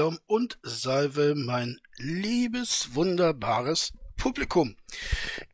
Shalom 0.00 0.18
und 0.26 0.58
Salve, 0.62 1.34
mein 1.34 1.78
liebes, 1.98 2.94
wunderbares 2.94 3.92
Publikum. 4.16 4.74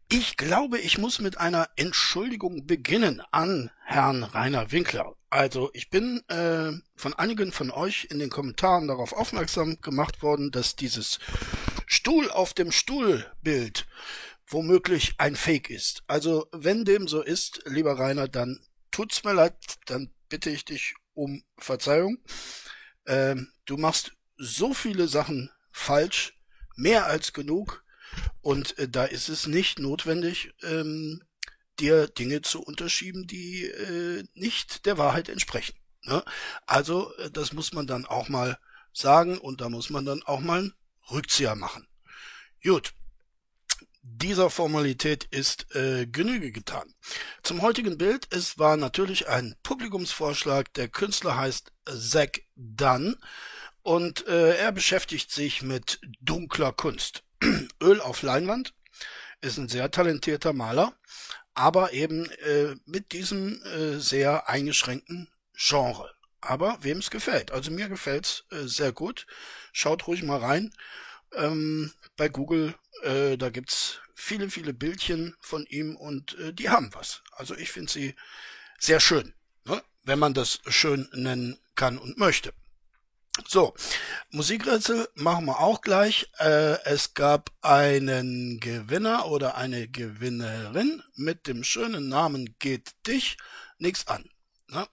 Ich 0.09 0.37
glaube, 0.37 0.79
ich 0.79 0.99
muss 0.99 1.19
mit 1.19 1.37
einer 1.39 1.69
Entschuldigung 1.75 2.65
beginnen 2.65 3.21
an 3.33 3.73
Herrn 3.85 4.23
Rainer 4.23 4.71
Winkler. 4.71 5.17
Also 5.31 5.71
ich 5.73 5.91
bin 5.91 6.23
äh, 6.29 6.71
von 6.95 7.15
einigen 7.15 7.51
von 7.51 7.73
euch 7.73 8.07
in 8.09 8.21
den 8.21 8.31
Kommentaren 8.31 8.87
darauf 8.87 9.15
aufmerksam 9.15 9.81
gemacht 9.81 10.23
worden, 10.23 10.53
dass 10.53 10.77
dieses 10.77 11.19
Stuhl 11.87 12.31
auf 12.31 12.55
dem 12.55 12.71
Stuhl 12.71 13.27
Bild 13.43 13.85
womöglich 14.47 15.15
ein 15.19 15.35
Fake 15.35 15.71
ist. 15.71 16.05
Also 16.07 16.47
wenn 16.53 16.85
dem 16.85 17.09
so 17.09 17.21
ist, 17.21 17.63
lieber 17.67 17.99
Rainer, 17.99 18.29
dann 18.29 18.61
tut's 18.93 19.25
mir 19.25 19.33
leid, 19.33 19.57
dann 19.87 20.13
bitte 20.29 20.51
ich 20.51 20.65
dich 20.65 20.95
um 21.15 21.43
Verzeihung. 21.59 22.19
Ähm, 23.09 23.51
du 23.65 23.77
machst 23.77 24.13
so 24.37 24.75
viele 24.75 25.09
Sachen 25.09 25.51
falsch, 25.73 26.39
mehr 26.77 27.07
als 27.07 27.33
genug, 27.33 27.85
und 28.41 28.79
äh, 28.79 28.89
da 28.89 29.05
ist 29.05 29.29
es 29.29 29.47
nicht 29.47 29.79
notwendig, 29.79 30.53
ähm, 30.63 31.23
dir 31.79 32.07
Dinge 32.07 32.43
zu 32.43 32.63
unterschieben, 32.63 33.27
die 33.27 33.65
äh, 33.65 34.25
nicht 34.35 34.87
der 34.87 34.99
Wahrheit 34.99 35.29
entsprechen. 35.29 35.77
Ne? 36.03 36.23
Also 36.67 37.15
äh, 37.17 37.31
das 37.31 37.53
muss 37.53 37.73
man 37.73 37.87
dann 37.87 38.07
auch 38.07 38.29
mal 38.29 38.59
sagen 38.93 39.39
und 39.39 39.61
da 39.61 39.69
muss 39.69 39.91
man 39.91 40.05
dann 40.07 40.23
auch 40.23 40.41
mal 40.41 40.61
einen 40.61 40.75
Rückzieher 41.11 41.55
machen. 41.55 41.87
Gut. 42.63 42.93
Dieser 44.09 44.51
Formalität 44.51 45.25
ist 45.33 45.75
äh, 45.75 46.07
Genüge 46.07 46.53
getan. 46.53 46.95
Zum 47.43 47.61
heutigen 47.61 47.99
Bild, 47.99 48.29
es 48.31 48.57
war 48.57 48.77
natürlich 48.77 49.27
ein 49.27 49.57
Publikumsvorschlag. 49.65 50.73
Der 50.75 50.87
Künstler 50.87 51.37
heißt 51.37 51.73
Zach 51.87 52.31
Dunn 52.55 53.17
und 53.87 54.27
äh, 54.27 54.57
er 54.57 54.73
beschäftigt 54.73 55.31
sich 55.31 55.63
mit 55.63 56.01
dunkler 56.21 56.73
Kunst. 56.73 57.23
Öl 57.81 58.01
auf 58.01 58.23
Leinwand, 58.23 58.75
ist 59.41 59.59
ein 59.59 59.69
sehr 59.69 59.93
talentierter 59.93 60.53
Maler, 60.53 60.93
aber 61.55 61.93
eben 61.93 62.29
äh, 62.33 62.75
mit 62.85 63.13
diesem 63.13 63.63
äh, 63.63 64.01
sehr 64.01 64.49
eingeschränkten 64.49 65.31
Genre. 65.55 66.13
Aber 66.41 66.79
wem 66.81 66.99
es 66.99 67.11
gefällt. 67.11 67.53
Also 67.53 67.71
mir 67.71 67.89
gefällt's 67.89 68.45
äh, 68.51 68.67
sehr 68.67 68.91
gut. 68.91 69.25
Schaut 69.73 70.09
ruhig 70.09 70.25
mal 70.25 70.41
rein. 70.41 70.75
Ähm, 71.33 71.93
bei 72.17 72.29
Google, 72.29 72.75
äh, 73.05 73.37
da 73.37 73.51
gibt's 73.51 74.01
viele, 74.17 74.51
viele 74.51 74.75
Bildchen 74.75 75.37
von 75.39 75.65
ihm 75.67 75.95
und 75.95 76.37
äh, 76.41 76.53
die 76.53 76.71
haben 76.71 76.93
was. 76.93 77.23
Also 77.31 77.55
ich 77.55 77.71
finde 77.71 77.93
sie 77.93 78.17
sehr 78.81 78.99
schön, 78.99 79.33
ne? 79.65 79.81
wenn 80.03 80.19
man 80.19 80.35
das 80.35 80.59
schön 80.67 81.09
nennen 81.13 81.57
kann 81.77 81.99
und 81.99 82.19
möchte. 82.19 82.53
So, 83.45 83.75
Musikrätsel 84.31 85.09
machen 85.15 85.45
wir 85.45 85.61
auch 85.61 85.83
gleich. 85.83 86.31
Äh, 86.39 86.83
es 86.85 87.13
gab 87.13 87.51
einen 87.61 88.61
Gewinner 88.61 89.27
oder 89.27 89.57
eine 89.57 89.89
Gewinnerin 89.89 91.03
mit 91.17 91.47
dem 91.47 91.63
schönen 91.63 92.09
Namen 92.09 92.57
Geht 92.59 92.95
dich 93.07 93.37
nix 93.79 94.07
an. 94.07 94.29
Ne? 94.69 94.89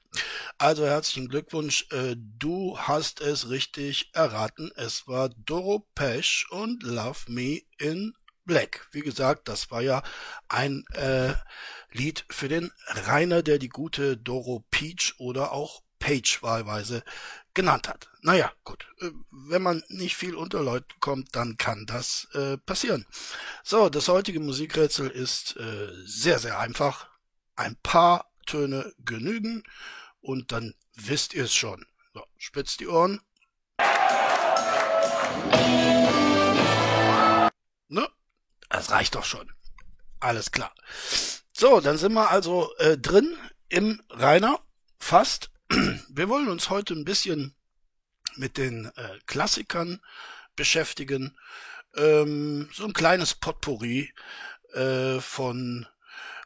Also 0.58 0.86
herzlichen 0.86 1.30
Glückwunsch, 1.30 1.88
äh, 1.92 2.16
du 2.18 2.78
hast 2.78 3.22
es 3.22 3.50
richtig 3.50 4.12
erraten. 4.14 4.72
Es 4.76 5.08
war 5.08 5.30
Doro 5.30 5.88
Pesch 5.96 6.46
und 6.52 6.84
Love 6.84 7.32
Me 7.32 7.62
in 7.78 8.14
Black. 8.46 8.88
Wie 8.92 9.02
gesagt, 9.02 9.48
das 9.48 9.72
war 9.72 9.82
ja 9.82 10.04
ein 10.50 10.84
äh, 10.94 11.34
Lied 11.92 12.26
für 12.30 12.50
den 12.50 12.72
Rainer, 12.88 13.42
der 13.42 13.58
die 13.58 13.70
gute 13.70 14.18
Doro 14.18 14.66
Peach 14.70 15.16
oder 15.18 15.54
auch 15.54 15.82
Page 16.04 16.44
wahlweise 16.44 17.02
genannt 17.54 17.88
hat. 17.88 18.10
Naja, 18.22 18.52
gut. 18.66 18.86
Äh, 19.00 19.12
wenn 19.32 19.62
man 19.62 19.84
nicht 19.88 20.18
viel 20.18 20.36
unter 20.36 20.62
Leute 20.62 20.88
kommt, 21.00 21.34
dann 21.34 21.56
kann 21.58 21.86
das 21.86 22.28
äh, 22.34 22.58
passieren. 22.58 23.06
So, 23.64 23.88
das 23.88 24.10
heutige 24.10 24.42
Musikrätsel 24.42 25.10
ist 25.10 25.56
äh, 25.56 25.94
sehr, 26.06 26.40
sehr 26.40 26.60
einfach. 26.60 27.08
Ein 27.56 27.78
paar 27.82 28.34
Töne 28.46 28.94
genügen 29.00 29.64
und 30.20 30.52
dann 30.52 30.76
wisst 30.96 31.34
ihr 31.34 31.46
es 31.46 31.54
schon. 31.54 31.86
So, 32.14 32.26
spitzt 32.38 32.82
die 32.82 32.88
Ohren. 32.88 33.22
Ne? 37.88 38.10
Das 38.68 38.92
reicht 38.92 39.16
doch 39.16 39.24
schon. 39.24 39.50
Alles 40.20 40.52
klar. 40.52 40.76
So, 41.54 41.80
dann 41.80 41.98
sind 41.98 42.12
wir 42.12 42.30
also 42.30 42.76
äh, 42.78 42.98
drin 42.98 43.38
im 43.70 44.02
Rainer. 44.10 44.60
Fast. 45.00 45.53
Wir 46.10 46.30
wollen 46.30 46.50
uns 46.50 46.70
heute 46.70 46.94
ein 46.94 47.06
bisschen 47.06 47.56
mit 48.36 48.58
den 48.58 48.86
äh, 48.96 49.20
Klassikern 49.26 50.02
beschäftigen. 50.56 51.36
Ähm, 51.96 52.70
so 52.72 52.86
ein 52.86 52.94
kleines 52.94 53.34
Potpourri 53.34 54.14
äh, 54.74 55.20
von 55.20 55.88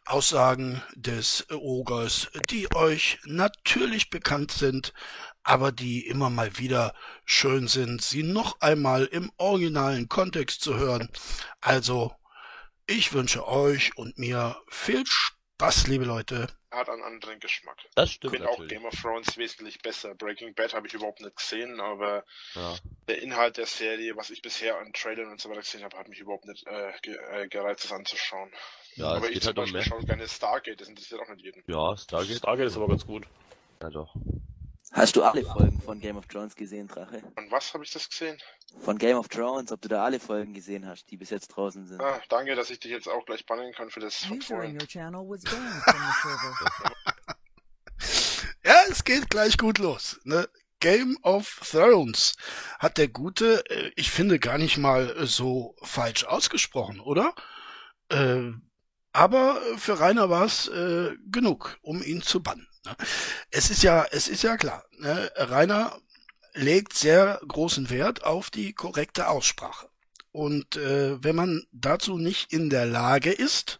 Aussagen 0.06 0.82
des 0.96 1.46
Ogers, 1.52 2.30
die 2.50 2.74
euch 2.74 3.20
natürlich 3.26 4.10
bekannt 4.10 4.52
sind, 4.52 4.94
aber 5.44 5.74
die 5.74 6.08
immer 6.08 6.30
mal 6.30 6.58
wieder 6.58 6.94
schön 7.26 7.68
sind, 7.68 8.02
sie 8.02 8.24
noch 8.24 8.62
einmal 8.62 9.06
im 9.06 9.30
originalen 9.36 10.08
Kontext 10.08 10.62
zu 10.62 10.78
hören. 10.78 11.10
Also, 11.60 12.14
ich 12.86 13.12
wünsche 13.12 13.46
euch 13.46 13.98
und 13.98 14.18
mir 14.18 14.56
viel 14.70 15.04
Spaß, 15.06 15.88
liebe 15.88 16.06
Leute 16.06 16.48
hat 16.72 16.90
einen 16.90 17.04
anderen 17.04 17.40
Geschmack. 17.40 17.78
Das 17.96 18.12
stimmt. 18.12 18.34
Ich 18.34 18.40
finde 18.40 18.52
auch 18.52 18.68
Game 18.68 18.86
of 18.86 18.94
Thrones 19.00 19.38
wesentlich 19.38 19.80
besser. 19.82 20.16
Breaking 20.16 20.54
Bad 20.54 20.74
habe 20.74 20.88
ich 20.88 20.94
überhaupt 20.94 21.22
nicht 21.22 21.36
gesehen, 21.36 21.80
aber 21.80 22.26
ja. 22.56 22.76
der 23.08 23.22
Inhalt 23.22 23.58
der 23.58 23.66
Serie, 23.66 24.16
was 24.16 24.30
ich 24.30 24.42
bisher 24.42 24.78
an 24.78 24.92
Trailern 24.94 25.32
und 25.32 25.40
so 25.40 25.50
weiter 25.50 25.62
gesehen 25.62 25.84
habe, 25.84 25.98
hat 25.98 26.08
mich 26.10 26.20
überhaupt 26.20 26.46
nicht 26.46 26.68
äh, 26.68 26.90
äh 26.90 27.48
gereizt, 27.48 27.86
das 27.86 27.92
anzuschauen. 27.92 28.52
Ja, 28.96 29.14
aber 29.14 29.30
ich 29.30 29.42
zum 29.42 29.48
halt 29.48 29.58
Beispiel 29.58 29.82
schaue 29.84 30.04
gerne 30.04 30.28
Stargate, 30.28 30.82
das 30.82 30.90
interessiert 30.90 31.22
auch 31.22 31.30
nicht 31.30 31.44
jeden. 31.44 31.64
Ja, 31.68 31.96
Stargate. 31.96 32.38
Stargate 32.38 32.68
ist 32.68 32.78
aber 32.78 32.88
ganz 32.88 33.06
gut. 33.06 33.28
Ja, 33.82 33.90
doch. 33.90 34.14
Hast 34.94 35.16
du 35.16 35.24
alle 35.24 35.44
Folgen 35.44 35.82
von 35.82 36.00
Game 36.00 36.18
of 36.18 36.28
Thrones 36.28 36.56
gesehen, 36.56 36.88
Drache? 36.88 37.22
Von 37.36 37.52
was 37.52 37.74
habe 37.74 37.84
ich 37.84 37.92
das 37.92 38.10
gesehen? 38.10 38.38
Von 38.80 38.98
Game 38.98 39.18
of 39.18 39.28
Thrones, 39.28 39.72
ob 39.72 39.82
du 39.82 39.90
da 39.90 40.04
alle 40.04 40.20
Folgen 40.20 40.54
gesehen 40.54 40.88
hast, 40.88 41.12
die 41.12 41.18
bis 41.18 41.30
jetzt 41.30 41.50
draußen 41.50 41.86
sind. 41.86 42.02
Ah, 42.02 42.20
danke, 42.30 42.56
dass 42.56 42.70
ich 42.70 42.80
dich 42.80 42.92
jetzt 42.92 43.08
auch 43.08 43.26
gleich 43.26 43.46
bannen 43.46 43.74
kann 43.74 43.90
für 43.90 44.00
das 44.00 44.22
Ja, 48.64 48.82
es 48.90 49.04
geht 49.04 49.30
gleich 49.30 49.58
gut 49.58 49.78
los. 49.78 50.20
Ne? 50.24 50.48
Game 50.80 51.18
of 51.22 51.60
Thrones 51.72 52.36
hat 52.80 52.98
der 52.98 53.08
Gute, 53.08 53.64
äh, 53.70 53.92
ich 53.96 54.12
finde, 54.12 54.40
gar 54.40 54.58
nicht 54.58 54.78
mal 54.78 55.26
so 55.26 55.76
falsch 55.82 56.26
ausgesprochen, 56.26 57.00
oder? 57.00 57.34
Äh, 58.10 58.52
aber 59.14 59.62
für 59.78 60.00
Rainer 60.00 60.30
war 60.30 60.46
es 60.46 60.68
äh, 60.68 61.16
genug, 61.32 61.78
um 61.82 62.04
ihn 62.04 62.22
zu 62.22 62.44
bannen. 62.44 62.68
Ne? 62.86 62.96
Es 63.52 63.70
ist 63.70 63.84
ja, 63.84 64.06
es 64.12 64.28
ist 64.28 64.44
ja 64.44 64.58
klar, 64.58 64.84
ne? 64.98 65.32
Rainer 65.36 66.00
legt 66.54 66.94
sehr 66.94 67.40
großen 67.48 67.90
Wert 67.90 68.24
auf 68.24 68.50
die 68.50 68.74
korrekte 68.74 69.28
Aussprache. 69.28 69.90
Und 70.32 70.76
äh, 70.76 71.24
wenn 71.24 71.36
man 71.36 71.64
dazu 71.72 72.18
nicht 72.18 72.54
in 72.54 72.70
der 72.70 72.86
Lage 72.86 73.32
ist, 73.32 73.80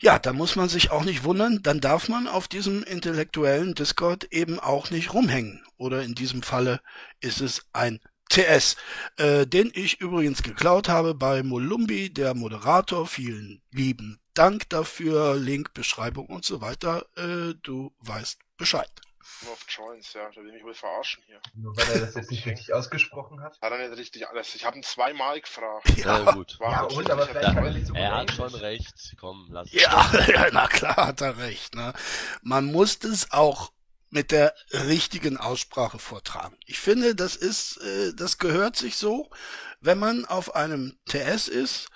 ja, 0.00 0.18
da 0.18 0.32
muss 0.32 0.56
man 0.56 0.68
sich 0.68 0.90
auch 0.90 1.04
nicht 1.04 1.24
wundern, 1.24 1.62
dann 1.62 1.80
darf 1.80 2.08
man 2.08 2.28
auf 2.28 2.48
diesem 2.48 2.82
intellektuellen 2.82 3.74
Discord 3.74 4.24
eben 4.32 4.60
auch 4.60 4.90
nicht 4.90 5.14
rumhängen. 5.14 5.64
Oder 5.76 6.02
in 6.02 6.14
diesem 6.14 6.42
Falle 6.42 6.80
ist 7.20 7.40
es 7.40 7.62
ein 7.72 8.00
TS, 8.28 8.76
äh, 9.16 9.46
den 9.46 9.70
ich 9.72 10.00
übrigens 10.00 10.42
geklaut 10.42 10.88
habe 10.88 11.14
bei 11.14 11.42
Molumbi, 11.42 12.12
der 12.12 12.34
Moderator. 12.34 13.06
Vielen 13.06 13.62
lieben 13.70 14.20
Dank 14.34 14.68
dafür. 14.68 15.36
Link, 15.36 15.74
Beschreibung 15.74 16.26
und 16.26 16.44
so 16.44 16.60
weiter. 16.60 17.06
Äh, 17.16 17.54
du 17.62 17.92
weißt 18.00 18.40
Bescheid. 18.56 18.90
Auf 19.50 19.64
Joins, 19.68 20.12
ja, 20.12 20.30
da 20.34 20.42
will 20.42 20.54
ich 20.54 20.62
wohl 20.62 20.74
verarschen 20.74 21.22
hier. 21.26 21.40
Nur 21.54 21.76
weil 21.76 21.94
er 21.94 22.00
das 22.00 22.14
jetzt 22.14 22.30
nicht 22.30 22.44
richtig 22.46 22.74
ausgesprochen 22.74 23.40
hat? 23.40 23.58
Hat 23.60 23.72
er 23.72 23.88
nicht 23.88 23.98
richtig 23.98 24.28
alles. 24.28 24.54
Ich 24.54 24.64
habe 24.64 24.76
ihn 24.76 24.82
zweimal 24.82 25.40
gefragt. 25.40 25.88
Ja, 25.96 26.22
ja 26.22 26.32
gut. 26.32 26.58
War 26.60 26.72
ja, 26.72 26.82
und, 26.82 27.10
aber 27.10 27.26
vielleicht 27.26 27.54
ja, 27.54 27.70
nicht 27.70 27.86
so 27.86 27.94
Er 27.94 28.16
hat 28.16 28.30
schon 28.32 28.54
recht. 28.54 29.14
Komm, 29.18 29.48
lass 29.50 29.72
ja, 29.72 30.10
ja, 30.28 30.48
na 30.52 30.66
klar 30.66 30.96
hat 30.96 31.20
er 31.20 31.38
recht. 31.38 31.74
Ne? 31.74 31.94
Man 32.42 32.66
muss 32.66 33.02
es 33.04 33.30
auch 33.32 33.72
mit 34.10 34.30
der 34.30 34.54
richtigen 34.70 35.38
Aussprache 35.38 35.98
vortragen. 35.98 36.56
Ich 36.66 36.78
finde, 36.78 37.14
das 37.14 37.34
ist, 37.34 37.78
äh, 37.78 38.14
das 38.14 38.38
gehört 38.38 38.76
sich 38.76 38.96
so, 38.96 39.30
wenn 39.80 39.98
man 39.98 40.24
auf 40.24 40.54
einem 40.54 40.98
TS 41.06 41.48
ist 41.48 41.88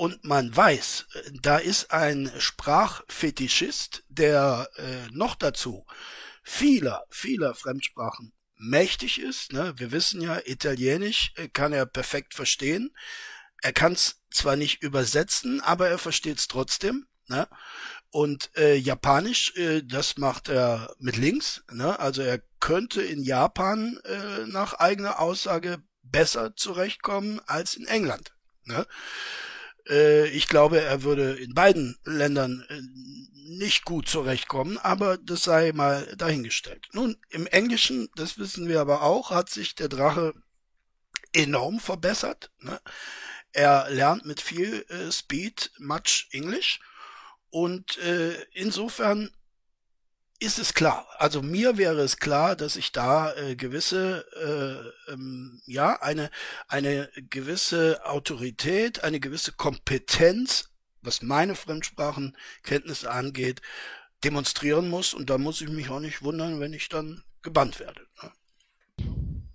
und 0.00 0.24
man 0.24 0.56
weiß, 0.56 1.08
da 1.42 1.58
ist 1.58 1.90
ein 1.90 2.32
Sprachfetischist, 2.38 4.02
der 4.08 4.70
äh, 4.76 5.10
noch 5.12 5.34
dazu 5.34 5.84
vieler, 6.42 7.04
vieler 7.10 7.54
Fremdsprachen 7.54 8.32
mächtig 8.56 9.20
ist. 9.20 9.52
Ne? 9.52 9.74
Wir 9.76 9.92
wissen 9.92 10.22
ja, 10.22 10.40
Italienisch 10.46 11.34
äh, 11.36 11.48
kann 11.48 11.74
er 11.74 11.84
perfekt 11.84 12.32
verstehen. 12.32 12.96
Er 13.60 13.74
kann 13.74 13.92
es 13.92 14.22
zwar 14.30 14.56
nicht 14.56 14.82
übersetzen, 14.82 15.60
aber 15.60 15.90
er 15.90 15.98
versteht 15.98 16.38
es 16.38 16.48
trotzdem. 16.48 17.06
Ne? 17.26 17.46
Und 18.08 18.56
äh, 18.56 18.76
Japanisch, 18.76 19.54
äh, 19.56 19.82
das 19.82 20.16
macht 20.16 20.48
er 20.48 20.94
mit 20.98 21.18
links. 21.18 21.62
Ne? 21.70 22.00
Also 22.00 22.22
er 22.22 22.40
könnte 22.58 23.02
in 23.02 23.22
Japan 23.22 24.00
äh, 24.04 24.46
nach 24.46 24.72
eigener 24.72 25.20
Aussage 25.20 25.82
besser 26.02 26.56
zurechtkommen 26.56 27.42
als 27.46 27.74
in 27.74 27.86
England. 27.86 28.32
Ne? 28.64 28.86
Äh, 29.90 30.28
ich 30.28 30.48
glaube, 30.48 30.80
er 30.80 31.02
würde 31.02 31.32
in 31.32 31.52
beiden 31.52 31.98
Ländern 32.04 32.64
äh, 32.68 32.80
nicht 33.58 33.84
gut 33.84 34.08
zurechtkommen, 34.08 34.78
aber 34.78 35.18
das 35.18 35.42
sei 35.42 35.72
mal 35.72 36.06
dahingestellt. 36.16 36.88
Nun, 36.92 37.16
im 37.30 37.46
Englischen, 37.48 38.08
das 38.14 38.38
wissen 38.38 38.68
wir 38.68 38.80
aber 38.80 39.02
auch, 39.02 39.30
hat 39.30 39.50
sich 39.50 39.74
der 39.74 39.88
Drache 39.88 40.34
enorm 41.32 41.80
verbessert. 41.80 42.50
Ne? 42.60 42.80
Er 43.52 43.90
lernt 43.90 44.24
mit 44.24 44.40
viel 44.40 44.86
äh, 44.88 45.10
Speed 45.10 45.72
much 45.78 46.28
English 46.30 46.80
und 47.50 47.98
äh, 47.98 48.40
insofern 48.52 49.30
ist 50.40 50.58
es 50.58 50.72
klar. 50.74 51.06
Also 51.18 51.42
mir 51.42 51.76
wäre 51.76 52.00
es 52.00 52.16
klar, 52.16 52.56
dass 52.56 52.76
ich 52.76 52.92
da 52.92 53.34
äh, 53.34 53.56
gewisse, 53.56 54.24
äh, 55.06 55.12
ähm, 55.12 55.60
ja, 55.66 56.00
eine, 56.00 56.30
eine 56.66 57.10
gewisse 57.28 58.04
Autorität, 58.06 59.04
eine 59.04 59.20
gewisse 59.20 59.52
Kompetenz, 59.52 60.70
was 61.02 61.22
meine 61.22 61.54
Fremdsprachenkenntnisse 61.54 63.10
angeht, 63.10 63.60
demonstrieren 64.24 64.88
muss. 64.88 65.12
Und 65.12 65.28
da 65.28 65.36
muss 65.36 65.60
ich 65.60 65.68
mich 65.68 65.90
auch 65.90 66.00
nicht 66.00 66.22
wundern, 66.22 66.58
wenn 66.58 66.72
ich 66.72 66.88
dann 66.88 67.22
gebannt 67.42 67.78
werde. 67.78 68.06
Ne? 68.22 68.32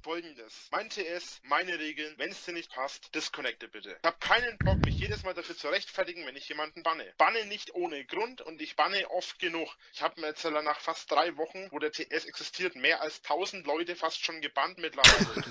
Folgendes. 0.06 0.54
Mein 0.70 0.88
TS, 0.88 1.40
meine 1.46 1.80
Regeln, 1.80 2.14
wenn 2.18 2.30
es 2.30 2.46
dir 2.46 2.54
nicht 2.54 2.72
passt, 2.72 3.16
disconnecte 3.16 3.68
bitte. 3.68 3.98
Ich 3.98 4.06
habe 4.08 4.20
keinen 4.20 4.56
Bock, 4.60 4.78
mich 4.86 5.00
jedes 5.00 5.24
Mal 5.24 5.34
dafür 5.34 5.58
zu 5.58 5.68
rechtfertigen, 5.68 6.28
wenn 6.28 6.36
ich 6.36 6.48
jemanden 6.48 6.84
banne. 6.84 7.12
Banne 7.18 7.44
nicht 7.48 7.74
ohne 7.74 8.06
Grund 8.06 8.42
und 8.42 8.62
ich 8.62 8.76
banne 8.76 9.10
oft 9.10 9.40
genug. 9.40 9.68
Ich 9.94 10.04
habe 10.04 10.22
mir 10.22 10.28
jetzt 10.28 10.46
nach 10.46 10.80
fast 10.80 11.10
drei 11.10 11.36
Wochen, 11.38 11.70
wo 11.72 11.80
der 11.80 11.92
TS 11.92 12.26
existiert, 12.26 12.76
mehr 12.76 13.02
als 13.02 13.18
1000 13.24 13.66
Leute 13.66 13.96
fast 13.96 14.24
schon 14.24 14.42
gebannt 14.42 14.78
mittlerweile. 14.78 15.44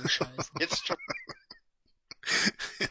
jetzt 0.61 0.87
schon. 0.87 0.97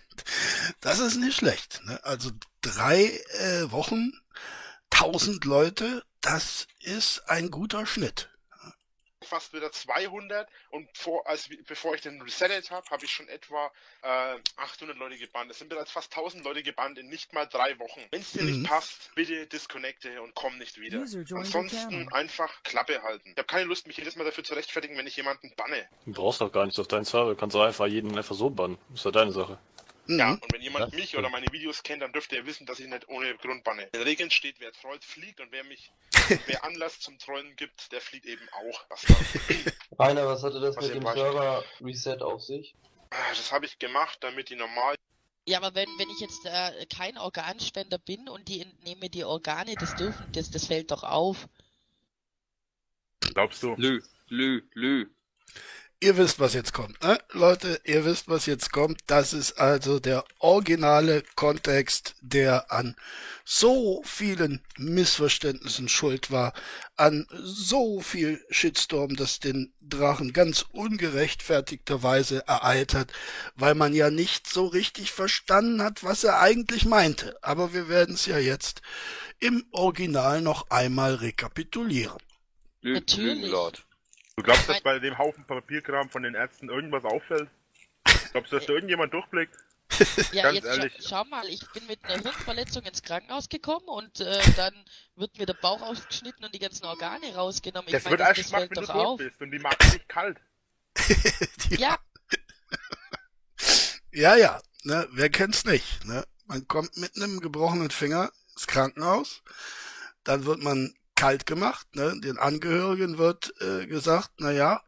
Das 0.81 0.99
ist 0.99 1.15
nicht 1.15 1.37
schlecht. 1.37 1.79
Ne? 1.85 1.97
Also 2.03 2.31
drei 2.61 3.05
äh, 3.05 3.71
Wochen, 3.71 4.11
1000 4.91 5.45
Leute, 5.45 6.03
das 6.19 6.67
ist 6.81 7.29
ein 7.29 7.51
guter 7.51 7.85
Schnitt 7.85 8.32
fast 9.33 9.51
wieder 9.51 9.71
200 9.71 10.47
und 10.69 10.87
vor, 10.95 11.25
als, 11.25 11.49
bevor 11.65 11.95
ich 11.95 12.01
den 12.01 12.21
resettet 12.21 12.69
habe, 12.69 12.87
habe 12.91 13.03
ich 13.03 13.11
schon 13.11 13.27
etwa 13.29 13.71
äh, 14.03 14.35
800 14.57 14.95
Leute 14.95 15.17
gebannt. 15.17 15.49
Es 15.49 15.57
sind 15.57 15.69
bereits 15.69 15.91
fast 15.91 16.15
1000 16.15 16.43
Leute 16.45 16.61
gebannt 16.61 16.99
in 16.99 17.07
nicht 17.09 17.33
mal 17.33 17.47
drei 17.47 17.79
Wochen. 17.79 18.01
Wenn 18.11 18.21
es 18.21 18.33
dir 18.33 18.43
mhm. 18.43 18.59
nicht 18.61 18.69
passt, 18.69 19.09
bitte 19.15 19.47
disconnecte 19.47 20.21
und 20.21 20.35
komm 20.35 20.59
nicht 20.59 20.79
wieder. 20.79 20.99
Ansonsten 20.99 22.13
einfach 22.13 22.61
Klappe 22.61 23.01
halten. 23.01 23.31
Ich 23.31 23.37
habe 23.37 23.47
keine 23.47 23.63
Lust, 23.63 23.87
mich 23.87 23.97
jedes 23.97 24.15
Mal 24.15 24.23
dafür 24.23 24.43
zu 24.43 24.53
rechtfertigen, 24.53 24.95
wenn 24.97 25.07
ich 25.07 25.17
jemanden 25.17 25.51
banne. 25.55 25.87
Du 26.05 26.13
brauchst 26.13 26.39
doch 26.39 26.51
gar 26.51 26.65
nichts 26.65 26.79
auf 26.79 26.87
deinen 26.87 27.05
Server. 27.05 27.31
Du 27.31 27.35
kannst 27.35 27.55
auch 27.55 27.63
einfach 27.63 27.87
jeden 27.87 28.15
einfach 28.15 28.35
so 28.35 28.51
bannen. 28.51 28.77
ist 28.93 29.03
ja 29.03 29.09
deine 29.09 29.31
Sache. 29.31 29.57
Mhm. 30.05 30.19
Ja, 30.19 30.31
und 30.31 30.53
wenn 30.53 30.61
jemand 30.61 30.85
das 30.85 30.93
mich 30.93 31.17
oder 31.17 31.29
meine 31.29 31.47
Videos 31.51 31.83
kennt, 31.83 32.01
dann 32.01 32.11
dürfte 32.11 32.35
er 32.35 32.45
wissen, 32.45 32.65
dass 32.65 32.79
ich 32.79 32.87
nicht 32.87 33.07
ohne 33.07 33.35
Grund 33.37 33.63
banne. 33.63 33.89
In 33.93 34.01
Regeln 34.01 34.31
steht, 34.31 34.59
wer 34.59 34.71
trollt, 34.73 35.03
fliegt 35.03 35.39
und 35.39 35.51
wer 35.51 35.63
mich, 35.63 35.91
wer 36.47 36.63
Anlass 36.63 36.99
zum 36.99 37.17
Trollen 37.19 37.55
gibt, 37.55 37.91
der 37.91 38.01
fliegt 38.01 38.25
eben 38.25 38.47
auch. 38.51 38.85
Rainer, 39.99 40.25
was 40.25 40.43
hatte 40.43 40.59
das 40.59 40.75
was 40.75 40.87
mit 40.87 40.95
dem 40.95 41.03
Server 41.03 41.63
Reset 41.81 42.21
auf 42.21 42.41
sich? 42.41 42.75
Ah, 43.11 43.29
das 43.29 43.51
habe 43.51 43.65
ich 43.65 43.79
gemacht, 43.79 44.17
damit 44.21 44.49
die 44.49 44.55
normal 44.55 44.95
ja, 45.45 45.57
aber 45.57 45.75
wenn, 45.75 45.89
wenn 45.97 46.09
ich 46.09 46.21
jetzt 46.21 46.45
äh, 46.45 46.85
kein 46.85 47.17
Organspender 47.17 47.97
bin 47.97 48.29
und 48.29 48.47
die 48.47 48.61
entnehme 48.61 49.09
die 49.09 49.25
Organe, 49.25 49.75
das 49.75 49.93
dürfen, 49.95 50.25
das, 50.31 50.51
das 50.51 50.67
fällt 50.67 50.91
doch 50.91 51.03
auf. 51.03 51.49
Glaubst 53.33 53.61
du? 53.61 53.75
Lü, 53.75 54.01
lü, 54.27 54.61
lü. 54.73 55.09
Ihr 56.03 56.17
wisst, 56.17 56.41
was 56.41 56.53
jetzt 56.53 56.73
kommt, 56.73 57.01
ne? 57.01 57.17
Leute, 57.31 57.79
ihr 57.85 58.03
wisst, 58.03 58.27
was 58.27 58.45
jetzt 58.45 58.73
kommt. 58.73 58.99
Das 59.07 59.31
ist 59.31 59.53
also 59.53 60.01
der 60.01 60.25
originale 60.37 61.23
Kontext, 61.37 62.15
der 62.19 62.73
an 62.73 62.97
so 63.45 64.01
vielen 64.03 64.61
Missverständnissen 64.77 65.87
schuld 65.87 66.29
war, 66.29 66.51
an 66.97 67.25
so 67.31 68.01
viel 68.01 68.43
Shitstorm, 68.49 69.15
das 69.15 69.39
den 69.39 69.73
Drachen 69.79 70.33
ganz 70.33 70.65
ungerechtfertigterweise 70.73 72.45
ereilt 72.49 72.95
hat, 72.95 73.13
weil 73.55 73.73
man 73.73 73.93
ja 73.93 74.09
nicht 74.09 74.49
so 74.49 74.65
richtig 74.65 75.13
verstanden 75.13 75.81
hat, 75.81 76.03
was 76.03 76.25
er 76.25 76.41
eigentlich 76.41 76.83
meinte. 76.83 77.37
Aber 77.41 77.73
wir 77.73 77.87
werden 77.87 78.15
es 78.15 78.25
ja 78.25 78.39
jetzt 78.39 78.81
im 79.39 79.65
Original 79.71 80.41
noch 80.41 80.69
einmal 80.69 81.15
rekapitulieren. 81.15 82.19
Natürlich. 82.81 83.53
Du 84.35 84.43
glaubst, 84.43 84.67
dass 84.67 84.81
bei 84.81 84.97
dem 84.99 85.17
Haufen 85.17 85.45
Papierkram 85.45 86.09
von 86.09 86.23
den 86.23 86.33
Ärzten 86.33 86.69
irgendwas 86.69 87.05
auffällt? 87.05 87.49
Glaubst 88.31 88.51
du, 88.51 88.57
dass 88.57 88.65
da 88.65 88.73
irgendjemand 88.73 89.13
durchblickt? 89.13 89.55
Ja, 90.31 90.43
Ganz 90.43 90.55
jetzt 90.55 90.65
ehrlich. 90.65 90.93
Scha 90.93 91.09
schau 91.09 91.23
mal, 91.25 91.47
ich 91.47 91.61
bin 91.71 91.85
mit 91.85 92.03
einer 92.05 92.21
Hirnverletzung 92.23 92.83
ins 92.83 93.03
Krankenhaus 93.03 93.47
gekommen 93.47 93.87
und 93.87 94.19
äh, 94.21 94.41
dann 94.55 94.73
wird 95.15 95.37
mir 95.37 95.45
der 95.45 95.53
Bauch 95.53 95.81
ausgeschnitten 95.83 96.43
und 96.43 96.55
die 96.55 96.59
ganzen 96.59 96.85
Organe 96.85 97.35
rausgenommen. 97.35 97.87
Ich 97.87 97.93
das 97.93 98.05
mein, 98.05 98.11
wird 98.11 98.21
erst 98.21 98.49
schmack, 98.49 98.69
wenn 98.71 98.83
du 98.83 98.91
tot 98.91 99.17
bist 99.19 99.39
und 99.39 99.51
die 99.51 99.59
macht 99.59 99.83
sich 99.83 100.07
kalt. 100.07 100.39
ja. 101.69 101.99
ja, 104.11 104.35
ja, 104.35 104.61
ne, 104.83 105.07
wer 105.11 105.29
kennt's 105.29 105.65
nicht, 105.65 106.05
ne? 106.05 106.25
Man 106.45 106.67
kommt 106.67 106.97
mit 106.97 107.15
einem 107.15 107.39
gebrochenen 107.39 107.89
Finger 107.89 108.31
ins 108.51 108.67
Krankenhaus, 108.67 109.43
dann 110.23 110.45
wird 110.45 110.61
man 110.61 110.93
kalt 111.15 111.45
gemacht. 111.45 111.95
Ne? 111.95 112.19
Den 112.21 112.37
Angehörigen 112.37 113.17
wird 113.17 113.53
äh, 113.61 113.85
gesagt, 113.87 114.31
na 114.37 114.51
ja, 114.51 114.81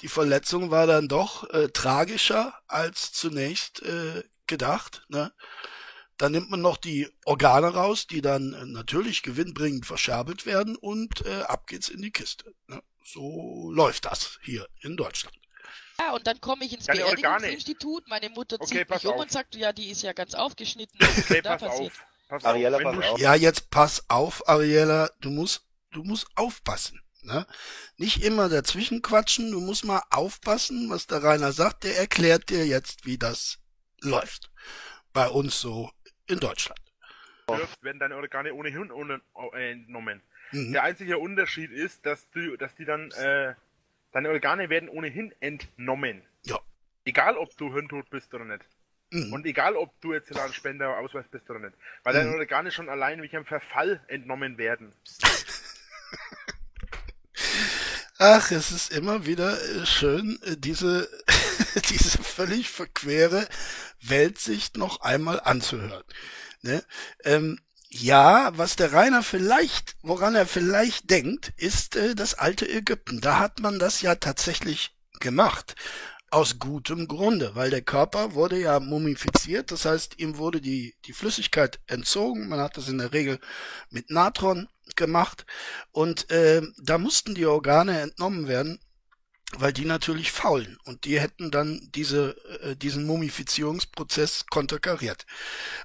die 0.00 0.08
Verletzung 0.08 0.70
war 0.70 0.86
dann 0.86 1.08
doch 1.08 1.48
äh, 1.50 1.68
tragischer 1.68 2.54
als 2.66 3.12
zunächst 3.12 3.82
äh, 3.82 4.22
gedacht. 4.46 5.04
Ne? 5.08 5.32
Dann 6.16 6.32
nimmt 6.32 6.50
man 6.50 6.60
noch 6.60 6.76
die 6.76 7.08
Organe 7.24 7.68
raus, 7.68 8.06
die 8.06 8.20
dann 8.20 8.52
äh, 8.52 8.66
natürlich 8.66 9.22
gewinnbringend 9.22 9.86
verscherbelt 9.86 10.46
werden 10.46 10.76
und 10.76 11.24
äh, 11.26 11.42
ab 11.42 11.66
geht's 11.66 11.88
in 11.88 12.02
die 12.02 12.10
Kiste. 12.10 12.54
Ne? 12.66 12.82
So 13.04 13.70
läuft 13.72 14.06
das 14.06 14.38
hier 14.42 14.68
in 14.80 14.96
Deutschland. 14.96 15.36
Ja, 15.98 16.12
und 16.12 16.26
dann 16.26 16.40
komme 16.40 16.64
ich 16.64 16.72
ins 16.72 16.86
Beerdigungsinstitut, 16.86 18.08
meine 18.08 18.28
Mutter 18.30 18.58
zieht 18.60 18.82
okay, 18.82 18.94
mich 18.94 19.06
um 19.06 19.18
und 19.20 19.30
sagt, 19.30 19.54
ja, 19.54 19.72
die 19.72 19.90
ist 19.90 20.02
ja 20.02 20.12
ganz 20.12 20.34
aufgeschnitten. 20.34 20.98
Was 21.00 21.18
okay, 21.18 21.36
ist 21.36 21.46
da 21.46 21.56
passiert? 21.56 21.92
Auf. 21.92 22.06
Pass 22.28 22.44
Ariella, 22.44 22.78
auf, 22.78 22.82
pass 22.82 23.10
auf. 23.10 23.18
Ja, 23.18 23.34
jetzt 23.34 23.70
pass 23.70 24.04
auf, 24.08 24.48
Ariella, 24.48 25.10
du 25.20 25.30
musst, 25.30 25.66
du 25.92 26.02
musst 26.02 26.26
aufpassen. 26.36 27.00
Ne? 27.22 27.46
Nicht 27.96 28.22
immer 28.22 28.48
dazwischen 28.48 29.00
quatschen, 29.00 29.50
du 29.50 29.60
musst 29.60 29.84
mal 29.84 30.02
aufpassen, 30.10 30.90
was 30.90 31.06
der 31.06 31.22
Rainer 31.22 31.52
sagt, 31.52 31.84
der 31.84 31.96
erklärt 31.98 32.50
dir 32.50 32.66
jetzt, 32.66 33.06
wie 33.06 33.18
das 33.18 33.58
läuft. 34.00 34.50
Bei 35.12 35.28
uns 35.28 35.60
so 35.60 35.90
in 36.26 36.38
Deutschland. 36.38 36.80
werden 37.80 37.98
deine 37.98 38.16
Organe 38.16 38.52
ohnehin 38.52 38.90
entnommen. 39.52 40.22
Mhm. 40.52 40.72
Der 40.72 40.82
einzige 40.82 41.18
Unterschied 41.18 41.70
ist, 41.70 42.04
dass 42.04 42.28
du, 42.30 42.56
dass 42.56 42.74
die 42.74 42.84
dann, 42.84 43.10
äh, 43.12 43.54
deine 44.12 44.30
Organe 44.30 44.68
werden 44.68 44.88
ohnehin 44.88 45.34
entnommen. 45.40 46.22
Ja. 46.44 46.58
Egal, 47.04 47.36
ob 47.36 47.56
du 47.56 47.72
hirntot 47.72 48.08
bist 48.10 48.32
oder 48.34 48.44
nicht. 48.44 48.64
Mhm. 49.14 49.32
Und 49.32 49.46
egal, 49.46 49.76
ob 49.76 50.00
du 50.00 50.12
jetzt 50.12 50.36
ein 50.36 50.52
Spender 50.52 50.98
Ausweis 50.98 51.26
bist 51.30 51.48
oder 51.48 51.60
nicht. 51.60 51.74
Weil 52.02 52.14
mhm. 52.14 52.18
deine 52.18 52.36
Organe 52.38 52.70
schon 52.72 52.88
allein 52.88 53.22
wie 53.22 53.30
einem 53.30 53.46
Verfall 53.46 54.00
entnommen 54.08 54.58
werden. 54.58 54.92
Ach, 58.18 58.50
es 58.50 58.72
ist 58.72 58.92
immer 58.92 59.24
wieder 59.24 59.60
äh, 59.62 59.86
schön, 59.86 60.40
äh, 60.42 60.56
diese, 60.56 61.08
diese 61.90 62.18
völlig 62.18 62.70
verquere 62.70 63.46
Weltsicht 64.00 64.76
noch 64.76 65.00
einmal 65.00 65.40
anzuhören. 65.40 66.04
Ne? 66.62 66.82
Ähm, 67.22 67.60
ja, 67.90 68.50
was 68.56 68.74
der 68.74 68.92
Rainer 68.92 69.22
vielleicht, 69.22 69.94
woran 70.02 70.34
er 70.34 70.46
vielleicht 70.46 71.10
denkt, 71.10 71.52
ist 71.56 71.94
äh, 71.94 72.16
das 72.16 72.34
alte 72.34 72.68
Ägypten. 72.68 73.20
Da 73.20 73.38
hat 73.38 73.60
man 73.60 73.78
das 73.78 74.02
ja 74.02 74.16
tatsächlich 74.16 74.96
gemacht. 75.20 75.76
Aus 76.34 76.58
gutem 76.58 77.06
Grunde, 77.06 77.54
weil 77.54 77.70
der 77.70 77.82
Körper 77.82 78.34
wurde 78.34 78.60
ja 78.60 78.80
mumifiziert, 78.80 79.70
das 79.70 79.84
heißt, 79.84 80.18
ihm 80.18 80.36
wurde 80.36 80.60
die, 80.60 80.96
die 81.04 81.12
Flüssigkeit 81.12 81.78
entzogen. 81.86 82.48
Man 82.48 82.58
hat 82.58 82.76
das 82.76 82.88
in 82.88 82.98
der 82.98 83.12
Regel 83.12 83.38
mit 83.90 84.10
Natron 84.10 84.68
gemacht 84.96 85.46
und 85.92 86.28
äh, 86.32 86.60
da 86.82 86.98
mussten 86.98 87.36
die 87.36 87.46
Organe 87.46 88.00
entnommen 88.00 88.48
werden, 88.48 88.80
weil 89.58 89.72
die 89.72 89.84
natürlich 89.84 90.32
faulen 90.32 90.78
und 90.84 91.04
die 91.04 91.20
hätten 91.20 91.50
dann 91.50 91.88
diese, 91.94 92.36
äh, 92.62 92.76
diesen 92.76 93.06
Mumifizierungsprozess 93.06 94.46
konterkariert. 94.46 95.26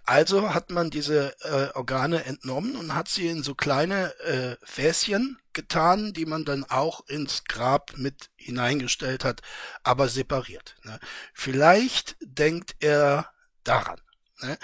Also 0.05 0.53
hat 0.53 0.71
man 0.71 0.89
diese 0.89 1.35
äh, 1.41 1.75
Organe 1.75 2.25
entnommen 2.25 2.75
und 2.75 2.95
hat 2.95 3.09
sie 3.09 3.27
in 3.27 3.43
so 3.43 3.55
kleine 3.55 4.17
äh, 4.21 4.55
Fässchen 4.63 5.39
getan, 5.53 6.13
die 6.13 6.25
man 6.25 6.45
dann 6.45 6.63
auch 6.63 7.07
ins 7.07 7.43
Grab 7.43 7.93
mit 7.97 8.29
hineingestellt 8.35 9.23
hat, 9.23 9.41
aber 9.83 10.07
separiert. 10.07 10.75
Ne? 10.83 10.99
Vielleicht 11.33 12.15
denkt 12.21 12.75
er 12.79 13.29
daran. 13.63 13.99
Ne? 14.41 14.57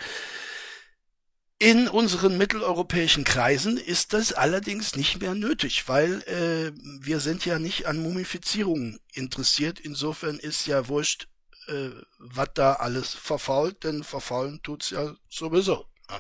In 1.57 1.87
unseren 1.87 2.37
mitteleuropäischen 2.37 3.23
Kreisen 3.23 3.77
ist 3.77 4.11
das 4.11 4.33
allerdings 4.33 4.97
nicht 4.97 5.21
mehr 5.21 5.35
nötig, 5.35 5.87
weil 5.87 6.21
äh, 6.23 6.73
wir 7.01 7.21
sind 7.21 7.45
ja 7.45 7.59
nicht 7.59 7.85
an 7.85 7.97
Mumifizierungen 7.97 8.99
interessiert. 9.13 9.79
Insofern 9.79 10.37
ist 10.37 10.67
ja 10.67 10.89
wurscht, 10.89 11.29
äh, 11.67 11.91
was 12.17 12.49
da 12.55 12.73
alles 12.73 13.13
verfault, 13.13 13.85
denn 13.85 14.03
verfaulen 14.03 14.61
tut's 14.63 14.89
ja 14.89 15.15
sowieso. 15.29 15.87
Ja. 16.09 16.19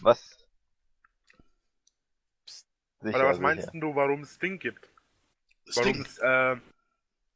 Was? 0.00 0.38
Sicher, 3.00 3.18
Oder 3.18 3.28
was 3.28 3.38
meinst 3.38 3.66
sicher. 3.66 3.80
du, 3.80 3.94
warum 3.94 4.22
es 4.22 4.38
Ding 4.38 4.58
gibt? 4.58 4.88
Sting. 5.68 6.06
Warum, 6.18 6.58
äh, 6.58 6.60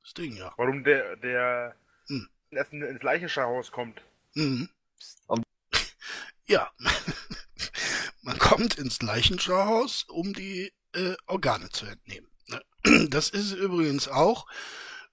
Sting, 0.02 0.36
ja. 0.36 0.54
Warum 0.56 0.84
der, 0.84 1.16
der 1.16 1.76
hm. 2.06 2.30
erst 2.50 2.72
ins 2.72 3.02
Leichenschauhaus 3.02 3.70
kommt. 3.70 4.00
Mhm. 4.32 4.70
Um 5.26 5.42
ja, 6.48 6.70
man 8.22 8.38
kommt 8.38 8.74
ins 8.74 9.00
Leichenschauhaus, 9.02 10.04
um 10.04 10.34
die 10.34 10.72
äh, 10.92 11.14
Organe 11.26 11.68
zu 11.70 11.86
entnehmen. 11.86 12.28
Ne? 12.48 12.62
Das 13.10 13.30
ist 13.30 13.52
übrigens 13.52 14.08
auch, 14.08 14.46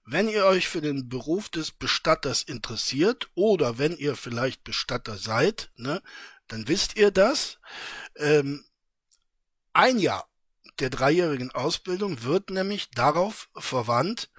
wenn 0.04 0.28
ihr 0.28 0.44
euch 0.46 0.68
für 0.68 0.80
den 0.80 1.08
Beruf 1.08 1.48
des 1.48 1.72
Bestatters 1.72 2.42
interessiert 2.42 3.28
oder 3.34 3.78
wenn 3.78 3.96
ihr 3.96 4.16
vielleicht 4.16 4.64
Bestatter 4.64 5.16
seid, 5.16 5.70
ne, 5.76 6.00
dann 6.46 6.68
wisst 6.68 6.96
ihr 6.96 7.10
das. 7.10 7.58
Ähm, 8.14 8.64
ein 9.72 9.98
Jahr 9.98 10.28
der 10.78 10.90
dreijährigen 10.90 11.50
Ausbildung 11.50 12.22
wird 12.22 12.50
nämlich 12.50 12.90
darauf 12.90 13.48
verwandt, 13.56 14.30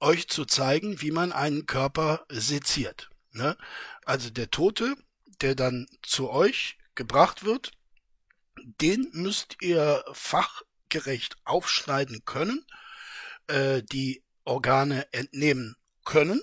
euch 0.00 0.28
zu 0.28 0.44
zeigen, 0.44 1.00
wie 1.00 1.10
man 1.10 1.32
einen 1.32 1.66
Körper 1.66 2.24
seziert. 2.28 3.10
Ne? 3.32 3.56
Also 4.04 4.30
der 4.30 4.50
Tote 4.50 4.96
der 5.40 5.54
dann 5.54 5.86
zu 6.02 6.30
euch 6.30 6.78
gebracht 6.94 7.44
wird, 7.44 7.72
den 8.80 9.08
müsst 9.12 9.56
ihr 9.60 10.04
fachgerecht 10.12 11.36
aufschneiden 11.44 12.24
können, 12.24 12.64
äh, 13.46 13.82
die 13.82 14.24
Organe 14.44 15.12
entnehmen 15.12 15.76
können 16.04 16.42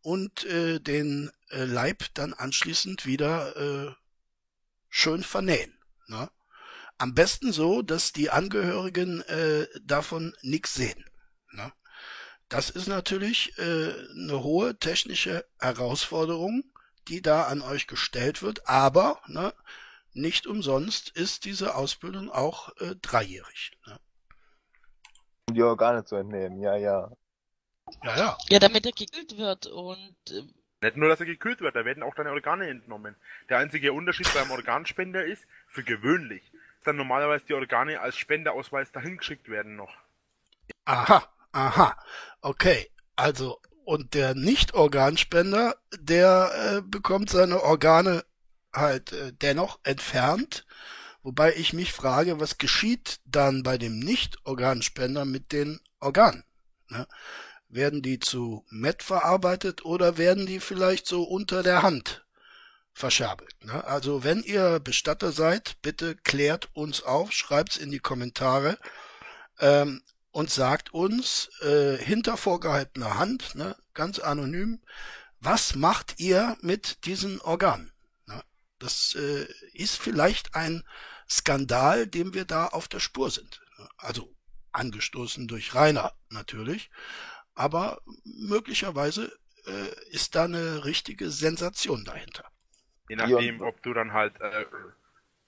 und 0.00 0.44
äh, 0.44 0.80
den 0.80 1.30
äh, 1.50 1.64
Leib 1.64 2.04
dann 2.14 2.32
anschließend 2.32 3.06
wieder 3.06 3.56
äh, 3.56 3.94
schön 4.88 5.22
vernähen. 5.22 5.76
Ne? 6.06 6.30
Am 6.98 7.14
besten 7.14 7.52
so, 7.52 7.82
dass 7.82 8.12
die 8.12 8.30
Angehörigen 8.30 9.22
äh, 9.22 9.66
davon 9.82 10.34
nichts 10.42 10.74
sehen. 10.74 11.04
Ne? 11.50 11.72
Das 12.48 12.70
ist 12.70 12.86
natürlich 12.86 13.56
äh, 13.58 13.94
eine 14.10 14.42
hohe 14.42 14.78
technische 14.78 15.44
Herausforderung, 15.58 16.71
die 17.08 17.22
da 17.22 17.44
an 17.44 17.62
euch 17.62 17.86
gestellt 17.86 18.42
wird, 18.42 18.68
aber 18.68 19.20
ne, 19.26 19.52
nicht 20.14 20.46
umsonst 20.46 21.08
ist 21.10 21.44
diese 21.44 21.74
Ausbildung 21.74 22.30
auch 22.30 22.76
äh, 22.80 22.94
dreijährig. 23.00 23.72
Ne? 23.86 23.98
Um 25.48 25.54
die 25.54 25.62
Organe 25.62 26.04
zu 26.04 26.16
entnehmen, 26.16 26.60
ja, 26.60 26.76
ja. 26.76 27.10
Ja, 28.02 28.16
ja. 28.16 28.38
Ja, 28.48 28.58
damit 28.58 28.86
er 28.86 28.92
gekühlt 28.92 29.36
wird 29.36 29.66
und. 29.66 30.16
Äh, 30.30 30.42
nicht 30.82 30.96
nur, 30.96 31.08
dass 31.08 31.20
er 31.20 31.26
gekühlt 31.26 31.60
wird, 31.60 31.76
da 31.76 31.84
werden 31.84 32.02
auch 32.02 32.14
deine 32.14 32.32
Organe 32.32 32.68
entnommen. 32.68 33.14
Der 33.48 33.58
einzige 33.58 33.92
Unterschied 33.92 34.32
beim 34.34 34.50
Organspender 34.50 35.24
ist, 35.24 35.46
für 35.68 35.84
gewöhnlich, 35.84 36.42
dass 36.52 36.86
dann 36.86 36.96
normalerweise 36.96 37.46
die 37.46 37.54
Organe 37.54 38.00
als 38.00 38.16
Spendeausweis 38.16 38.90
dahin 38.90 39.16
geschickt 39.16 39.48
werden 39.48 39.76
noch. 39.76 39.94
Aha, 40.84 41.28
aha. 41.52 41.96
Okay, 42.40 42.90
also 43.14 43.60
und 43.84 44.14
der 44.14 44.34
Nicht-Organspender, 44.34 45.76
der 45.98 46.50
äh, 46.54 46.82
bekommt 46.82 47.30
seine 47.30 47.62
Organe 47.62 48.24
halt 48.72 49.12
äh, 49.12 49.32
dennoch 49.32 49.80
entfernt. 49.84 50.64
Wobei 51.22 51.54
ich 51.54 51.72
mich 51.72 51.92
frage, 51.92 52.40
was 52.40 52.58
geschieht 52.58 53.20
dann 53.24 53.62
bei 53.62 53.78
dem 53.78 53.98
Nicht-Organspender 53.98 55.24
mit 55.24 55.52
den 55.52 55.80
Organen? 56.00 56.44
Ne? 56.88 57.06
Werden 57.68 58.02
die 58.02 58.18
zu 58.18 58.64
Met 58.70 59.02
verarbeitet 59.02 59.84
oder 59.84 60.18
werden 60.18 60.46
die 60.46 60.60
vielleicht 60.60 61.06
so 61.06 61.22
unter 61.22 61.62
der 61.62 61.82
Hand 61.82 62.24
verscherbelt? 62.92 63.54
Ne? 63.64 63.84
Also 63.84 64.24
wenn 64.24 64.42
ihr 64.42 64.80
Bestatter 64.80 65.32
seid, 65.32 65.80
bitte 65.82 66.16
klärt 66.16 66.70
uns 66.74 67.02
auf, 67.02 67.32
schreibt's 67.32 67.76
in 67.76 67.90
die 67.90 68.00
Kommentare. 68.00 68.78
Ähm, 69.60 70.02
und 70.32 70.50
sagt 70.50 70.92
uns 70.92 71.50
äh, 71.60 71.96
hinter 71.96 72.36
vorgehaltener 72.36 73.18
Hand, 73.18 73.54
ne, 73.54 73.76
ganz 73.94 74.18
anonym, 74.18 74.80
was 75.40 75.74
macht 75.74 76.18
ihr 76.18 76.56
mit 76.62 77.04
diesen 77.04 77.40
Organen? 77.40 77.92
Ne? 78.26 78.42
Das 78.78 79.14
äh, 79.14 79.46
ist 79.74 79.98
vielleicht 79.98 80.54
ein 80.54 80.84
Skandal, 81.28 82.06
dem 82.06 82.34
wir 82.34 82.44
da 82.44 82.66
auf 82.66 82.88
der 82.88 83.00
Spur 83.00 83.30
sind. 83.30 83.60
Ne? 83.78 83.88
Also 83.98 84.34
angestoßen 84.72 85.48
durch 85.48 85.74
Rainer 85.74 86.12
natürlich, 86.30 86.90
aber 87.54 88.00
möglicherweise 88.24 89.30
äh, 89.66 90.10
ist 90.10 90.34
da 90.34 90.44
eine 90.44 90.84
richtige 90.86 91.30
Sensation 91.30 92.04
dahinter. 92.04 92.44
Je 93.08 93.16
nachdem, 93.16 93.60
ob 93.60 93.82
du 93.82 93.92
dann 93.92 94.14
halt 94.14 94.40
äh, 94.40 94.64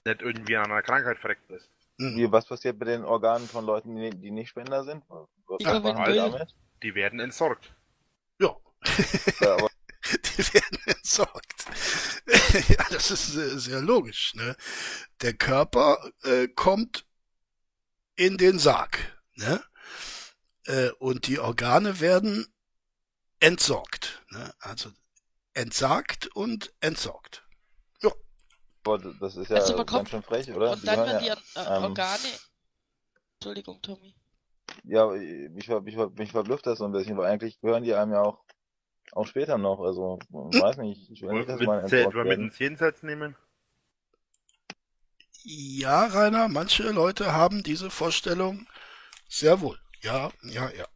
nicht 0.05 0.21
irgendwie 0.21 0.57
an 0.57 0.71
einer 0.71 0.83
Krankheit 0.83 1.19
verreckt 1.19 1.49
bist. 1.49 1.71
Mhm. 1.97 2.17
Wie, 2.17 2.33
was 2.33 2.47
passiert 2.47 2.79
mit 2.79 2.89
den 2.89 3.05
Organen 3.05 3.49
von 3.49 3.65
Leuten, 3.65 3.95
die, 3.97 4.11
die 4.11 4.31
nicht 4.31 4.49
Spender 4.49 4.85
sind? 4.85 5.05
Was 5.09 5.61
ja, 5.61 5.79
macht 5.79 5.97
man 5.97 6.15
damit? 6.15 6.55
Die 6.83 6.95
werden 6.95 7.21
entsorgt. 7.21 7.75
Ja. 8.41 8.57
ja 9.41 9.55
aber... 9.55 9.69
die 10.37 10.55
werden 10.55 10.79
entsorgt. 10.87 11.65
ja, 12.69 12.85
das 12.91 13.11
ist 13.11 13.27
sehr, 13.29 13.59
sehr 13.59 13.81
logisch. 13.81 14.35
Ne? 14.35 14.57
Der 15.23 15.35
Körper 15.35 15.99
äh, 16.23 16.49
kommt 16.49 17.07
in 18.17 18.37
den 18.37 18.59
Sarg. 18.59 18.99
Ne? 19.35 19.63
Äh, 20.67 20.91
und 20.99 21.27
die 21.27 21.39
Organe 21.39 22.01
werden 22.01 22.47
entsorgt. 23.41 24.23
Ne? 24.31 24.53
Also 24.59 24.91
entsagt 25.55 26.27
und 26.35 26.75
entsorgt. 26.81 27.44
Boah, 28.85 28.99
das 28.99 29.37
ist 29.37 29.49
ja 29.51 29.57
also 29.57 29.83
ganz 29.85 30.11
schön 30.11 30.23
frech, 30.23 30.55
oder? 30.55 30.73
Und 30.73 30.87
dann 30.87 30.97
werden 30.97 31.19
die 31.21 31.27
ja, 31.27 31.35
äh, 31.35 31.77
ähm, 31.77 31.85
Organe. 31.85 32.29
Entschuldigung, 33.37 33.81
Tommy. 33.81 34.15
Ja, 34.85 35.07
mich, 35.07 35.69
mich, 35.69 35.97
mich 35.97 36.33
verblüfft 36.33 36.67
das 36.67 36.79
so 36.79 36.85
ein 36.85 36.93
bisschen, 36.93 37.17
weil 37.17 37.31
eigentlich 37.31 37.61
gehören 37.61 37.83
die 37.83 37.95
einem 37.95 38.13
ja 38.13 38.23
auch, 38.23 38.45
auch 39.13 39.27
später 39.27 39.57
noch. 39.57 39.81
Also, 39.81 40.19
ich 40.53 40.61
weiß 40.61 40.77
nicht, 40.79 41.11
ich 41.11 41.23
will 41.23 41.33
nicht, 41.33 41.49
dass 41.49 41.61
man 41.61 41.83
mit 41.83 42.39
ins 42.39 42.59
Jenseits 42.59 43.03
nehmen? 43.03 43.37
Ja, 45.43 46.07
Rainer, 46.07 46.49
manche 46.49 46.91
Leute 46.91 47.33
haben 47.33 47.63
diese 47.63 47.91
Vorstellung 47.91 48.67
sehr 49.29 49.61
wohl. 49.61 49.79
Ja, 50.01 50.31
ja, 50.43 50.71
ja. 50.71 50.87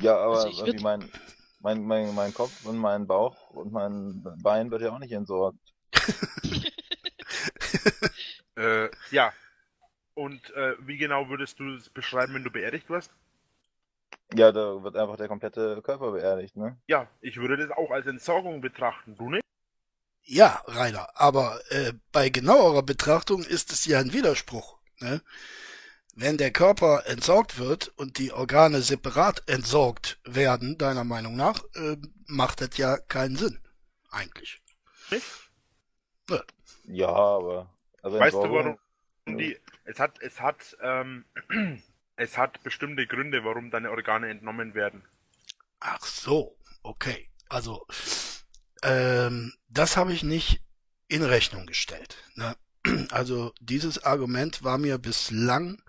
Ja, 0.00 0.16
aber 0.18 0.44
also 0.44 0.64
irgendwie 0.64 0.82
mein, 0.82 1.08
mein, 1.60 1.84
mein, 1.84 2.14
mein 2.14 2.34
Kopf 2.34 2.64
und 2.64 2.76
mein 2.76 3.06
Bauch 3.06 3.50
und 3.50 3.72
mein 3.72 4.24
Bein 4.42 4.70
wird 4.70 4.82
ja 4.82 4.92
auch 4.92 4.98
nicht 4.98 5.12
entsorgt. 5.12 5.58
äh, 8.56 8.88
ja. 9.10 9.32
Und 10.14 10.50
äh, 10.54 10.74
wie 10.80 10.96
genau 10.96 11.28
würdest 11.28 11.58
du 11.58 11.74
es 11.74 11.90
beschreiben, 11.90 12.34
wenn 12.34 12.44
du 12.44 12.50
beerdigt 12.50 12.88
wirst? 12.88 13.10
Ja, 14.32 14.52
da 14.52 14.82
wird 14.82 14.96
einfach 14.96 15.16
der 15.16 15.28
komplette 15.28 15.82
Körper 15.82 16.12
beerdigt, 16.12 16.56
ne? 16.56 16.78
Ja, 16.86 17.08
ich 17.20 17.36
würde 17.36 17.56
das 17.56 17.70
auch 17.76 17.90
als 17.90 18.06
Entsorgung 18.06 18.60
betrachten, 18.60 19.16
du 19.16 19.30
nicht? 19.30 19.44
Ja, 20.22 20.62
Rainer, 20.66 21.08
aber 21.14 21.60
äh, 21.68 21.92
bei 22.10 22.30
genauerer 22.30 22.82
Betrachtung 22.82 23.44
ist 23.44 23.72
es 23.72 23.84
ja 23.84 23.98
ein 23.98 24.12
Widerspruch. 24.12 24.78
Ne? 25.00 25.20
Wenn 26.16 26.38
der 26.38 26.50
Körper 26.50 27.04
entsorgt 27.06 27.58
wird 27.58 27.88
und 27.96 28.18
die 28.18 28.32
Organe 28.32 28.80
separat 28.80 29.42
entsorgt 29.48 30.18
werden, 30.24 30.78
deiner 30.78 31.04
Meinung 31.04 31.36
nach, 31.36 31.62
äh, 31.74 31.96
macht 32.26 32.60
das 32.60 32.76
ja 32.78 32.96
keinen 32.96 33.36
Sinn. 33.36 33.58
Eigentlich. 34.10 34.62
Nicht? 35.10 35.26
Ja. 36.30 36.42
Ja, 36.84 37.08
aber. 37.08 37.73
Also 38.04 38.20
weißt 38.20 38.34
du, 38.34 38.52
warum 38.52 38.78
die. 39.26 39.58
Es 39.84 39.98
hat, 39.98 40.20
es 40.20 40.38
hat, 40.40 40.76
ähm, 40.82 41.24
es 42.16 42.36
hat 42.36 42.62
bestimmte 42.62 43.06
Gründe, 43.06 43.44
warum 43.44 43.70
deine 43.70 43.90
Organe 43.90 44.28
entnommen 44.28 44.74
werden. 44.74 45.02
Ach 45.80 46.04
so, 46.04 46.56
okay. 46.82 47.30
Also, 47.48 47.86
ähm, 48.82 49.54
das 49.68 49.96
habe 49.96 50.12
ich 50.12 50.22
nicht 50.22 50.60
in 51.08 51.22
Rechnung 51.22 51.66
gestellt. 51.66 52.22
Ne? 52.34 52.54
Also 53.10 53.54
dieses 53.60 54.04
Argument 54.04 54.62
war 54.62 54.76
mir 54.76 54.98
bislang 54.98 55.82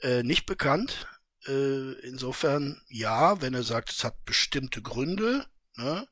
äh, 0.00 0.22
nicht 0.22 0.46
bekannt. 0.46 1.06
Äh, 1.46 1.92
insofern 2.00 2.80
ja, 2.88 3.42
wenn 3.42 3.52
er 3.52 3.62
sagt, 3.62 3.90
es 3.90 4.04
hat 4.04 4.24
bestimmte 4.24 4.80
Gründe, 4.80 5.44
ne? 5.76 6.08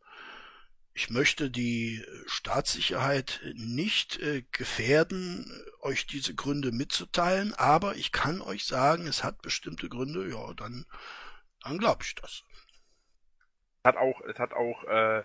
Ich 0.98 1.10
möchte 1.10 1.48
die 1.48 2.04
Staatssicherheit 2.26 3.40
nicht 3.54 4.18
äh, 4.18 4.42
gefährden, 4.50 5.48
euch 5.80 6.08
diese 6.08 6.34
Gründe 6.34 6.72
mitzuteilen, 6.72 7.54
aber 7.54 7.94
ich 7.94 8.10
kann 8.10 8.40
euch 8.40 8.66
sagen, 8.66 9.06
es 9.06 9.22
hat 9.22 9.40
bestimmte 9.40 9.88
Gründe, 9.88 10.28
ja, 10.28 10.52
dann, 10.54 10.86
dann 11.62 11.78
glaube 11.78 12.02
ich 12.02 12.16
das. 12.16 12.42
Es 13.84 13.84
hat 13.84 13.96
auch, 13.96 14.20
es 14.22 14.40
hat 14.40 14.52
auch, 14.54 14.82
äh, 14.88 15.22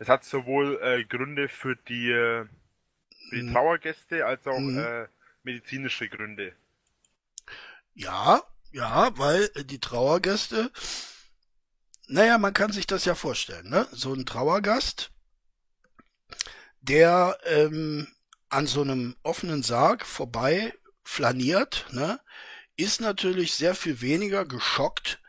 es 0.00 0.08
hat 0.08 0.24
sowohl 0.24 0.80
äh, 0.82 1.04
Gründe 1.04 1.48
für 1.48 1.76
die, 1.76 2.10
äh, 2.10 2.46
Für 3.28 3.36
die 3.36 3.52
Trauergäste 3.52 4.26
als 4.26 4.44
auch 4.48 4.58
mhm. 4.58 4.80
äh, 4.80 5.06
medizinische 5.44 6.08
Gründe. 6.08 6.56
Ja, 7.94 8.42
ja, 8.72 9.16
weil 9.16 9.48
die 9.50 9.78
Trauergäste, 9.78 10.72
naja, 12.06 12.38
man 12.38 12.52
kann 12.52 12.72
sich 12.72 12.86
das 12.86 13.04
ja 13.04 13.14
vorstellen, 13.14 13.68
ne? 13.68 13.86
So 13.92 14.12
ein 14.12 14.26
Trauergast, 14.26 15.10
der 16.80 17.38
ähm, 17.44 18.08
an 18.48 18.66
so 18.66 18.82
einem 18.82 19.16
offenen 19.22 19.62
Sarg 19.62 20.06
vorbei 20.06 20.74
flaniert, 21.02 21.86
ne, 21.90 22.20
ist 22.76 23.00
natürlich 23.00 23.54
sehr 23.54 23.74
viel 23.74 24.00
weniger 24.00 24.44
geschockt 24.44 25.20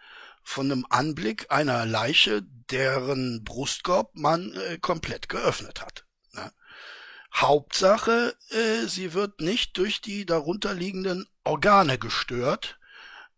von 0.44 0.72
einem 0.72 0.86
Anblick 0.90 1.48
einer 1.50 1.86
Leiche, 1.86 2.44
deren 2.70 3.44
Brustkorb 3.44 4.12
man 4.16 4.54
äh, 4.54 4.78
komplett 4.80 5.30
geöffnet 5.30 5.82
hat. 5.82 6.06
Ne? 6.34 6.52
Hauptsache, 7.34 8.36
äh, 8.50 8.88
sie 8.88 9.14
wird 9.14 9.42
nicht 9.42 9.78
durch 9.78 10.02
die 10.02 10.26
darunterliegenden 10.26 11.28
Organe 11.44 11.98
gestört, 11.98 12.80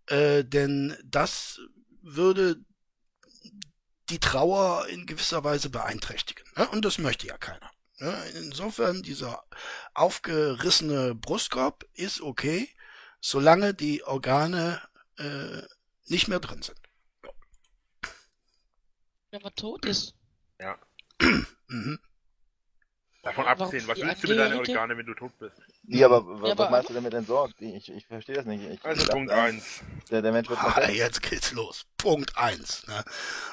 äh, 0.07 0.43
denn 0.43 0.97
das 1.03 1.59
würde 2.01 2.57
die 4.09 4.19
Trauer 4.19 4.87
in 4.87 5.05
gewisser 5.05 5.43
Weise 5.43 5.69
beeinträchtigen. 5.69 6.45
Ne? 6.55 6.67
Und 6.69 6.85
das 6.85 6.97
möchte 6.97 7.27
ja 7.27 7.37
keiner. 7.37 7.71
Ne? 7.99 8.15
Insofern, 8.35 9.03
dieser 9.03 9.43
aufgerissene 9.93 11.15
Brustkorb 11.15 11.85
ist 11.93 12.21
okay, 12.21 12.69
solange 13.19 13.73
die 13.73 14.03
Organe 14.03 14.81
äh, 15.17 15.61
nicht 16.05 16.27
mehr 16.27 16.39
drin 16.39 16.61
sind. 16.61 16.79
Wenn 19.31 19.41
man 19.41 19.55
tot 19.55 19.85
ist. 19.85 20.15
Ja. 20.59 20.77
mhm. 21.67 21.99
Davon 23.23 23.45
abgesehen, 23.45 23.87
was 23.87 23.99
willst 23.99 24.23
du 24.23 24.29
mit 24.29 24.39
deinen 24.39 24.59
Organe, 24.59 24.97
wenn 24.97 25.05
du 25.05 25.13
tot 25.13 25.37
bist? 25.37 25.57
Ja, 25.89 26.07
aber 26.07 26.17
ja, 26.17 26.41
was 26.41 26.51
aber 26.51 26.69
meinst 26.69 26.89
du 26.89 26.93
damit 26.93 27.13
entsorgt? 27.13 27.61
Ich, 27.61 27.89
ich 27.89 28.05
verstehe 28.05 28.35
das 28.35 28.45
nicht. 28.45 28.61
Ich, 28.61 28.83
also 28.83 29.07
Punkt 29.07 29.31
1. 29.31 29.83
Der, 30.11 30.21
der 30.21 30.33
Mensch 30.33 30.49
wird 30.49 30.61
ah, 30.61 30.89
jetzt 30.89 31.21
geht's 31.21 31.53
los. 31.53 31.85
Punkt 31.97 32.37
1. 32.37 32.87
Ne? 32.87 33.05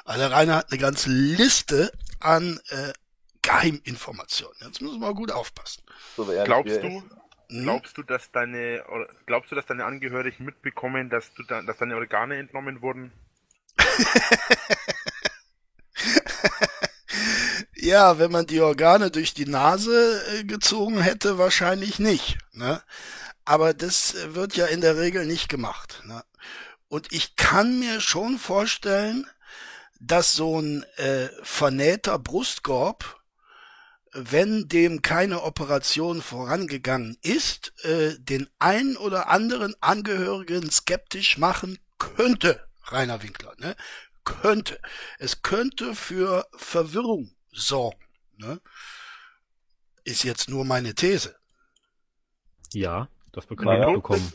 Also 0.05 0.27
Rainer 0.27 0.57
hat 0.57 0.73
eine 0.73 0.81
ganze 0.81 1.11
Liste 1.11 1.93
an 2.19 2.59
äh, 2.71 2.93
Geheiminformationen. 3.43 4.57
Jetzt 4.63 4.81
müssen 4.81 5.01
wir 5.01 5.07
mal 5.07 5.15
gut 5.15 5.31
aufpassen. 5.31 5.85
So, 6.17 6.25
glaubst 6.25 6.83
du, 6.83 6.89
hm? 6.89 7.05
glaubst 7.49 7.99
du, 7.99 8.03
dass 8.03 8.33
deine, 8.33 8.83
glaubst 9.27 9.53
du, 9.53 9.55
dass 9.55 9.67
deine 9.67 9.85
Angehörigen 9.85 10.45
mitbekommen, 10.45 11.11
dass 11.11 11.33
du, 11.35 11.45
da, 11.45 11.63
dass 11.63 11.77
deine 11.77 11.95
Organe 11.95 12.39
entnommen 12.39 12.83
wurden? 12.83 13.13
ja, 17.85 18.19
wenn 18.19 18.33
man 18.33 18.47
die 18.47 18.61
Organe 18.61 19.11
durch 19.11 19.35
die 19.35 19.47
Nase 19.47 20.23
äh, 20.33 20.45
gezogen 20.45 21.01
hätte, 21.01 21.39
wahrscheinlich 21.39 21.99
nicht. 21.99 22.39
Ne? 22.53 22.83
Aber 23.45 23.75
das 23.75 24.15
äh, 24.15 24.35
wird 24.35 24.57
ja 24.57 24.67
in 24.67 24.81
der 24.81 24.97
Regel 24.97 25.27
nicht 25.27 25.49
gemacht. 25.49 26.03
Ne? 26.05 26.25
Und 26.89 27.13
ich 27.13 27.37
kann 27.37 27.79
mir 27.79 28.01
schon 28.01 28.39
vorstellen, 28.39 29.27
dass 30.01 30.35
so 30.35 30.61
ein 30.61 30.85
äh, 30.97 31.29
vernähter 31.43 32.19
Brustkorb 32.19 33.21
wenn 34.15 34.69
dem 34.69 35.03
keine 35.03 35.43
Operation 35.43 36.23
vorangegangen 36.23 37.19
ist, 37.23 37.73
äh, 37.85 38.17
den 38.19 38.49
einen 38.61 38.97
oder 38.97 39.29
anderen 39.29 39.75
Angehörigen 39.81 40.71
skeptisch 40.71 41.37
machen 41.37 41.81
könnte, 41.99 42.65
Rainer 42.85 43.23
Winkler, 43.23 43.55
ne? 43.59 43.75
Könnte. 44.25 44.81
Es 45.19 45.43
könnte 45.43 45.95
für 45.95 46.47
Verwirrung 46.57 47.35
sorgen. 47.55 47.99
Ne? 48.37 48.61
Ist 50.05 50.25
jetzt 50.25 50.49
nur 50.49 50.65
meine 50.65 50.95
These. 50.95 51.37
Ja, 52.73 53.09
das 53.33 53.47
bekommen 53.47 53.79
wir 53.79 53.87
mitbekommen. 53.87 54.33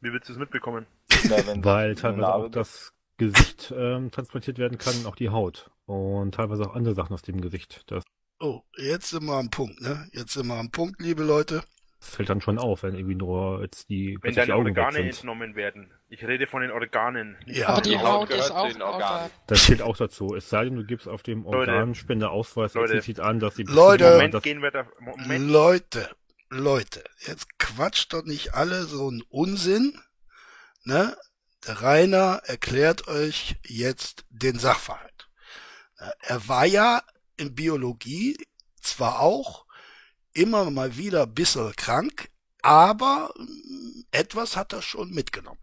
Wie 0.00 0.12
willst 0.12 0.28
du 0.28 0.32
es 0.32 0.38
mitbekommen? 0.38 0.86
Weil 1.56 1.94
teilweise 1.94 2.34
auch 2.34 2.48
das 2.48 2.92
Gesicht 3.18 3.72
ähm, 3.76 4.10
transplantiert 4.10 4.58
werden 4.58 4.78
kann, 4.78 5.06
auch 5.06 5.14
die 5.14 5.28
Haut. 5.28 5.70
Und 5.86 6.34
teilweise 6.34 6.64
auch 6.64 6.74
andere 6.74 6.94
Sachen 6.94 7.12
aus 7.14 7.22
dem 7.22 7.40
Gesicht. 7.40 7.82
Das 7.86 8.02
Oh, 8.40 8.62
jetzt 8.76 9.10
sind 9.10 9.26
wir 9.26 9.34
am 9.34 9.50
Punkt, 9.50 9.80
ne? 9.80 10.08
Jetzt 10.12 10.32
sind 10.32 10.48
wir 10.48 10.56
am 10.56 10.68
Punkt, 10.72 11.00
liebe 11.00 11.22
Leute. 11.22 11.62
Das 12.02 12.16
fällt 12.16 12.30
dann 12.30 12.40
schon 12.40 12.58
auf, 12.58 12.82
wenn 12.82 12.96
irgendwie 12.96 13.14
nur 13.14 13.62
jetzt 13.62 13.88
die 13.88 14.18
Wenn 14.20 14.34
deine 14.34 14.56
Organe 14.56 14.98
entnommen 14.98 15.54
werden. 15.54 15.94
Ich 16.08 16.26
rede 16.26 16.48
von 16.48 16.60
den 16.60 16.72
Organen. 16.72 17.36
Ja, 17.46 17.68
aber 17.68 17.80
die 17.80 17.96
Haut 17.96 18.28
ist 18.30 18.50
auch 18.50 18.64
ein 18.64 18.82
Organ. 18.82 19.30
Das 19.46 19.66
zählt 19.66 19.82
auch 19.82 19.96
dazu. 19.96 20.34
Es 20.34 20.50
sei 20.50 20.64
denn, 20.64 20.74
du 20.74 20.84
gibst 20.84 21.06
auf 21.06 21.22
dem 21.22 21.46
Organspendeausweis 21.46 22.74
explizit 22.74 23.20
an, 23.20 23.38
dass 23.38 23.54
die 23.54 23.62
Leute, 23.62 24.14
Moment 24.14 24.34
dass 24.34 24.42
gehen 24.42 24.62
wir 24.62 24.72
da, 24.72 24.84
Moment. 24.98 25.48
Leute, 25.48 26.10
Leute, 26.50 27.04
jetzt 27.20 27.56
quatscht 27.60 28.12
doch 28.12 28.24
nicht 28.24 28.52
alle 28.52 28.82
so 28.82 29.06
einen 29.06 29.22
Unsinn, 29.28 29.96
ne? 30.82 31.16
Der 31.68 31.82
Rainer 31.82 32.42
erklärt 32.46 33.06
euch 33.06 33.54
jetzt 33.62 34.24
den 34.28 34.58
Sachverhalt. 34.58 35.28
Er 36.18 36.48
war 36.48 36.66
ja 36.66 37.02
in 37.36 37.54
Biologie 37.54 38.36
zwar 38.80 39.20
auch 39.20 39.66
immer 40.32 40.70
mal 40.70 40.96
wieder 40.96 41.24
ein 41.24 41.34
bisschen 41.34 41.74
krank, 41.76 42.28
aber 42.62 43.32
mm, 43.36 44.04
etwas 44.10 44.56
hat 44.56 44.72
er 44.72 44.82
schon 44.82 45.10
mitgenommen. 45.10 45.60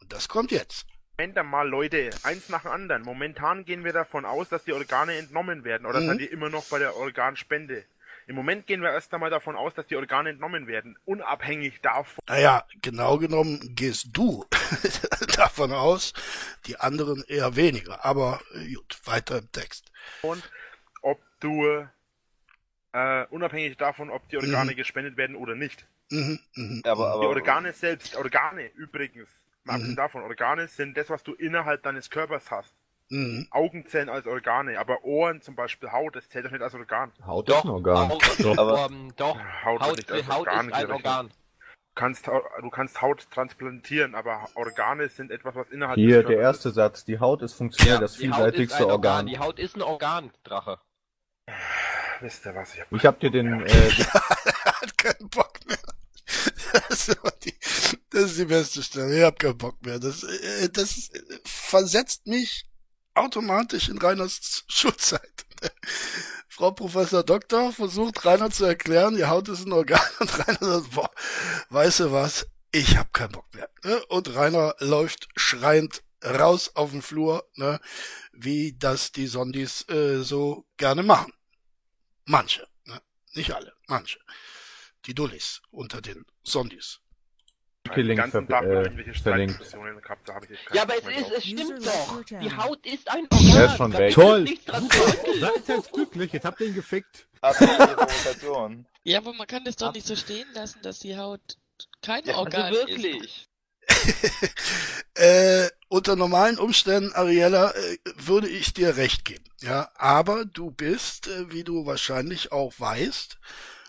Und 0.00 0.12
das 0.12 0.28
kommt 0.28 0.50
jetzt. 0.50 0.86
Moment 1.18 1.50
mal, 1.50 1.68
Leute, 1.68 2.10
eins 2.22 2.48
nach 2.48 2.62
dem 2.62 2.70
anderen. 2.70 3.02
Momentan 3.02 3.66
gehen 3.66 3.84
wir 3.84 3.92
davon 3.92 4.24
aus, 4.24 4.48
dass 4.48 4.64
die 4.64 4.72
Organe 4.72 5.16
entnommen 5.16 5.64
werden. 5.64 5.86
Oder 5.86 6.00
mhm. 6.00 6.06
seid 6.06 6.20
ihr 6.20 6.32
immer 6.32 6.48
noch 6.48 6.64
bei 6.64 6.78
der 6.78 6.96
Organspende? 6.96 7.84
Im 8.26 8.36
Moment 8.36 8.66
gehen 8.66 8.80
wir 8.80 8.90
erst 8.90 9.12
einmal 9.12 9.28
davon 9.28 9.56
aus, 9.56 9.74
dass 9.74 9.86
die 9.86 9.96
Organe 9.96 10.30
entnommen 10.30 10.66
werden, 10.66 10.96
unabhängig 11.04 11.80
davon. 11.82 12.22
Naja, 12.28 12.64
genau 12.80 13.18
genommen 13.18 13.74
gehst 13.74 14.10
du 14.12 14.46
davon 15.36 15.72
aus, 15.72 16.14
die 16.66 16.76
anderen 16.76 17.24
eher 17.26 17.56
weniger. 17.56 18.04
Aber 18.04 18.40
äh, 18.54 18.72
gut, 18.72 18.98
weiter 19.04 19.38
im 19.38 19.50
Text. 19.52 19.90
Und 20.22 20.48
ob 21.02 21.20
du, 21.40 21.88
äh, 22.92 23.26
unabhängig 23.30 23.76
davon, 23.76 24.10
ob 24.10 24.28
die 24.28 24.36
Organe 24.36 24.72
mhm. 24.72 24.76
gespendet 24.76 25.16
werden 25.16 25.36
oder 25.36 25.54
nicht. 25.54 25.86
Mhm, 26.10 26.40
mh. 26.54 26.90
aber, 26.90 27.12
aber, 27.12 27.20
die 27.20 27.26
Organe 27.26 27.72
selbst, 27.72 28.16
Organe 28.16 28.66
übrigens, 28.74 29.28
mal 29.64 29.74
abgesehen 29.74 29.92
mhm. 29.92 29.96
davon, 29.96 30.22
Organe 30.22 30.66
sind 30.68 30.96
das, 30.96 31.08
was 31.10 31.22
du 31.22 31.34
innerhalb 31.34 31.82
deines 31.82 32.10
Körpers 32.10 32.50
hast. 32.50 32.74
Mhm. 33.10 33.48
Augen 33.50 33.86
zählen 33.86 34.08
als 34.08 34.26
Organe, 34.26 34.78
aber 34.78 35.04
Ohren 35.04 35.42
zum 35.42 35.56
Beispiel, 35.56 35.90
Haut, 35.90 36.14
das 36.14 36.28
zählt 36.28 36.46
doch 36.46 36.52
nicht 36.52 36.62
als 36.62 36.74
Organ. 36.74 37.12
Haut 37.26 37.48
doch, 37.48 37.58
ist 37.58 37.64
ein 37.64 37.70
Organ. 37.70 38.08
Haut, 38.08 38.22
doch. 38.40 38.58
Aber, 38.58 38.86
um, 38.86 39.12
doch. 39.16 39.38
Haut, 39.64 39.80
Haut, 39.80 39.96
nicht 39.96 40.12
als 40.12 40.28
Haut 40.28 40.46
Organ 40.46 40.68
ist 40.68 40.74
ein 40.74 40.90
Organ. 40.90 41.28
Du 41.28 41.94
kannst, 41.94 42.28
du 42.28 42.70
kannst 42.70 43.02
Haut 43.02 43.28
transplantieren, 43.30 44.14
aber 44.14 44.48
Organe 44.54 45.08
sind 45.08 45.32
etwas, 45.32 45.56
was 45.56 45.68
innerhalb 45.70 45.98
Hier, 45.98 46.22
der 46.22 46.38
erste 46.38 46.70
Satz. 46.70 47.04
Die 47.04 47.18
Haut 47.18 47.42
ist 47.42 47.54
funktionell 47.54 47.94
ja, 47.94 48.00
das 48.00 48.16
vielseitigste 48.16 48.86
Organ. 48.86 48.92
Organ. 48.92 49.26
Die 49.26 49.38
Haut 49.38 49.58
ist 49.58 49.76
ein 49.76 49.82
Organ, 49.82 50.30
Drache. 50.44 50.78
Wisst 52.20 52.44
ihr 52.46 52.54
was? 52.54 52.74
Ich 52.74 52.80
hab, 52.80 52.92
ich 52.92 53.06
hab 53.06 53.20
dir 53.20 53.30
den... 53.30 53.66
Äh, 53.66 53.90
hat 54.80 54.98
keinen 54.98 55.28
Bock 55.28 55.58
mehr. 55.66 55.78
Das 56.72 57.08
ist, 57.08 57.20
die, 57.44 57.54
das 58.10 58.22
ist 58.24 58.38
die 58.38 58.44
beste 58.44 58.82
Stelle. 58.82 59.18
Ich 59.18 59.24
hab 59.24 59.38
keinen 59.38 59.58
Bock 59.58 59.84
mehr. 59.84 59.98
Das, 59.98 60.22
äh, 60.22 60.68
das 60.68 61.10
versetzt 61.44 62.26
mich 62.26 62.66
automatisch 63.14 63.88
in 63.88 63.98
Reiners 63.98 64.64
Schulzeit. 64.68 65.46
Frau 66.48 66.72
Professor 66.72 67.22
Doktor 67.22 67.72
versucht 67.72 68.24
Rainer 68.24 68.50
zu 68.50 68.64
erklären, 68.64 69.16
die 69.16 69.24
Haut 69.24 69.48
ist 69.48 69.66
ein 69.66 69.72
Organ 69.72 70.00
und 70.20 70.38
Rainer 70.38 70.80
sagt, 70.80 70.90
boah, 70.94 71.10
weißt 71.70 72.00
du 72.00 72.12
was, 72.12 72.46
ich 72.72 72.96
hab 72.96 73.12
keinen 73.12 73.32
Bock 73.32 73.46
mehr. 73.54 73.68
Ne? 73.84 74.04
Und 74.06 74.34
Rainer 74.34 74.74
läuft 74.78 75.28
schreiend 75.36 76.02
raus 76.24 76.72
auf 76.74 76.90
den 76.90 77.02
Flur, 77.02 77.48
ne? 77.54 77.80
wie 78.32 78.76
das 78.78 79.12
die 79.12 79.26
Sondis 79.26 79.88
äh, 79.88 80.22
so 80.22 80.66
gerne 80.76 81.02
machen. 81.02 81.32
Manche, 82.30 82.64
ne? 82.84 83.02
nicht 83.34 83.50
alle, 83.50 83.72
manche. 83.88 84.20
Die 85.06 85.14
Dullis 85.14 85.62
unter 85.72 86.00
den 86.00 86.24
Sondis. 86.44 87.00
Den 87.96 88.16
ganzen 88.16 88.46
Tag 88.46 88.62
äh, 88.62 88.82
irgendwelche 88.82 89.14
Streitdiskussionen 89.14 90.00
gehabt, 90.00 90.28
da 90.28 90.34
habe 90.34 90.46
ich 90.46 90.56
Ja, 90.72 90.82
aber 90.82 90.94
es 90.96 91.08
ist, 91.08 91.32
es 91.32 91.44
stimmt 91.44 91.84
doch. 91.84 92.22
Die 92.24 92.56
Haut 92.56 92.86
ist 92.86 93.10
ein 93.10 93.26
Organ. 93.32 93.56
Er 93.56 93.64
ist 93.64 93.76
schon 93.76 93.92
weg. 93.94 94.14
Toll. 94.14 94.46
Seid 95.40 95.66
jetzt 95.66 95.92
glücklich, 95.92 96.32
jetzt 96.32 96.44
habt 96.44 96.60
ihr 96.60 96.68
ihn 96.68 96.74
gefickt. 96.74 97.26
ja, 99.02 99.18
aber 99.18 99.32
man 99.32 99.46
kann 99.48 99.64
das 99.64 99.74
doch 99.74 99.92
nicht 99.92 100.06
so 100.06 100.14
stehen 100.14 100.46
lassen, 100.52 100.82
dass 100.82 101.00
die 101.00 101.16
Haut 101.16 101.40
kein 102.00 102.24
ja, 102.26 102.36
Organ 102.36 102.62
also 102.62 102.86
wirklich. 102.86 103.24
ist. 103.24 103.49
äh, 105.14 105.68
unter 105.88 106.16
normalen 106.16 106.58
Umständen, 106.58 107.12
Ariella, 107.12 107.72
äh, 107.72 107.98
würde 108.16 108.48
ich 108.48 108.72
dir 108.74 108.96
recht 108.96 109.24
geben. 109.24 109.44
Ja, 109.60 109.90
aber 109.96 110.44
du 110.44 110.70
bist, 110.70 111.26
äh, 111.26 111.52
wie 111.52 111.64
du 111.64 111.86
wahrscheinlich 111.86 112.52
auch 112.52 112.72
weißt, 112.78 113.38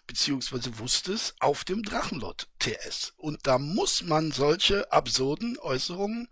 beziehungsweise 0.08 0.80
wusstest, 0.80 1.36
auf 1.40 1.64
dem 1.64 1.84
Drachenlord 1.84 2.50
TS. 2.60 3.14
Und 3.18 3.48
da 3.48 3.58
muss 3.58 4.02
man 4.02 4.32
solche 4.32 4.92
absurden 4.92 5.58
Äußerungen 5.60 6.28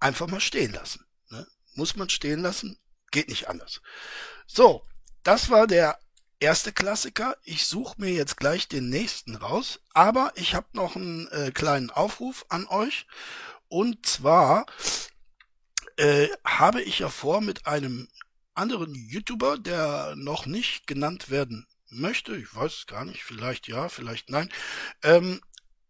einfach 0.00 0.28
mal 0.28 0.40
stehen 0.40 0.72
lassen. 0.72 1.04
Ne? 1.28 1.46
Muss 1.74 1.96
man 1.96 2.08
stehen 2.08 2.40
lassen, 2.40 2.78
geht 3.10 3.28
nicht 3.28 3.48
anders. 3.48 3.82
So, 4.46 4.82
das 5.22 5.50
war 5.50 5.66
der 5.66 5.98
erste 6.42 6.72
Klassiker. 6.72 7.36
Ich 7.44 7.66
suche 7.66 8.00
mir 8.00 8.10
jetzt 8.10 8.36
gleich 8.36 8.68
den 8.68 8.90
nächsten 8.90 9.36
raus, 9.36 9.80
aber 9.94 10.32
ich 10.34 10.54
habe 10.54 10.66
noch 10.72 10.96
einen 10.96 11.28
äh, 11.28 11.52
kleinen 11.52 11.90
Aufruf 11.90 12.44
an 12.48 12.66
euch. 12.66 13.06
Und 13.68 14.04
zwar 14.04 14.66
äh, 15.96 16.28
habe 16.44 16.82
ich 16.82 16.98
ja 16.98 17.08
vor, 17.08 17.40
mit 17.40 17.66
einem 17.66 18.08
anderen 18.54 18.94
YouTuber, 18.94 19.56
der 19.56 20.14
noch 20.16 20.44
nicht 20.44 20.86
genannt 20.86 21.30
werden 21.30 21.66
möchte, 21.88 22.36
ich 22.36 22.54
weiß 22.54 22.86
gar 22.86 23.04
nicht, 23.04 23.22
vielleicht 23.22 23.68
ja, 23.68 23.88
vielleicht 23.88 24.30
nein, 24.30 24.50
ähm, 25.02 25.40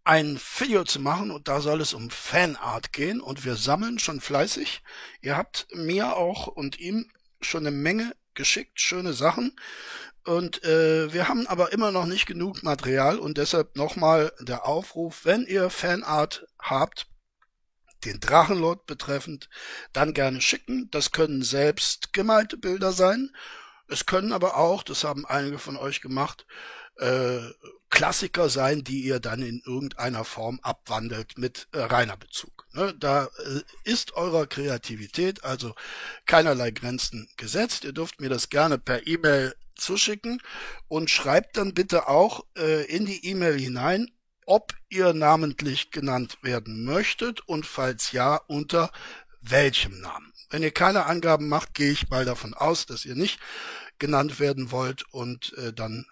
ein 0.04 0.38
Video 0.58 0.84
zu 0.84 1.00
machen 1.00 1.30
und 1.30 1.48
da 1.48 1.60
soll 1.60 1.80
es 1.80 1.94
um 1.94 2.10
Fanart 2.10 2.92
gehen 2.92 3.20
und 3.20 3.44
wir 3.44 3.56
sammeln 3.56 3.98
schon 3.98 4.20
fleißig. 4.20 4.82
Ihr 5.20 5.36
habt 5.36 5.68
mir 5.74 6.16
auch 6.16 6.48
und 6.48 6.78
ihm 6.78 7.10
schon 7.40 7.66
eine 7.66 7.76
Menge 7.76 8.14
geschickt, 8.34 8.80
schöne 8.80 9.12
Sachen. 9.12 9.56
Und 10.24 10.62
äh, 10.64 11.12
wir 11.12 11.28
haben 11.28 11.46
aber 11.48 11.72
immer 11.72 11.90
noch 11.90 12.06
nicht 12.06 12.26
genug 12.26 12.62
Material 12.62 13.18
und 13.18 13.38
deshalb 13.38 13.76
nochmal 13.76 14.32
der 14.40 14.66
Aufruf, 14.66 15.24
wenn 15.24 15.46
ihr 15.46 15.68
Fanart 15.68 16.46
habt, 16.60 17.08
den 18.04 18.20
Drachenlord 18.20 18.86
betreffend, 18.86 19.48
dann 19.92 20.14
gerne 20.14 20.40
schicken. 20.40 20.88
Das 20.90 21.12
können 21.12 21.42
selbst 21.42 22.12
gemalte 22.12 22.56
Bilder 22.56 22.92
sein. 22.92 23.30
Es 23.88 24.06
können 24.06 24.32
aber 24.32 24.56
auch, 24.56 24.82
das 24.82 25.04
haben 25.04 25.26
einige 25.26 25.58
von 25.58 25.76
euch 25.76 26.00
gemacht, 26.00 26.46
äh, 26.98 27.40
Klassiker 27.90 28.48
sein, 28.48 28.84
die 28.84 29.02
ihr 29.02 29.20
dann 29.20 29.42
in 29.42 29.60
irgendeiner 29.66 30.24
Form 30.24 30.60
abwandelt 30.62 31.36
mit 31.36 31.68
äh, 31.72 31.80
reiner 31.80 32.16
Bezug. 32.16 32.66
Ne? 32.72 32.94
Da 32.98 33.24
äh, 33.24 33.60
ist 33.84 34.14
eurer 34.14 34.46
Kreativität 34.46 35.44
also 35.44 35.74
keinerlei 36.26 36.70
Grenzen 36.70 37.28
gesetzt. 37.36 37.84
Ihr 37.84 37.92
dürft 37.92 38.20
mir 38.20 38.30
das 38.30 38.48
gerne 38.48 38.78
per 38.78 39.06
E-Mail 39.06 39.54
zuschicken 39.82 40.40
und 40.88 41.10
schreibt 41.10 41.56
dann 41.56 41.74
bitte 41.74 42.08
auch 42.08 42.44
äh, 42.56 42.84
in 42.86 43.06
die 43.06 43.26
E-Mail 43.26 43.58
hinein, 43.58 44.10
ob 44.46 44.74
ihr 44.88 45.12
namentlich 45.12 45.90
genannt 45.90 46.38
werden 46.42 46.84
möchtet 46.84 47.40
und 47.48 47.66
falls 47.66 48.12
ja, 48.12 48.36
unter 48.36 48.90
welchem 49.40 50.00
Namen. 50.00 50.32
Wenn 50.50 50.62
ihr 50.62 50.72
keine 50.72 51.06
Angaben 51.06 51.48
macht, 51.48 51.74
gehe 51.74 51.92
ich 51.92 52.10
mal 52.10 52.24
davon 52.24 52.54
aus, 52.54 52.86
dass 52.86 53.04
ihr 53.04 53.14
nicht 53.14 53.40
genannt 53.98 54.40
werden 54.40 54.70
wollt 54.70 55.04
und 55.12 55.52
äh, 55.58 55.72
dann 55.72 56.06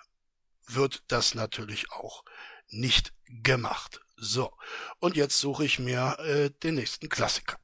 wird 0.67 1.03
das 1.09 1.35
natürlich 1.35 1.91
auch 1.93 2.25
nicht 2.69 3.13
gemacht. 3.27 4.01
So, 4.17 4.53
und 4.99 5.17
jetzt 5.17 5.39
suche 5.39 5.65
ich 5.65 5.79
mir 5.79 6.19
äh, 6.21 6.51
den 6.63 6.75
nächsten 6.75 7.09
Klassiker. 7.09 7.59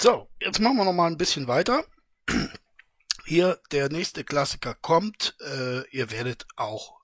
So, 0.00 0.28
jetzt 0.40 0.60
machen 0.60 0.76
wir 0.76 0.84
noch 0.84 0.92
mal 0.92 1.06
ein 1.06 1.18
bisschen 1.18 1.46
weiter. 1.48 1.84
Hier 3.30 3.62
der 3.70 3.88
nächste 3.90 4.24
Klassiker 4.24 4.74
kommt. 4.74 5.36
Äh, 5.38 5.88
ihr 5.90 6.10
werdet 6.10 6.48
auch 6.56 7.00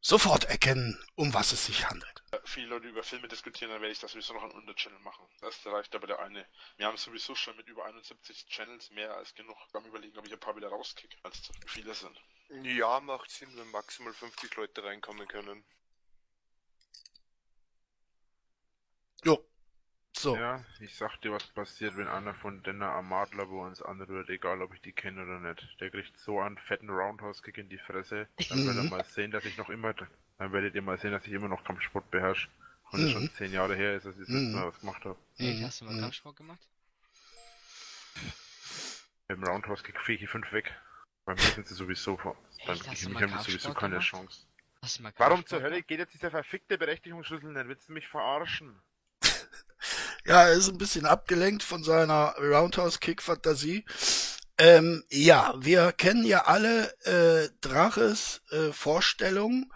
sofort 0.00 0.46
erkennen, 0.46 0.98
um 1.14 1.32
was 1.32 1.52
es 1.52 1.64
sich 1.64 1.88
handelt. 1.88 2.24
Viele 2.44 2.66
Leute 2.66 2.88
über 2.88 3.04
Filme 3.04 3.28
diskutieren, 3.28 3.70
dann 3.70 3.80
werde 3.80 3.92
ich 3.92 4.00
das 4.00 4.10
sowieso 4.10 4.32
noch 4.32 4.42
an 4.42 4.50
Unterchannel 4.50 4.98
machen. 4.98 5.24
Das 5.40 5.64
reicht 5.64 5.94
aber 5.94 6.08
der 6.08 6.18
eine. 6.18 6.44
Wir 6.76 6.86
haben 6.86 6.96
sowieso 6.96 7.36
schon 7.36 7.56
mit 7.56 7.68
über 7.68 7.84
71 7.84 8.48
Channels 8.48 8.90
mehr 8.90 9.14
als 9.16 9.32
genug. 9.36 9.56
Am 9.74 9.84
überlegen, 9.84 10.18
ob 10.18 10.26
ich 10.26 10.32
ein 10.32 10.40
paar 10.40 10.56
wieder 10.56 10.70
rauskicke, 10.70 11.16
als 11.22 11.40
zu 11.40 11.52
viele 11.68 11.94
sind. 11.94 12.20
Ja, 12.64 12.98
macht 12.98 13.30
Sinn, 13.30 13.56
wenn 13.56 13.70
maximal 13.70 14.12
50 14.12 14.56
Leute 14.56 14.82
reinkommen 14.82 15.28
können. 15.28 15.64
Jo. 19.22 19.48
So. 20.22 20.36
Ja, 20.36 20.64
ich 20.78 20.94
sag 20.94 21.20
dir, 21.20 21.32
was 21.32 21.44
passiert, 21.48 21.96
wenn 21.96 22.06
einer 22.06 22.32
von 22.32 22.62
den 22.62 22.80
Amadler 22.80 23.46
bei 23.46 23.56
uns 23.56 23.82
anrührt, 23.82 24.30
egal 24.30 24.62
ob 24.62 24.72
ich 24.72 24.80
die 24.80 24.92
kenne 24.92 25.24
oder 25.24 25.40
nicht. 25.40 25.80
Der 25.80 25.90
kriegt 25.90 26.16
so 26.16 26.40
einen 26.40 26.58
fetten 26.58 26.90
Roundhouse-Kick 26.90 27.58
in 27.58 27.68
die 27.68 27.78
Fresse. 27.78 28.28
Dann 28.48 28.64
werdet 28.64 28.76
ihr 28.76 28.82
mhm. 28.84 28.90
mal 28.90 29.04
sehen, 29.04 29.32
dass 29.32 29.44
ich 29.44 29.58
noch 29.58 29.68
immer, 29.68 29.92
dann 29.94 30.52
werdet 30.52 30.76
ihr 30.76 30.82
mal 30.82 30.96
sehen, 30.96 31.10
dass 31.10 31.26
ich 31.26 31.32
immer 31.32 31.48
noch 31.48 31.64
Kampfsport 31.64 32.08
beherrsche. 32.12 32.48
Und 32.92 33.00
es 33.00 33.06
mhm. 33.06 33.12
schon 33.12 33.30
zehn 33.32 33.52
Jahre 33.52 33.74
her 33.74 33.96
ist, 33.96 34.06
dass 34.06 34.14
ich 34.14 34.20
das 34.20 34.28
mhm. 34.28 34.52
Mal 34.52 34.68
was 34.68 34.78
gemacht 34.78 35.04
habe. 35.04 35.18
Hey, 35.38 35.60
hast 35.60 35.80
du 35.80 35.86
mal 35.86 35.98
Kampfsport 35.98 36.36
gemacht? 36.36 36.60
Dem 39.28 39.42
Roundhouse-Kick 39.42 40.00
fege 40.00 40.24
ich 40.24 40.30
fünf 40.30 40.52
weg. 40.52 40.72
Bei 41.24 41.34
mir 41.34 41.40
sind 41.40 41.66
sie 41.66 41.74
sowieso 41.74 42.16
vor. 42.16 42.36
Beim 42.64 42.76
sie 42.76 42.94
sowieso 42.94 43.74
keine 43.74 43.94
gemacht? 43.94 44.06
Chance. 44.06 44.46
Warum 45.16 45.44
zur 45.46 45.62
Hölle 45.62 45.82
geht 45.82 45.98
jetzt 45.98 46.14
dieser 46.14 46.30
verfickte 46.30 46.78
Berechtigungsschlüssel 46.78 47.52
nicht? 47.52 47.66
Willst 47.66 47.88
du 47.88 47.92
mich 47.92 48.06
verarschen? 48.06 48.80
Ja, 50.26 50.48
er 50.48 50.52
ist 50.52 50.68
ein 50.68 50.78
bisschen 50.78 51.06
abgelenkt 51.06 51.62
von 51.62 51.82
seiner 51.84 52.34
Roundhouse-Kick-Fantasie. 52.38 53.84
Ähm, 54.58 55.04
ja, 55.10 55.54
wir 55.58 55.92
kennen 55.92 56.24
ja 56.24 56.44
alle 56.44 56.92
äh, 57.04 57.48
Draches 57.60 58.42
äh, 58.50 58.72
Vorstellung 58.72 59.72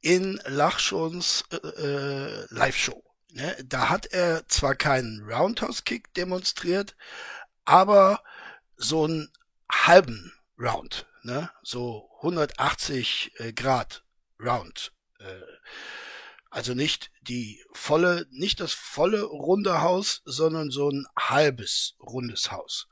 in 0.00 0.40
Lachschons 0.46 1.44
äh, 1.52 1.56
äh, 1.56 2.46
Live-Show. 2.50 3.02
Ne? 3.32 3.56
Da 3.64 3.88
hat 3.88 4.06
er 4.06 4.46
zwar 4.48 4.74
keinen 4.74 5.22
Roundhouse-Kick 5.22 6.14
demonstriert, 6.14 6.96
aber 7.64 8.22
so 8.76 9.04
einen 9.04 9.32
halben 9.70 10.32
Round, 10.58 11.06
ne? 11.22 11.50
So 11.62 12.10
180 12.18 13.32
äh, 13.38 13.52
Grad 13.52 14.04
Round. 14.38 14.92
Äh, 15.18 15.24
also 16.52 16.74
nicht 16.74 17.10
die 17.22 17.64
volle, 17.72 18.26
nicht 18.30 18.60
das 18.60 18.74
volle 18.74 19.22
runde 19.22 19.80
Haus, 19.80 20.20
sondern 20.26 20.70
so 20.70 20.90
ein 20.90 21.06
halbes 21.18 21.96
rundes 21.98 22.52
Haus. 22.52 22.88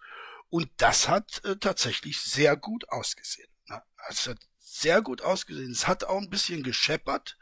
Und 0.48 0.70
das 0.78 1.08
hat 1.10 1.44
äh, 1.44 1.56
tatsächlich 1.56 2.18
sehr 2.22 2.56
gut 2.56 2.88
ausgesehen. 2.88 3.50
Ne? 3.68 3.82
Es 4.08 4.26
hat 4.26 4.38
sehr 4.58 5.02
gut 5.02 5.20
ausgesehen. 5.20 5.72
Es 5.72 5.86
hat 5.86 6.04
auch 6.04 6.16
ein 6.16 6.30
bisschen 6.30 6.62
gescheppert 6.62 7.36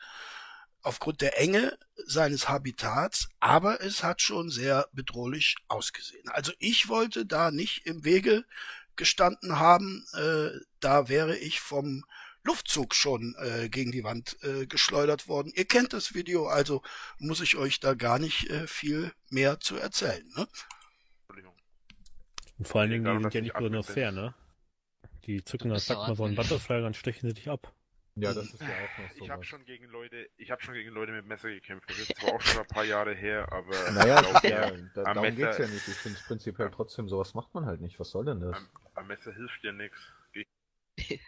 aufgrund 0.82 1.20
der 1.20 1.38
Enge 1.38 1.78
seines 2.04 2.48
Habitats, 2.48 3.28
aber 3.38 3.80
es 3.80 4.02
hat 4.02 4.20
schon 4.20 4.50
sehr 4.50 4.88
bedrohlich 4.92 5.54
ausgesehen. 5.68 6.28
Also 6.30 6.50
ich 6.58 6.88
wollte 6.88 7.26
da 7.26 7.52
nicht 7.52 7.86
im 7.86 8.04
Wege 8.04 8.44
gestanden 8.96 9.60
haben, 9.60 10.04
äh, 10.14 10.50
da 10.80 11.08
wäre 11.08 11.38
ich 11.38 11.60
vom 11.60 12.04
Luftzug 12.48 12.94
schon 12.94 13.34
äh, 13.38 13.68
gegen 13.68 13.92
die 13.92 14.04
Wand 14.04 14.38
äh, 14.42 14.66
geschleudert 14.66 15.28
worden. 15.28 15.52
Ihr 15.54 15.66
kennt 15.66 15.92
das 15.92 16.14
Video, 16.14 16.46
also 16.46 16.82
muss 17.18 17.42
ich 17.42 17.56
euch 17.56 17.78
da 17.78 17.92
gar 17.92 18.18
nicht 18.18 18.48
äh, 18.48 18.66
viel 18.66 19.12
mehr 19.28 19.60
zu 19.60 19.76
erzählen. 19.76 20.26
Ne? 20.34 20.48
Und 22.58 22.66
vor 22.66 22.80
allen 22.80 22.90
Dingen, 22.90 23.04
die 23.04 23.22
sind 23.22 23.34
ja 23.34 23.40
nicht 23.42 23.54
besonders 23.54 23.86
fair, 23.86 24.10
ne? 24.10 24.34
Die 25.26 25.44
zücken 25.44 25.70
das 25.70 25.86
Sack 25.86 25.98
mal 25.98 26.16
so 26.16 26.24
einen 26.24 26.34
Butterfly, 26.34 26.80
dann 26.80 26.94
stechen 26.94 27.28
sie 27.28 27.34
dich 27.34 27.48
ab. 27.50 27.72
Ja, 28.16 28.32
das 28.32 28.52
ist 28.52 28.60
ja 28.60 28.66
auch 28.66 28.98
noch 29.02 29.10
so. 29.10 29.24
Ich 29.24 29.30
habe 29.30 29.44
schon 29.44 29.64
gegen 29.64 29.84
Leute, 29.86 30.28
ich 30.38 30.50
habe 30.50 30.60
schon 30.60 30.74
gegen 30.74 30.90
Leute 30.90 31.12
mit 31.12 31.26
Messer 31.26 31.50
gekämpft. 31.50 31.88
Das 31.88 31.98
ist 31.98 32.16
zwar 32.16 32.34
auch 32.34 32.40
schon 32.40 32.62
ein 32.62 32.66
paar 32.66 32.84
Jahre 32.84 33.14
her, 33.14 33.46
aber. 33.52 33.92
Naja, 33.92 34.20
glaub, 34.22 34.42
ja, 34.42 34.70
da, 34.94 35.04
darum 35.04 35.22
Messer, 35.22 35.36
geht's 35.36 35.58
ja 35.58 35.66
nicht. 35.68 35.86
Ich 35.86 35.94
finde 35.94 36.18
es 36.18 36.24
prinzipiell 36.26 36.70
trotzdem, 36.70 37.08
sowas 37.08 37.34
macht 37.34 37.54
man 37.54 37.66
halt 37.66 37.80
nicht. 37.80 38.00
Was 38.00 38.10
soll 38.10 38.24
denn 38.24 38.40
das? 38.40 38.56
Am, 38.56 38.68
am 38.94 39.06
Messer 39.06 39.32
hilft 39.32 39.62
dir 39.62 39.72
nichts. 39.72 39.98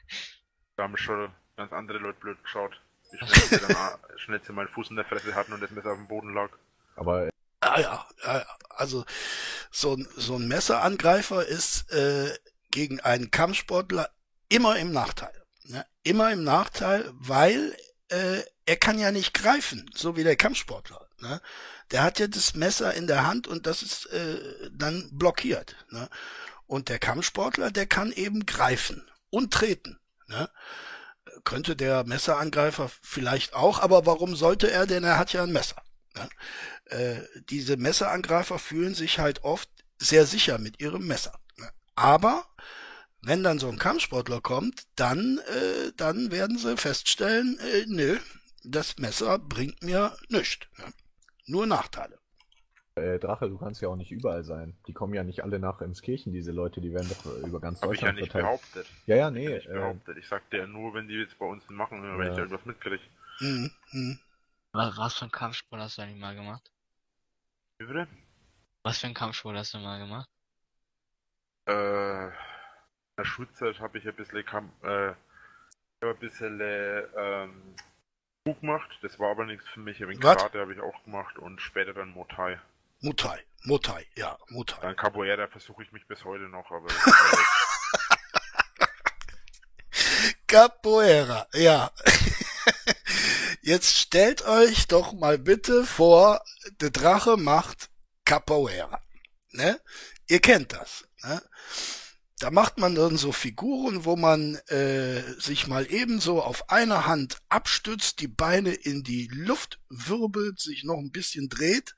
Da 0.80 0.84
haben 0.84 0.96
schon 0.96 1.30
ganz 1.58 1.74
andere 1.74 1.98
Leute 1.98 2.18
blöd 2.20 2.42
geschaut. 2.42 2.80
Wie 3.10 3.18
schnell 3.26 3.60
sie 3.60 3.66
dann 3.66 3.98
schnell 4.16 4.40
sie 4.42 4.52
meinen 4.54 4.68
Fuß 4.68 4.88
in 4.88 4.96
der 4.96 5.04
Fresse 5.04 5.34
hatten 5.34 5.52
und 5.52 5.60
das 5.60 5.70
Messer 5.72 5.90
auf 5.90 5.98
dem 5.98 6.08
Boden 6.08 6.32
lag. 6.32 6.48
Aber. 6.96 7.28
Ah 7.60 7.78
ja, 7.78 8.06
ja, 8.24 8.46
also 8.70 9.04
so 9.70 9.92
ein, 9.92 10.08
so 10.16 10.36
ein 10.36 10.48
Messerangreifer 10.48 11.44
ist 11.44 11.92
äh, 11.92 12.34
gegen 12.70 12.98
einen 13.00 13.30
Kampfsportler 13.30 14.08
immer 14.48 14.78
im 14.78 14.90
Nachteil. 14.90 15.34
Ne? 15.64 15.84
Immer 16.02 16.32
im 16.32 16.44
Nachteil, 16.44 17.10
weil 17.12 17.76
äh, 18.08 18.40
er 18.64 18.76
kann 18.76 18.98
ja 18.98 19.12
nicht 19.12 19.34
greifen, 19.34 19.90
so 19.94 20.16
wie 20.16 20.24
der 20.24 20.36
Kampfsportler. 20.36 21.06
Ne? 21.18 21.42
Der 21.90 22.02
hat 22.02 22.18
ja 22.20 22.26
das 22.26 22.54
Messer 22.54 22.94
in 22.94 23.06
der 23.06 23.26
Hand 23.26 23.46
und 23.46 23.66
das 23.66 23.82
ist 23.82 24.06
äh, 24.06 24.70
dann 24.72 25.10
blockiert. 25.12 25.76
Ne? 25.90 26.08
Und 26.66 26.88
der 26.88 26.98
Kampfsportler, 26.98 27.70
der 27.70 27.84
kann 27.84 28.12
eben 28.12 28.46
greifen 28.46 29.06
und 29.28 29.52
treten. 29.52 29.99
Ne? 30.30 30.48
Könnte 31.44 31.76
der 31.76 32.04
Messerangreifer 32.04 32.90
vielleicht 33.02 33.54
auch, 33.54 33.80
aber 33.80 34.06
warum 34.06 34.36
sollte 34.36 34.70
er? 34.70 34.86
Denn 34.86 35.04
er 35.04 35.18
hat 35.18 35.32
ja 35.32 35.42
ein 35.42 35.52
Messer. 35.52 35.82
Ne? 36.14 36.28
Äh, 36.84 37.42
diese 37.50 37.76
Messerangreifer 37.76 38.58
fühlen 38.58 38.94
sich 38.94 39.18
halt 39.18 39.42
oft 39.42 39.68
sehr 39.98 40.26
sicher 40.26 40.58
mit 40.58 40.80
ihrem 40.80 41.06
Messer. 41.06 41.38
Ne? 41.56 41.68
Aber 41.96 42.46
wenn 43.22 43.42
dann 43.42 43.58
so 43.58 43.68
ein 43.68 43.78
Kampfsportler 43.78 44.40
kommt, 44.40 44.86
dann, 44.94 45.38
äh, 45.38 45.92
dann 45.96 46.30
werden 46.30 46.58
sie 46.58 46.76
feststellen, 46.76 47.58
äh, 47.58 47.84
nö, 47.86 48.18
das 48.62 48.98
Messer 48.98 49.38
bringt 49.38 49.82
mir 49.82 50.16
nichts. 50.28 50.66
Ne? 50.78 50.92
Nur 51.46 51.66
Nachteile. 51.66 52.19
Äh, 53.00 53.18
Drache, 53.18 53.48
du 53.48 53.58
kannst 53.58 53.80
ja 53.80 53.88
auch 53.88 53.96
nicht 53.96 54.12
überall 54.12 54.44
sein. 54.44 54.76
Die 54.86 54.92
kommen 54.92 55.14
ja 55.14 55.24
nicht 55.24 55.42
alle 55.42 55.58
nach 55.58 55.80
Emskirchen, 55.80 56.32
diese 56.32 56.52
Leute, 56.52 56.80
die 56.80 56.92
werden 56.92 57.08
doch 57.08 57.26
äh, 57.26 57.46
über 57.46 57.60
ganz 57.60 57.80
Hab 57.80 57.88
Deutschland 57.88 58.18
ich 58.18 58.18
ja 58.18 58.22
nicht 58.22 58.32
verteilt. 58.32 58.60
behauptet. 58.60 58.86
Ja, 59.06 59.16
ja, 59.16 59.30
nee. 59.30 59.56
Ich, 59.56 59.68
äh, 59.68 59.72
behauptet. 59.72 60.18
ich 60.18 60.28
sagte 60.28 60.58
ja 60.58 60.66
nur, 60.66 60.94
wenn 60.94 61.08
die 61.08 61.14
jetzt 61.14 61.38
bei 61.38 61.46
uns 61.46 61.68
machen, 61.70 62.02
wenn 62.02 62.18
ja. 62.18 62.30
ich 62.30 62.36
da 62.36 62.42
irgendwas 62.42 62.64
mitkriege. 62.66 63.02
Mhm. 63.40 63.70
Mhm. 63.92 64.18
Was, 64.72 65.16
für 65.16 65.24
ein 65.24 65.32
Kampfsport 65.32 65.82
hast 65.82 65.98
du 65.98 66.02
eigentlich 66.02 66.20
mal 66.20 66.34
gemacht? 66.34 66.70
Wie 67.78 67.86
bitte? 67.86 68.06
Was 68.82 68.98
für 68.98 69.06
ein 69.08 69.14
Kampfsport 69.14 69.56
hast 69.56 69.74
du 69.74 69.78
mal 69.78 69.98
gemacht? 69.98 70.28
Äh, 71.66 72.30
der 73.18 73.24
Schulzeit 73.24 73.80
habe 73.80 73.98
ich 73.98 74.06
ein 74.06 74.14
bisschen, 74.14 74.44
äh, 74.82 75.14
ein 76.02 76.18
bisschen 76.18 76.60
ähm, 76.60 77.74
gemacht. 78.44 78.98
Das 79.02 79.18
war 79.18 79.30
aber 79.30 79.44
nichts 79.44 79.68
für 79.68 79.80
mich. 79.80 80.02
Ein 80.02 80.18
Karate 80.20 80.60
habe 80.60 80.72
ich 80.72 80.80
auch 80.80 81.02
gemacht 81.04 81.38
und 81.38 81.60
später 81.60 81.92
dann 81.92 82.10
Motai. 82.10 82.58
Mutai, 83.02 83.42
Mutai, 83.64 84.06
ja, 84.14 84.38
Mutai. 84.48 84.78
Dann 84.82 84.94
Capoeira 84.94 85.48
versuche 85.48 85.82
ich 85.82 85.90
mich 85.90 86.06
bis 86.06 86.22
heute 86.22 86.44
noch, 86.50 86.70
aber. 86.70 86.86
Capoeira, 90.46 91.48
ja. 91.54 91.90
Jetzt 93.62 93.96
stellt 93.96 94.44
euch 94.44 94.86
doch 94.86 95.14
mal 95.14 95.38
bitte 95.38 95.86
vor, 95.86 96.44
der 96.82 96.90
Drache 96.90 97.38
macht 97.38 97.88
Capoeira. 98.26 99.02
Ne? 99.52 99.80
Ihr 100.28 100.40
kennt 100.40 100.74
das. 100.74 101.08
Ne? 101.22 101.42
Da 102.38 102.50
macht 102.50 102.76
man 102.76 102.94
dann 102.94 103.16
so 103.16 103.32
Figuren, 103.32 104.04
wo 104.04 104.16
man 104.16 104.56
äh, 104.68 105.22
sich 105.40 105.66
mal 105.66 105.86
ebenso 105.90 106.42
auf 106.42 106.68
einer 106.68 107.06
Hand 107.06 107.38
abstützt, 107.48 108.20
die 108.20 108.28
Beine 108.28 108.74
in 108.74 109.04
die 109.04 109.28
Luft 109.32 109.80
wirbelt, 109.88 110.60
sich 110.60 110.84
noch 110.84 110.98
ein 110.98 111.12
bisschen 111.12 111.48
dreht. 111.48 111.94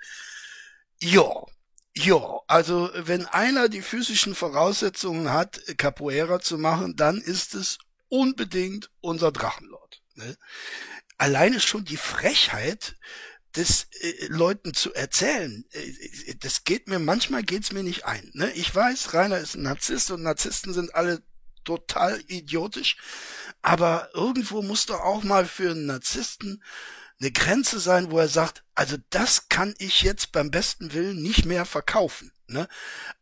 Ja, 1.04 1.46
ja, 1.96 2.40
also 2.46 2.88
wenn 2.94 3.26
einer 3.26 3.68
die 3.68 3.82
physischen 3.82 4.36
Voraussetzungen 4.36 5.32
hat, 5.32 5.60
Capoeira 5.76 6.38
zu 6.38 6.58
machen, 6.58 6.94
dann 6.94 7.20
ist 7.20 7.56
es 7.56 7.78
unbedingt 8.08 8.88
unser 9.00 9.32
Drachenlord. 9.32 10.00
Ne? 10.14 10.36
Alleine 11.18 11.58
schon 11.58 11.84
die 11.84 11.96
Frechheit, 11.96 12.94
das 13.50 13.88
äh, 14.00 14.26
Leuten 14.28 14.74
zu 14.74 14.94
erzählen, 14.94 15.64
äh, 15.72 16.36
das 16.38 16.62
geht 16.62 16.86
mir, 16.86 17.00
manchmal 17.00 17.42
geht's 17.42 17.72
mir 17.72 17.82
nicht 17.82 18.04
ein. 18.04 18.30
Ne? 18.34 18.52
Ich 18.52 18.72
weiß, 18.72 19.12
Rainer 19.12 19.38
ist 19.38 19.56
ein 19.56 19.62
Narzisst 19.62 20.12
und 20.12 20.22
Narzissten 20.22 20.72
sind 20.72 20.94
alle 20.94 21.20
total 21.64 22.22
idiotisch, 22.28 22.96
aber 23.60 24.08
irgendwo 24.14 24.62
muss 24.62 24.86
doch 24.86 25.00
auch 25.00 25.24
mal 25.24 25.46
für 25.46 25.72
einen 25.72 25.86
Narzissten 25.86 26.62
eine 27.22 27.32
Grenze 27.32 27.80
sein, 27.80 28.10
wo 28.10 28.18
er 28.18 28.28
sagt, 28.28 28.64
also 28.74 28.98
das 29.08 29.48
kann 29.48 29.74
ich 29.78 30.02
jetzt 30.02 30.32
beim 30.32 30.50
besten 30.50 30.92
Willen 30.92 31.22
nicht 31.22 31.46
mehr 31.46 31.64
verkaufen. 31.64 32.32
Ne? 32.48 32.68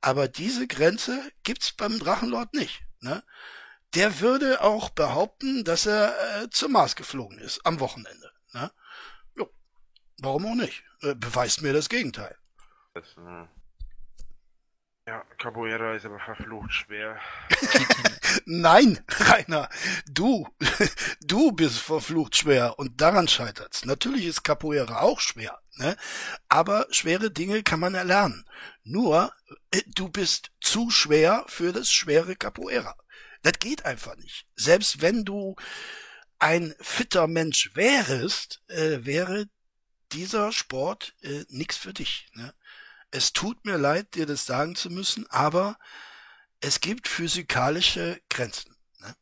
Aber 0.01 0.27
diese 0.27 0.67
Grenze 0.67 1.23
gibt's 1.45 1.73
beim 1.73 2.01
Drachenlord 2.01 2.55
nicht. 2.55 2.83
Ne? 3.01 3.23
der 3.95 4.21
würde 4.21 4.61
auch 4.63 4.91
behaupten, 4.91 5.65
dass 5.65 5.87
er 5.87 6.43
äh, 6.43 6.51
zum 6.51 6.73
Mars 6.73 6.97
geflogen 6.97 7.39
ist 7.39 7.65
am 7.67 7.81
Wochenende. 7.81 8.31
Ne? 8.53 8.71
Jo. 9.35 9.51
Warum 10.19 10.47
auch 10.47 10.55
nicht? 10.55 10.85
Äh, 11.03 11.15
beweist 11.15 11.63
mir 11.63 11.73
das 11.73 11.89
Gegenteil. 11.89 12.37
Das, 12.95 13.05
äh, 13.17 13.47
ja, 15.07 15.25
Capoeira 15.39 15.95
ist 15.95 16.07
aber 16.07 16.21
verflucht 16.21 16.73
schwer. 16.73 17.19
Nein, 18.45 19.03
Rainer, 19.09 19.69
du, 20.07 20.47
du 21.21 21.53
bist 21.53 21.79
verflucht 21.79 22.37
schwer 22.37 22.79
und 22.79 23.01
daran 23.01 23.27
scheitert's. 23.27 23.85
Natürlich 23.85 24.27
ist 24.27 24.45
Capoeira 24.45 25.01
auch 25.01 25.21
schwer, 25.21 25.59
ne? 25.77 25.97
aber 26.49 26.87
schwere 26.91 27.31
Dinge 27.31 27.63
kann 27.63 27.81
man 27.81 27.95
erlernen. 27.95 28.45
Nur, 28.85 29.33
äh, 29.73 29.83
du 29.87 30.09
bist 30.09 30.53
zu 30.61 30.91
schwer 30.91 31.45
für 31.49 31.73
das 31.73 31.91
schwere 31.91 32.37
Capoeira. 32.37 32.97
Das 33.43 33.55
geht 33.59 33.85
einfach 33.85 34.17
nicht. 34.17 34.47
Selbst 34.55 35.01
wenn 35.01 35.25
du 35.25 35.57
ein 36.39 36.75
fitter 36.81 37.27
Mensch 37.27 37.75
wärest, 37.75 38.63
äh, 38.69 39.05
wäre 39.05 39.47
dieser 40.13 40.53
Sport 40.53 41.15
äh, 41.23 41.45
nix 41.49 41.77
für 41.77 41.93
dich. 41.93 42.29
Ne? 42.35 42.53
Es 43.11 43.33
tut 43.33 43.65
mir 43.65 43.77
leid, 43.77 44.15
dir 44.15 44.27
das 44.27 44.47
sagen 44.47 44.77
zu 44.77 44.91
müssen, 44.91 45.27
aber 45.31 45.77
es 46.61 46.81
gibt 46.81 47.09
physikalische 47.09 48.21
Grenzen. 48.29 48.77
Ne? 49.01 49.15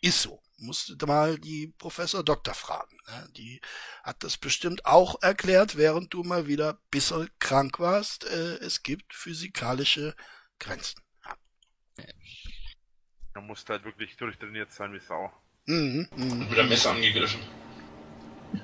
Ist 0.00 0.22
so. 0.22 0.40
Musste 0.62 0.94
mal 1.06 1.38
die 1.38 1.68
Professor 1.78 2.22
Doktor 2.22 2.52
fragen. 2.52 2.98
Ne? 3.08 3.28
Die 3.36 3.60
hat 4.02 4.22
das 4.22 4.36
bestimmt 4.36 4.84
auch 4.84 5.22
erklärt, 5.22 5.76
während 5.76 6.12
du 6.12 6.22
mal 6.22 6.46
wieder 6.46 6.78
bisschen 6.90 7.30
krank 7.38 7.78
warst. 7.78 8.24
Äh, 8.24 8.56
es 8.58 8.82
gibt 8.82 9.14
physikalische 9.14 10.14
Grenzen. 10.58 11.00
Man 13.34 13.46
muss 13.46 13.64
halt 13.68 13.84
wirklich 13.84 14.16
durchtrainiert 14.16 14.72
sein 14.72 14.92
wie 14.92 15.00
Sau. 15.00 15.32
Mhm, 15.66 16.08
mhm. 16.14 16.38
Mit 16.48 16.56
der 16.56 16.64
Messer 16.64 16.90
angegriffen. 16.90 17.40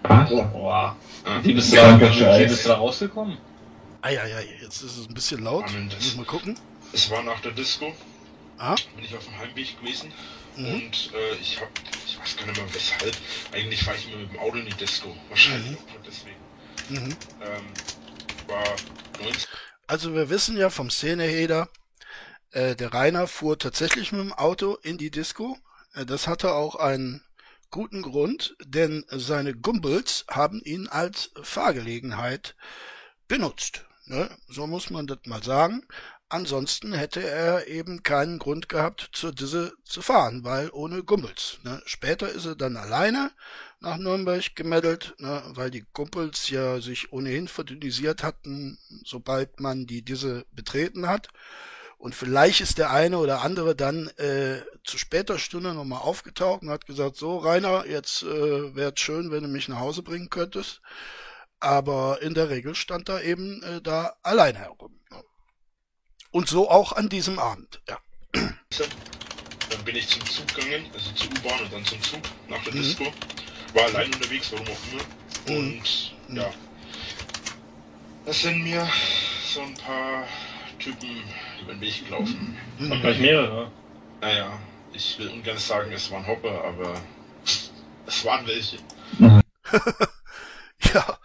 Boah. 0.02 0.96
Ja. 1.24 1.44
Wie 1.44 1.54
bist 1.54 1.72
du 1.72 2.68
da 2.68 2.74
rausgekommen? 2.74 3.38
Eieiei, 4.06 4.46
jetzt 4.62 4.82
ist 4.82 4.98
es 4.98 5.08
ein 5.08 5.14
bisschen 5.14 5.42
laut. 5.42 5.64
Amen, 5.64 5.90
Muss 5.92 6.14
mal 6.14 6.24
gucken. 6.24 6.56
Es 6.92 7.10
war 7.10 7.24
nach 7.24 7.40
der 7.40 7.50
Disco. 7.50 7.92
Ah? 8.56 8.76
Bin 8.94 9.04
ich 9.04 9.12
auf 9.16 9.24
dem 9.24 9.36
Heimweg 9.36 9.80
gewesen. 9.80 10.12
Mhm. 10.54 10.74
Und 10.74 11.12
äh, 11.12 11.34
ich 11.40 11.60
hab, 11.60 11.68
ich 12.06 12.16
weiß 12.16 12.36
gar 12.36 12.46
nicht 12.46 12.56
mehr 12.56 12.72
weshalb. 12.72 13.16
Eigentlich 13.50 13.82
fahre 13.82 13.96
ich 13.96 14.06
immer 14.06 14.18
mit 14.18 14.30
dem 14.30 14.38
Auto 14.38 14.58
in 14.58 14.66
die 14.66 14.76
Disco. 14.76 15.16
Wahrscheinlich 15.28 15.72
mhm. 15.72 15.76
auch 15.78 16.02
deswegen. 16.06 16.36
Mhm. 16.88 17.16
Ähm, 17.42 17.64
war 18.46 18.64
19. 19.20 19.48
Also 19.88 20.14
wir 20.14 20.30
wissen 20.30 20.56
ja 20.56 20.70
vom 20.70 20.88
Szeneheder, 20.88 21.68
äh, 22.52 22.76
der 22.76 22.94
Rainer 22.94 23.26
fuhr 23.26 23.58
tatsächlich 23.58 24.12
mit 24.12 24.20
dem 24.20 24.32
Auto 24.32 24.76
in 24.82 24.98
die 24.98 25.10
Disco. 25.10 25.58
Äh, 25.94 26.06
das 26.06 26.28
hatte 26.28 26.52
auch 26.52 26.76
einen 26.76 27.24
guten 27.72 28.02
Grund, 28.02 28.56
denn 28.64 29.04
seine 29.08 29.52
Gumbels 29.52 30.26
haben 30.30 30.60
ihn 30.60 30.86
als 30.86 31.32
Fahrgelegenheit 31.42 32.54
benutzt. 33.26 33.85
Ne? 34.06 34.30
So 34.48 34.66
muss 34.66 34.90
man 34.90 35.06
das 35.06 35.18
mal 35.26 35.42
sagen. 35.42 35.82
Ansonsten 36.28 36.92
hätte 36.92 37.22
er 37.22 37.68
eben 37.68 38.02
keinen 38.02 38.40
Grund 38.40 38.68
gehabt, 38.68 39.10
zur 39.12 39.32
Disse 39.32 39.74
zu 39.84 40.02
fahren, 40.02 40.42
weil 40.42 40.70
ohne 40.70 41.04
Gumpels. 41.04 41.58
Ne? 41.62 41.80
Später 41.86 42.28
ist 42.28 42.46
er 42.46 42.56
dann 42.56 42.76
alleine 42.76 43.30
nach 43.78 43.96
Nürnberg 43.96 44.56
gemeddelt, 44.56 45.14
ne? 45.18 45.42
weil 45.50 45.70
die 45.70 45.86
Gumpels 45.92 46.48
ja 46.50 46.80
sich 46.80 47.12
ohnehin 47.12 47.46
verdünnisiert 47.46 48.24
hatten, 48.24 48.78
sobald 49.04 49.60
man 49.60 49.86
die 49.86 50.02
Disse 50.02 50.46
betreten 50.50 51.08
hat. 51.08 51.28
Und 51.98 52.14
vielleicht 52.14 52.60
ist 52.60 52.78
der 52.78 52.90
eine 52.90 53.18
oder 53.18 53.42
andere 53.42 53.76
dann 53.76 54.08
äh, 54.18 54.62
zu 54.84 54.98
später 54.98 55.38
Stunde 55.38 55.74
nochmal 55.74 56.02
aufgetaucht 56.02 56.62
und 56.62 56.70
hat 56.70 56.86
gesagt, 56.86 57.16
so 57.16 57.38
Rainer, 57.38 57.86
jetzt 57.86 58.22
äh, 58.22 58.74
wäre 58.74 58.92
es 58.94 59.00
schön, 59.00 59.30
wenn 59.30 59.44
du 59.44 59.48
mich 59.48 59.68
nach 59.68 59.78
Hause 59.78 60.02
bringen 60.02 60.28
könntest. 60.28 60.82
Aber 61.66 62.22
in 62.22 62.34
der 62.34 62.48
Regel 62.48 62.76
stand 62.76 63.08
er 63.08 63.24
eben 63.24 63.60
äh, 63.64 63.82
da 63.82 64.14
allein 64.22 64.54
herum. 64.54 65.00
Und 66.30 66.48
so 66.48 66.70
auch 66.70 66.92
an 66.92 67.08
diesem 67.08 67.40
Abend, 67.40 67.82
ja. 67.88 67.98
Dann 68.32 69.84
bin 69.84 69.96
ich 69.96 70.06
zum 70.06 70.24
Zug 70.26 70.46
gegangen, 70.54 70.88
also 70.94 71.10
zur 71.14 71.28
U-Bahn 71.32 71.60
und 71.64 71.72
dann 71.72 71.84
zum 71.84 72.00
Zug 72.02 72.20
nach 72.48 72.62
der 72.62 72.72
mhm. 72.72 72.78
Disco. 72.78 73.04
War 73.74 73.84
allein 73.86 74.14
unterwegs, 74.14 74.52
warum 74.52 74.64
auch 74.68 74.92
immer. 74.92 75.58
Mhm. 75.58 75.66
Und 75.66 76.14
mhm. 76.28 76.36
ja, 76.36 76.50
das 78.26 78.42
sind 78.42 78.62
mir 78.62 78.88
so 79.52 79.62
ein 79.62 79.74
paar 79.74 80.24
Typen 80.78 81.24
über 81.62 81.72
den 81.72 81.80
Weg 81.80 82.04
gelaufen. 82.04 82.56
Mhm. 82.78 82.92
Und 82.92 83.00
gleich 83.00 83.18
mehrere. 83.18 83.72
Naja, 84.20 84.56
ich 84.92 85.18
will 85.18 85.30
ungern 85.30 85.58
sagen, 85.58 85.90
es 85.90 86.12
waren 86.12 86.24
Hopper, 86.28 86.62
aber 86.62 86.94
es 88.06 88.24
waren 88.24 88.46
welche. 88.46 88.78
ja, 90.96 91.18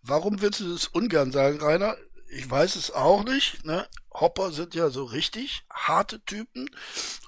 warum 0.00 0.40
willst 0.40 0.60
du 0.60 0.72
das 0.72 0.86
ungern 0.86 1.30
sagen, 1.30 1.60
Rainer? 1.60 1.94
Ich 2.28 2.48
weiß 2.50 2.76
es 2.76 2.90
auch 2.90 3.24
nicht. 3.24 3.66
Ne? 3.66 3.86
Hopper 4.14 4.50
sind 4.50 4.74
ja 4.74 4.88
so 4.88 5.04
richtig 5.04 5.64
harte 5.70 6.24
Typen 6.24 6.70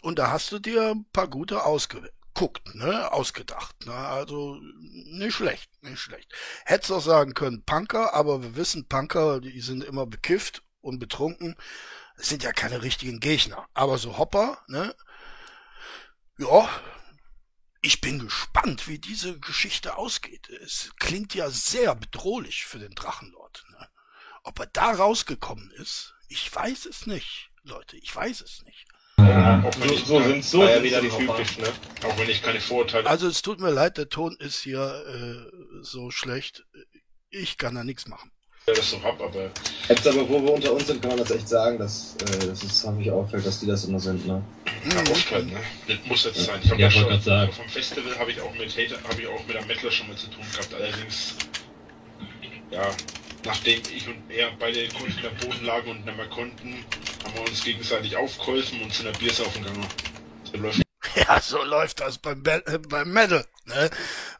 und 0.00 0.18
da 0.18 0.30
hast 0.30 0.52
du 0.52 0.58
dir 0.58 0.92
ein 0.92 1.04
paar 1.12 1.28
gute 1.28 1.64
ausgeguckt, 1.64 2.74
ne? 2.74 3.12
ausgedacht. 3.12 3.84
Ne? 3.84 3.92
Also 3.92 4.58
nicht 4.80 5.34
schlecht, 5.34 5.70
nicht 5.82 5.98
schlecht. 5.98 6.32
Hättest 6.64 6.92
auch 6.92 7.02
sagen 7.02 7.34
können 7.34 7.62
Punker, 7.64 8.14
aber 8.14 8.42
wir 8.42 8.56
wissen, 8.56 8.88
Punker, 8.88 9.40
die 9.40 9.60
sind 9.60 9.84
immer 9.84 10.06
bekifft 10.06 10.62
und 10.80 10.98
betrunken. 10.98 11.56
Das 12.16 12.30
sind 12.30 12.42
ja 12.42 12.52
keine 12.52 12.82
richtigen 12.82 13.20
Gegner. 13.20 13.66
Aber 13.74 13.98
so 13.98 14.16
Hopper, 14.16 14.58
ne? 14.66 14.94
Ja, 16.38 16.70
ich 17.82 18.00
bin 18.00 18.20
gespannt, 18.20 18.86
wie 18.88 18.98
diese 18.98 19.38
Geschichte 19.40 19.96
ausgeht. 19.96 20.48
Es 20.48 20.92
klingt 20.98 21.34
ja 21.34 21.50
sehr 21.50 21.94
bedrohlich 21.94 22.64
für 22.64 22.78
den 22.78 22.94
Drachenlord. 22.94 23.64
Ne? 23.70 23.88
Ob 24.44 24.60
er 24.60 24.66
da 24.66 24.92
rausgekommen 24.92 25.70
ist, 25.72 26.14
ich 26.28 26.54
weiß 26.54 26.86
es 26.86 27.06
nicht, 27.06 27.50
Leute, 27.64 27.96
ich 27.96 28.14
weiß 28.14 28.40
es 28.40 28.62
nicht. 28.62 28.86
Ja, 29.18 29.70
so, 29.86 29.96
so 29.96 30.22
sind 30.22 30.44
so 30.44 30.64
ja 30.64 30.82
wieder 30.82 31.00
die 31.00 31.10
typisch, 31.10 31.58
ne? 31.58 31.72
Auch 32.04 32.16
wenn 32.18 32.28
ich 32.28 32.42
keine 32.42 32.60
Vorurteile. 32.60 33.08
Also 33.08 33.28
es 33.28 33.42
tut 33.42 33.60
mir 33.60 33.70
leid, 33.70 33.98
der 33.98 34.08
Ton 34.08 34.36
ist 34.38 34.60
hier 34.60 35.04
äh, 35.06 35.82
so 35.82 36.10
schlecht. 36.10 36.64
Ich 37.30 37.58
kann 37.58 37.74
da 37.74 37.84
nichts 37.84 38.06
machen 38.06 38.32
das 38.66 38.90
so 38.90 39.02
hab, 39.02 39.20
aber. 39.20 39.50
Jetzt 39.88 40.06
aber, 40.06 40.28
wo 40.28 40.42
wir 40.42 40.52
unter 40.52 40.72
uns 40.72 40.86
sind, 40.86 41.02
kann 41.02 41.10
man 41.10 41.20
das 41.20 41.30
echt 41.30 41.48
sagen, 41.48 41.78
dass 41.78 42.14
äh, 42.16 42.46
das 42.46 42.62
ist 42.62 42.86
häufig 42.86 43.10
auffällt, 43.10 43.44
dass 43.44 43.60
die 43.60 43.66
das 43.66 43.84
immer 43.84 43.98
sind, 43.98 44.26
ne? 44.26 44.42
Ja, 44.90 45.00
Auftrag, 45.10 45.46
ne? 45.46 45.60
Das 45.88 45.96
muss 46.04 46.24
jetzt 46.24 46.44
sein. 46.44 46.60
Ich 46.62 46.70
hab 46.70 46.78
ja, 46.78 46.86
ja 46.86 46.90
schon, 46.90 47.20
sagen. 47.20 47.52
vom 47.52 47.68
Festival 47.68 48.18
habe 48.18 48.30
ich 48.30 48.40
auch 48.40 48.54
mit 48.54 48.70
Hater, 48.76 48.96
habe 49.08 49.20
ich 49.20 49.26
auch 49.26 49.46
mit 49.46 49.56
einem 49.56 49.66
Mettler 49.66 49.90
schon 49.90 50.08
mal 50.08 50.16
zu 50.16 50.26
tun 50.28 50.44
gehabt, 50.52 50.74
allerdings, 50.74 51.34
ja, 52.70 52.88
nachdem 53.44 53.80
ich 53.94 54.06
und 54.06 54.30
er 54.30 54.50
beide 54.58 54.88
kurz 54.88 55.16
in 55.16 55.22
der 55.22 55.46
Boden 55.46 55.64
lagen 55.64 55.90
und 55.90 56.04
nicht 56.04 56.16
mehr 56.16 56.28
konnten, 56.28 56.84
haben 57.24 57.34
wir 57.34 57.48
uns 57.48 57.64
gegenseitig 57.64 58.16
aufgeholfen 58.16 58.80
und 58.82 58.92
zu 58.92 59.02
einer 59.02 59.16
Biersaufen 59.18 59.62
gegangen. 59.62 59.86
Ja, 61.14 61.40
so 61.40 61.62
läuft 61.62 62.00
das 62.00 62.18
beim, 62.18 62.42
äh, 62.46 62.78
beim 62.88 63.12
Metal. 63.12 63.44
Ne? 63.64 63.90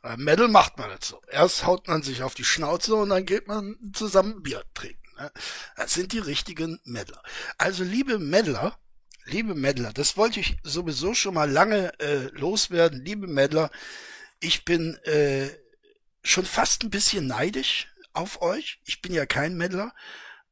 Beim 0.03 0.23
Metal 0.23 0.49
macht 0.49 0.79
man 0.79 0.91
das 0.91 1.09
so. 1.09 1.21
Erst 1.29 1.65
haut 1.67 1.89
man 1.89 2.03
sich 2.03 2.23
auf 2.23 2.35
die 2.35 2.45
Schnauze 2.45 2.95
und 2.95 3.11
dann 3.11 3.27
geht 3.27 3.47
man 3.47 3.77
zusammen 3.93 4.43
Bier 4.43 4.65
trinken. 4.75 4.99
Ne? 5.19 5.31
Das 5.77 5.95
sind 5.95 6.13
die 6.13 6.19
richtigen 6.19 6.81
Meddler. 6.85 7.23
Also 7.59 7.85
liebe 7.85 8.19
Meddler, 8.19 8.79
liebe 9.25 9.55
Meddler, 9.55 9.93
das 9.93 10.17
wollte 10.17 10.41
ich 10.41 10.57
sowieso 10.63 11.15
schon 11.15 11.35
mal 11.35 11.51
lange 11.51 11.99
äh, 12.01 12.29
loswerden. 12.33 13.05
Liebe 13.05 13.27
Meddler, 13.27 13.71
ich 14.41 14.65
bin 14.65 14.97
äh, 15.05 15.49
schon 16.23 16.45
fast 16.45 16.83
ein 16.83 16.91
bisschen 16.91 17.27
neidisch 17.27 17.89
auf 18.13 18.43
euch. 18.43 18.81
Ich 18.85 19.03
bin 19.03 19.13
ja 19.13 19.27
kein 19.27 19.57
Meddler, 19.57 19.95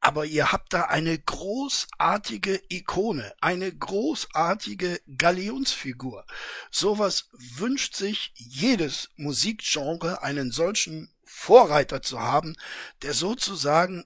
aber 0.01 0.25
ihr 0.25 0.51
habt 0.51 0.73
da 0.73 0.85
eine 0.85 1.17
großartige 1.17 2.59
Ikone, 2.69 3.33
eine 3.39 3.71
großartige 3.71 4.99
Galionsfigur. 5.15 6.25
Sowas 6.71 7.29
wünscht 7.31 7.95
sich 7.95 8.33
jedes 8.35 9.09
Musikgenre, 9.15 10.23
einen 10.23 10.51
solchen 10.51 11.13
Vorreiter 11.23 12.01
zu 12.01 12.19
haben, 12.19 12.57
der 13.03 13.13
sozusagen 13.13 14.03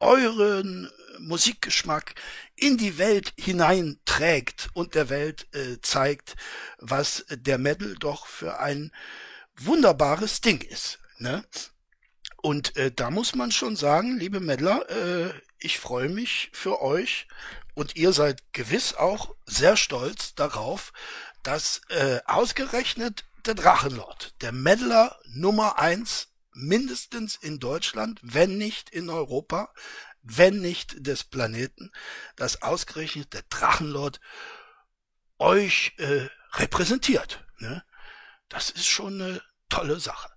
euren 0.00 0.90
Musikgeschmack 1.18 2.14
in 2.56 2.76
die 2.76 2.98
Welt 2.98 3.32
hineinträgt 3.38 4.70
und 4.74 4.94
der 4.94 5.08
Welt 5.08 5.46
äh, 5.54 5.80
zeigt, 5.80 6.36
was 6.78 7.24
der 7.30 7.58
Metal 7.58 7.94
doch 7.94 8.26
für 8.26 8.58
ein 8.58 8.92
wunderbares 9.56 10.40
Ding 10.40 10.60
ist. 10.60 10.98
Ne? 11.18 11.44
Und 12.46 12.76
äh, 12.76 12.92
da 12.92 13.10
muss 13.10 13.34
man 13.34 13.50
schon 13.50 13.74
sagen, 13.74 14.20
liebe 14.20 14.38
Meddler, 14.38 14.88
äh, 14.88 15.32
ich 15.58 15.80
freue 15.80 16.08
mich 16.08 16.48
für 16.52 16.80
euch 16.80 17.26
und 17.74 17.96
ihr 17.96 18.12
seid 18.12 18.52
gewiss 18.52 18.94
auch 18.94 19.34
sehr 19.46 19.76
stolz 19.76 20.36
darauf, 20.36 20.92
dass 21.42 21.80
äh, 21.88 22.20
ausgerechnet 22.24 23.24
der 23.46 23.54
Drachenlord, 23.54 24.40
der 24.42 24.52
Meddler 24.52 25.18
Nummer 25.24 25.80
eins 25.80 26.28
mindestens 26.52 27.34
in 27.34 27.58
Deutschland, 27.58 28.20
wenn 28.22 28.56
nicht 28.56 28.90
in 28.90 29.10
Europa, 29.10 29.74
wenn 30.22 30.60
nicht 30.60 31.04
des 31.04 31.24
Planeten, 31.24 31.90
dass 32.36 32.62
ausgerechnet 32.62 33.32
der 33.32 33.42
Drachenlord 33.50 34.20
euch 35.38 35.94
äh, 35.96 36.28
repräsentiert. 36.52 37.44
Ne? 37.58 37.82
Das 38.48 38.70
ist 38.70 38.86
schon 38.86 39.20
eine 39.20 39.42
tolle 39.68 39.98
Sache. 39.98 40.35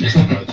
Ja. 0.00 0.44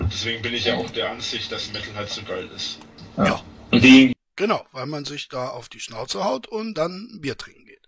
Deswegen 0.00 0.42
bin 0.42 0.54
ich 0.54 0.64
ja 0.64 0.76
auch 0.76 0.90
der 0.90 1.10
Ansicht, 1.10 1.52
dass 1.52 1.72
Metal 1.72 1.94
halt 1.94 2.08
so 2.08 2.22
geil 2.22 2.48
ist. 2.54 2.78
Ja. 3.16 3.42
ja. 3.72 4.12
Genau, 4.36 4.66
weil 4.72 4.86
man 4.86 5.04
sich 5.04 5.28
da 5.28 5.48
auf 5.48 5.68
die 5.68 5.80
Schnauze 5.80 6.24
haut 6.24 6.46
und 6.46 6.74
dann 6.74 7.20
Bier 7.20 7.36
trinken 7.36 7.66
geht. 7.66 7.86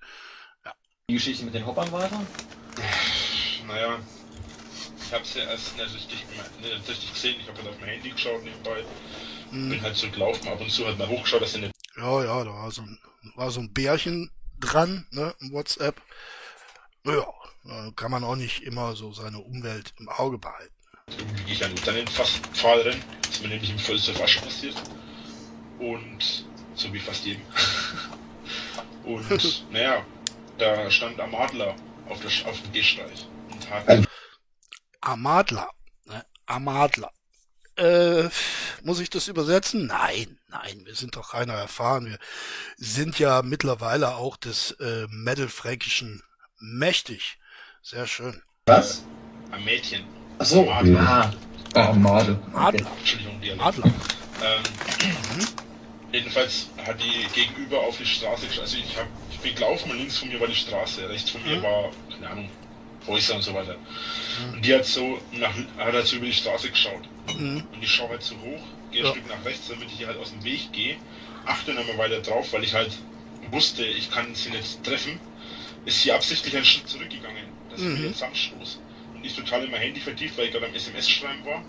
Ja. 0.65 0.73
Die 1.09 1.15
Geschichte 1.15 1.45
mit 1.45 1.55
den 1.55 1.65
Hoppern 1.65 1.91
weiter? 1.91 2.21
Naja, 3.67 3.99
ich 4.99 5.13
habe 5.13 5.23
es 5.25 5.35
ja 5.35 5.45
erst 5.45 5.77
nicht 5.77 5.95
richtig, 5.95 6.27
nicht 6.61 6.89
richtig 6.89 7.13
gesehen. 7.13 7.37
Ich 7.41 7.49
habe 7.49 7.59
halt 7.59 7.69
auf 7.69 7.81
mein 7.81 7.89
Handy 7.89 8.11
geschaut 8.11 8.45
nebenbei. 8.45 8.85
Hm. 9.51 9.71
Bin 9.71 9.83
halt 9.83 9.97
so 9.97 10.09
gelaufen, 10.11 10.49
ab 10.49 10.61
und 10.61 10.71
zu 10.71 10.87
hat 10.87 10.99
mal 10.99 11.09
hochgeschaut, 11.09 11.43
dass 11.43 11.55
er 11.55 11.61
nicht. 11.61 11.73
Ja, 11.97 12.25
ja, 12.25 12.45
da 12.45 12.51
war 12.51 12.71
so 12.71 12.83
ein, 12.83 12.99
war 13.35 13.51
so 13.51 13.61
ein 13.61 13.73
Bärchen 13.73 14.31
dran, 14.61 15.07
ne, 15.11 15.35
im 15.41 15.53
WhatsApp. 15.53 16.01
Ja, 17.05 17.27
kann 17.97 18.11
man 18.11 18.25
auch 18.25 18.37
nicht 18.37 18.63
immer 18.63 18.95
so 18.95 19.13
seine 19.13 19.39
Umwelt 19.39 19.93
im 19.99 20.09
Auge 20.09 20.39
behalten. 20.39 20.75
Irgendwie 21.19 21.45
gehe 21.45 21.55
ich 21.55 21.65
an 21.65 21.73
dann 21.85 21.97
in 21.97 22.07
fast 22.07 22.47
Pfahl 22.49 22.81
rein. 22.83 23.03
Das 23.23 23.33
ist 23.33 23.43
mir 23.43 23.49
nämlich 23.49 23.71
im 23.71 23.79
Völzer 23.79 24.19
Asche 24.23 24.41
passiert. 24.41 24.77
Und 25.79 26.47
so 26.75 26.93
wie 26.93 27.01
fast 27.01 27.25
jedem. 27.25 27.43
und 29.05 29.65
naja, 29.71 30.05
da 30.59 30.91
stand 30.91 31.19
Amadler 31.21 31.75
auf, 32.09 32.21
der, 32.21 32.51
auf 32.51 32.61
dem 32.63 32.73
Gehsteig 32.73 33.11
Amadler. 35.01 35.71
Ne? 36.05 36.25
Amadler. 36.47 37.11
Äh, 37.77 38.29
muss 38.83 39.01
ich 39.01 39.11
das 39.11 39.29
übersetzen? 39.29 39.87
Nein, 39.87 40.39
nein, 40.49 40.83
wir 40.85 40.95
sind 40.95 41.17
doch 41.17 41.35
reiner 41.35 41.55
erfahren. 41.55 42.07
Wir 42.07 42.19
sind 42.77 43.19
ja 43.19 43.43
mittlerweile 43.43 44.17
auch 44.17 44.37
des 44.37 44.73
äh, 44.73 45.07
Metal-Fränkischen 45.09 46.23
mächtig. 46.63 47.39
Sehr 47.83 48.07
schön. 48.07 48.41
Was? 48.67 49.05
Ein 49.51 49.65
Mädchen. 49.65 50.05
Achso, 50.39 50.65
ja. 50.65 51.33
Oh, 51.75 51.93
Madel. 51.95 52.39
Madler. 52.53 52.87
Entschuldigung, 52.99 53.41
Dialekt. 53.41 53.63
Madler. 53.63 53.87
Ähm, 53.87 54.63
mhm. 55.37 55.47
Jedenfalls 56.13 56.69
hat 56.87 57.01
die 57.01 57.27
gegenüber 57.33 57.81
auf 57.81 57.97
die 57.97 58.05
Straße 58.05 58.47
Also 58.61 58.77
ich, 58.77 58.97
hab, 58.99 59.07
ich 59.31 59.39
bin 59.39 59.55
gelaufen 59.55 59.91
und 59.91 59.99
links 59.99 60.19
von 60.19 60.29
mir 60.29 60.39
war 60.39 60.47
die 60.47 60.55
Straße. 60.55 61.09
Rechts 61.09 61.31
von 61.31 61.43
mir 61.43 61.57
mhm. 61.57 61.63
war, 61.63 61.91
keine 62.11 62.31
Ahnung, 62.31 62.51
Häuser 63.07 63.37
und 63.37 63.43
so 63.43 63.55
weiter. 63.55 63.77
Mhm. 63.77 64.55
Und 64.55 64.65
die 64.65 64.75
hat 64.75 64.85
so 64.85 65.19
nach, 65.33 65.55
hat 65.79 65.95
halt 65.95 66.07
so 66.07 66.17
über 66.17 66.27
die 66.27 66.33
Straße 66.33 66.71
geschaut. 66.71 67.03
Mhm. 67.39 67.65
Und 67.73 67.83
ich 67.83 67.91
schaue 67.91 68.11
halt 68.11 68.23
so 68.23 68.37
hoch, 68.37 68.61
gehe 68.91 69.03
ja. 69.03 69.09
ein 69.09 69.15
Stück 69.15 69.29
nach 69.29 69.45
rechts, 69.45 69.69
damit 69.69 69.89
ich 69.89 69.97
hier 69.97 70.07
halt 70.07 70.19
aus 70.19 70.31
dem 70.31 70.45
Weg 70.45 70.73
gehe. 70.73 70.97
Achte 71.47 71.75
dann 71.75 71.87
mal 71.87 71.99
weiter 71.99 72.21
drauf, 72.21 72.53
weil 72.53 72.63
ich 72.63 72.75
halt 72.75 72.93
wusste, 73.51 73.85
ich 73.85 74.11
kann 74.11 74.35
sie 74.35 74.51
nicht 74.51 74.85
treffen. 74.85 75.19
Ist 75.85 76.03
sie 76.03 76.13
absichtlich 76.13 76.55
einen 76.55 76.65
Schritt 76.65 76.89
zurückgegangen. 76.89 77.45
Das 77.71 77.81
ist 77.81 77.87
mhm. 77.87 77.99
wieder 77.99 78.09
ein 78.09 78.15
Zusammenstoß. 78.15 78.81
Und 79.15 79.25
ich 79.25 79.35
total 79.35 79.65
in 79.65 79.71
mein 79.71 79.81
Handy 79.81 80.01
vertieft, 80.01 80.37
weil 80.39 80.47
ich 80.47 80.53
gerade 80.53 80.67
am 80.67 80.75
SMS-Schreiben 80.75 81.45
war. 81.45 81.65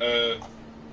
Äh, 0.00 0.36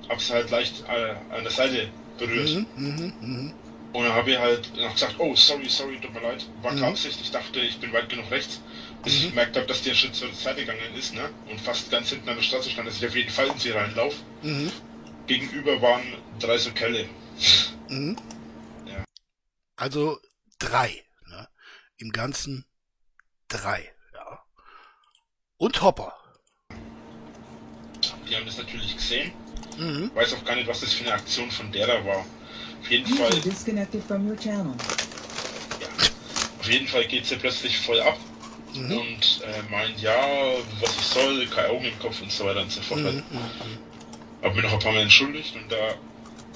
hab 0.08 0.20
sie 0.20 0.32
halt 0.32 0.50
leicht 0.50 0.84
äh, 0.88 1.34
an 1.34 1.42
der 1.42 1.52
Seite 1.52 1.88
berührt. 2.18 2.50
Mhm, 2.50 2.66
mh, 2.76 3.12
mh. 3.20 3.52
Und 3.92 4.04
dann 4.04 4.12
habe 4.12 4.30
ich 4.30 4.38
halt 4.38 4.76
noch 4.76 4.92
gesagt, 4.92 5.16
oh, 5.18 5.34
sorry, 5.34 5.68
sorry, 5.68 5.98
tut 6.00 6.12
mir 6.12 6.20
leid. 6.20 6.44
War 6.62 6.72
mhm. 6.72 6.84
absichtlich, 6.84 7.26
ich 7.26 7.30
dachte, 7.30 7.60
ich 7.60 7.78
bin 7.78 7.92
weit 7.92 8.08
genug 8.08 8.30
rechts 8.30 8.60
bis 9.06 9.22
ich 9.22 9.28
gemerkt 9.28 9.56
habe, 9.56 9.66
dass 9.66 9.82
der 9.82 9.94
Schritt 9.94 10.16
zur 10.16 10.32
Seite 10.34 10.60
gegangen 10.60 10.94
ist, 10.98 11.14
ne? 11.14 11.30
Und 11.48 11.60
fast 11.60 11.90
ganz 11.92 12.10
hinten 12.10 12.28
an 12.28 12.36
der 12.36 12.42
Straße 12.42 12.70
stand, 12.70 12.88
dass 12.88 12.96
ich 12.96 13.06
auf 13.06 13.14
jeden 13.14 13.30
Fall 13.30 13.46
in 13.46 13.58
sie 13.58 13.70
reinlaufe. 13.70 14.16
Mhm. 14.42 14.72
Gegenüber 15.28 15.80
waren 15.80 16.02
drei 16.40 16.58
so 16.58 16.70
Kelle. 16.72 17.08
Mhm. 17.88 18.16
Ja. 18.86 19.04
Also 19.74 20.20
drei? 20.60 21.05
Im 21.98 22.12
Ganzen 22.12 22.66
drei, 23.48 23.90
ja. 24.12 24.42
Und 25.56 25.80
Hopper. 25.82 26.12
Die 28.28 28.36
haben 28.36 28.44
das 28.44 28.58
natürlich 28.58 28.94
gesehen. 28.96 29.32
Mhm. 29.78 30.10
Weiß 30.14 30.34
auch 30.34 30.44
gar 30.44 30.56
nicht, 30.56 30.68
was 30.68 30.80
das 30.80 30.92
für 30.92 31.04
eine 31.04 31.14
Aktion 31.14 31.50
von 31.50 31.72
der 31.72 31.86
da 31.86 32.04
war. 32.04 32.24
Auf 32.80 32.90
jeden 32.90 33.06
Fall. 33.06 33.30
Ja. 35.80 35.88
Auf 36.60 36.68
jeden 36.68 36.86
Fall 36.86 37.06
geht 37.06 37.26
sie 37.26 37.36
plötzlich 37.36 37.78
voll 37.78 38.00
ab 38.00 38.18
mhm. 38.74 38.98
und 38.98 39.42
äh, 39.44 39.70
meint, 39.70 39.98
ja, 40.00 40.16
was 40.80 40.96
ich 40.96 41.06
soll, 41.06 41.46
keine 41.46 41.68
Augen 41.68 41.84
im 41.84 41.98
Kopf 41.98 42.20
und 42.20 42.30
so 42.30 42.44
weiter 42.44 42.62
und 42.62 42.70
so 42.70 42.82
fort. 42.82 43.00
Mhm. 43.00 43.06
mhm, 43.06 43.38
mhm. 43.38 43.78
Hab 44.42 44.54
mir 44.54 44.62
noch 44.62 44.72
ein 44.74 44.78
paar 44.78 44.92
Mal 44.92 45.02
entschuldigt 45.02 45.56
und 45.56 45.72
da, 45.72 45.94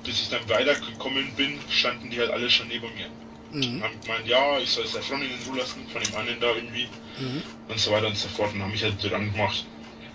bis 0.05 0.21
ich 0.21 0.29
dann 0.29 0.47
weitergekommen 0.49 1.35
bin, 1.35 1.59
standen 1.71 2.11
die 2.11 2.19
halt 2.19 2.31
alle 2.31 2.51
schon 2.51 2.69
neben 2.69 2.93
mir. 2.95 3.07
Mhm. 3.53 3.83
Haben 3.83 4.01
gemeint, 4.01 4.27
ja, 4.27 4.59
ich 4.59 4.71
soll 4.71 4.85
es 4.85 4.93
der 4.93 5.03
Freundin 5.03 5.31
in 5.31 5.49
Ruhe 5.49 5.59
lassen, 5.59 5.87
von 5.89 6.03
dem 6.03 6.15
anderen 6.15 6.41
da 6.41 6.55
irgendwie 6.55 6.89
mhm. 7.19 7.43
und 7.69 7.79
so 7.79 7.91
weiter 7.91 8.07
und 8.07 8.17
so 8.17 8.29
fort 8.29 8.53
und 8.55 8.63
haben 8.63 8.71
mich 8.71 8.83
halt 8.83 9.03
dran 9.03 9.33
gemacht. 9.33 9.65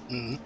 Mhm. 0.10 0.40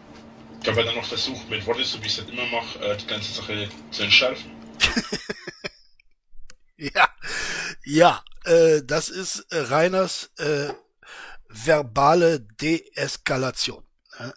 Ich 0.61 0.67
habe 0.67 0.77
halt 0.77 0.87
dann 0.87 0.95
noch 0.95 1.05
versucht, 1.05 1.49
mit 1.49 1.65
Worte, 1.65 1.83
so 1.83 2.01
wie 2.01 2.07
ich 2.07 2.13
es 2.13 2.19
halt 2.19 2.29
immer 2.29 2.45
mache, 2.47 2.79
äh, 2.79 2.97
die 2.97 3.07
ganze 3.07 3.31
Sache 3.31 3.69
zu 3.91 4.03
entschärfen. 4.03 4.51
ja, 6.77 7.07
ja, 7.85 8.23
äh, 8.45 8.81
das 8.83 9.09
ist 9.09 9.39
äh, 9.51 9.59
Reiners 9.59 10.31
äh, 10.37 10.73
verbale 11.47 12.39
Deeskalation. 12.39 13.83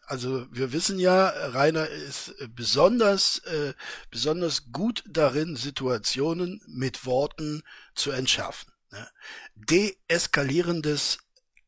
Also 0.06 0.46
wir 0.52 0.72
wissen 0.72 1.00
ja, 1.00 1.26
Rainer 1.28 1.88
ist 1.88 2.34
besonders, 2.54 3.38
äh, 3.38 3.74
besonders 4.10 4.70
gut 4.70 5.02
darin, 5.08 5.56
Situationen 5.56 6.60
mit 6.68 7.04
Worten 7.04 7.64
zu 7.94 8.10
entschärfen. 8.10 8.72
Ne? 8.90 9.08
Deeskalierendes 9.54 11.18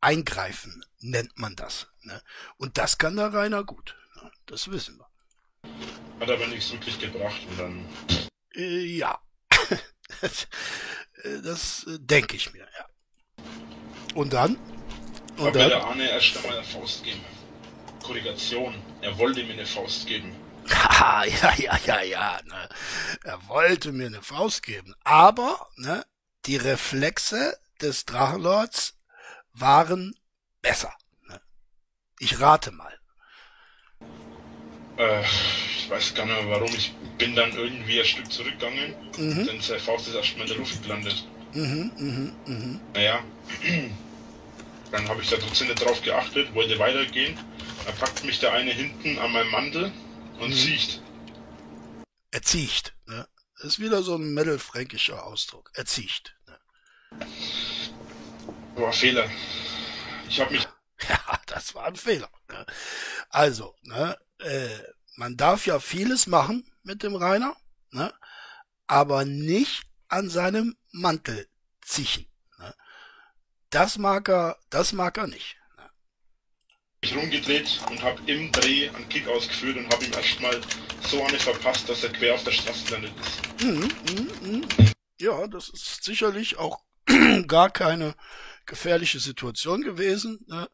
Eingreifen 0.01 0.85
nennt 1.01 1.39
man 1.39 1.57
das. 1.57 1.89
Ne? 2.03 2.23
Und 2.57 2.79
das 2.79 2.99
kann 2.99 3.17
der 3.17 3.33
Rainer 3.33 3.65
gut. 3.65 3.97
Ne? 4.17 4.31
Das 4.47 4.71
wissen 4.71 4.99
wir. 4.99 5.09
Hat 6.21 6.31
aber 6.31 6.47
nichts 6.47 6.71
wirklich 6.73 6.99
gebracht 6.99 7.41
und 7.49 7.59
dann. 7.59 7.89
Äh, 8.55 8.85
ja. 8.85 9.19
das 11.43 11.85
äh, 11.85 11.99
denke 11.99 12.37
ich 12.37 12.53
mir, 12.53 12.67
ja. 12.79 13.45
Und 14.15 14.33
dann? 14.33 14.57
Und 15.37 15.57
dann? 15.57 15.69
der 15.71 15.85
Arne 15.85 16.09
erst 16.09 16.37
einmal 16.37 16.59
eine 16.59 16.67
Faust 16.67 17.03
geben. 17.03 17.25
Korrigation. 18.03 18.75
Er 19.01 19.17
wollte 19.19 19.43
mir 19.45 19.55
eine 19.55 19.67
Faust 19.67 20.07
geben. 20.07 20.37
Haha, 20.69 21.25
ja, 21.43 21.55
ja, 21.57 21.79
ja, 21.87 22.03
ja. 22.03 22.41
Ne. 22.45 22.69
Er 23.25 23.49
wollte 23.49 23.93
mir 23.93 24.07
eine 24.07 24.23
Faust 24.23 24.63
geben. 24.63 24.95
Aber, 25.03 25.69
ne, 25.77 26.05
die 26.47 26.57
Reflexe 26.57 27.59
des 27.81 28.05
Drachenlords 28.05 28.95
waren 29.53 30.15
besser. 30.63 30.93
Ne. 31.29 31.41
Ich 32.19 32.41
rate 32.41 32.71
mal. 32.71 32.99
Äh, 34.97 35.23
ich 35.23 35.91
weiß 35.91 36.15
gar 36.15 36.27
nicht 36.27 36.43
mehr 36.43 36.51
warum. 36.51 36.75
Ich 36.75 36.95
bin 37.19 37.35
dann 37.35 37.53
irgendwie 37.53 38.01
ein 38.01 38.07
Stück 38.07 38.31
zurückgegangen. 38.31 38.95
Mhm. 39.19 39.47
Denn 39.47 39.61
seine 39.61 39.81
Faust 39.81 40.09
ist 40.09 40.15
erstmal 40.15 40.43
in 40.43 40.49
der 40.49 40.59
Luft 40.59 40.83
gelandet. 40.83 41.27
Mhm, 41.53 41.93
mhm, 41.97 42.33
mhm. 42.47 42.81
Naja, 42.95 43.23
dann 44.91 45.09
habe 45.09 45.23
ich 45.23 45.31
da 45.31 45.37
trotzdem 45.37 45.69
nicht 45.69 45.85
drauf 45.85 46.03
geachtet, 46.03 46.53
wollte 46.55 46.79
weitergehen. 46.79 47.39
Dann 47.85 47.97
packt 47.97 48.25
mich 48.25 48.41
der 48.41 48.53
eine 48.53 48.73
hinten 48.73 49.19
an 49.19 49.33
meinem 49.33 49.51
Mantel 49.51 49.93
und 50.41 50.51
mhm. 50.51 50.55
zieht. 50.55 51.03
Er 52.31 52.43
zieht, 52.43 52.95
ne? 53.07 53.29
Das 53.65 53.73
ist 53.73 53.81
wieder 53.81 54.03
so 54.03 54.17
ein 54.17 54.35
mittelfränkischer 54.35 55.25
Ausdruck. 55.25 55.71
Er 55.73 55.87
zieht. 55.87 56.37
Ne? 56.47 57.27
War 58.75 58.93
Fehler. 58.93 59.27
Ich 60.29 60.39
habe 60.39 60.53
mich. 60.53 60.69
Ja, 61.09 61.41
das 61.47 61.75
war 61.75 61.87
ein 61.87 61.97
Fehler. 61.97 62.29
Ne? 62.51 62.67
Also, 63.31 63.75
ne, 63.83 64.19
äh, 64.39 64.69
man 65.17 65.39
darf 65.39 65.65
ja 65.65 65.81
vieles 65.81 66.27
machen 66.27 66.71
mit 66.83 67.03
dem 67.03 67.17
Rainer, 67.17 67.57
ne? 67.91 68.13
aber 68.87 69.25
nicht 69.25 69.85
an 70.09 70.29
seinem 70.29 70.77
Mantel 70.93 71.49
ziehen. 71.81 72.27
Ne? 72.59 72.75
Das 73.71 73.97
mag 73.97 74.29
er, 74.29 74.59
das 74.69 74.93
mag 74.93 75.17
er 75.17 75.27
nicht. 75.27 75.57
Ne? 77.05 77.11
Ich 77.11 77.17
rumgedreht 77.17 77.81
und 77.91 78.03
habe 78.03 78.21
im 78.31 78.51
Dreh 78.53 78.89
einen 78.89 79.09
Kick 79.09 79.29
ausgeführt 79.29 79.77
und 79.77 79.93
habe 79.93 80.05
ihm 80.05 80.13
erstmal 80.13 80.61
so 81.07 81.23
eine 81.23 81.39
verpasst, 81.39 81.89
dass 81.89 82.03
er 82.03 82.11
quer 82.11 82.35
auf 82.35 82.45
der 82.45 82.53
Straße 82.53 82.85
gelandet 82.87 83.13
ist. 83.21 83.63
Mhm, 83.63 83.91
mh, 84.43 84.59
mh. 84.59 84.93
Ja, 85.21 85.47
das 85.47 85.69
ist 85.69 86.05
sicherlich 86.05 86.57
auch 86.57 86.83
gar 87.47 87.71
keine 87.71 88.15
gefährliche 88.67 89.21
Situation 89.21 89.83
gewesen. 89.83 90.45
Ne? 90.47 90.69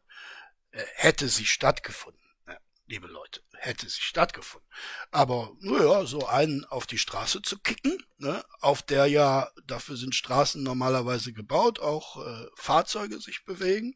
Hätte 0.71 1.27
sie 1.27 1.45
stattgefunden, 1.45 2.21
ne? 2.47 2.57
liebe 2.87 3.07
Leute 3.07 3.41
hätte 3.61 3.87
sie 3.87 4.01
stattgefunden. 4.01 4.67
Aber 5.11 5.51
naja, 5.59 6.05
so 6.07 6.25
einen 6.25 6.65
auf 6.65 6.87
die 6.87 6.97
Straße 6.97 7.43
zu 7.43 7.59
kicken, 7.59 8.03
ne, 8.17 8.43
auf 8.59 8.81
der 8.81 9.05
ja, 9.05 9.51
dafür 9.67 9.97
sind 9.97 10.15
Straßen 10.15 10.63
normalerweise 10.63 11.31
gebaut, 11.31 11.79
auch 11.79 12.25
äh, 12.25 12.47
Fahrzeuge 12.55 13.19
sich 13.19 13.45
bewegen, 13.45 13.95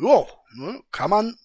ja, 0.00 0.26
ne, 0.54 0.82
kann 0.90 1.10
man 1.10 1.38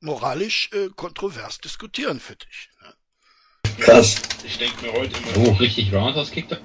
moralisch 0.00 0.70
äh, 0.72 0.88
kontrovers 0.94 1.58
diskutieren, 1.58 2.20
für 2.20 2.36
dich. 2.36 2.70
Ne? 2.82 2.94
Krass. 3.80 4.16
Ich 4.44 4.58
denke 4.58 4.86
mir 4.86 4.92
heute 4.92 5.16
immer. 5.18 5.48
Oh, 5.48 5.52
richtig 5.52 5.92
Roundhouse 5.92 6.30
kickt 6.30 6.52
er? 6.52 6.60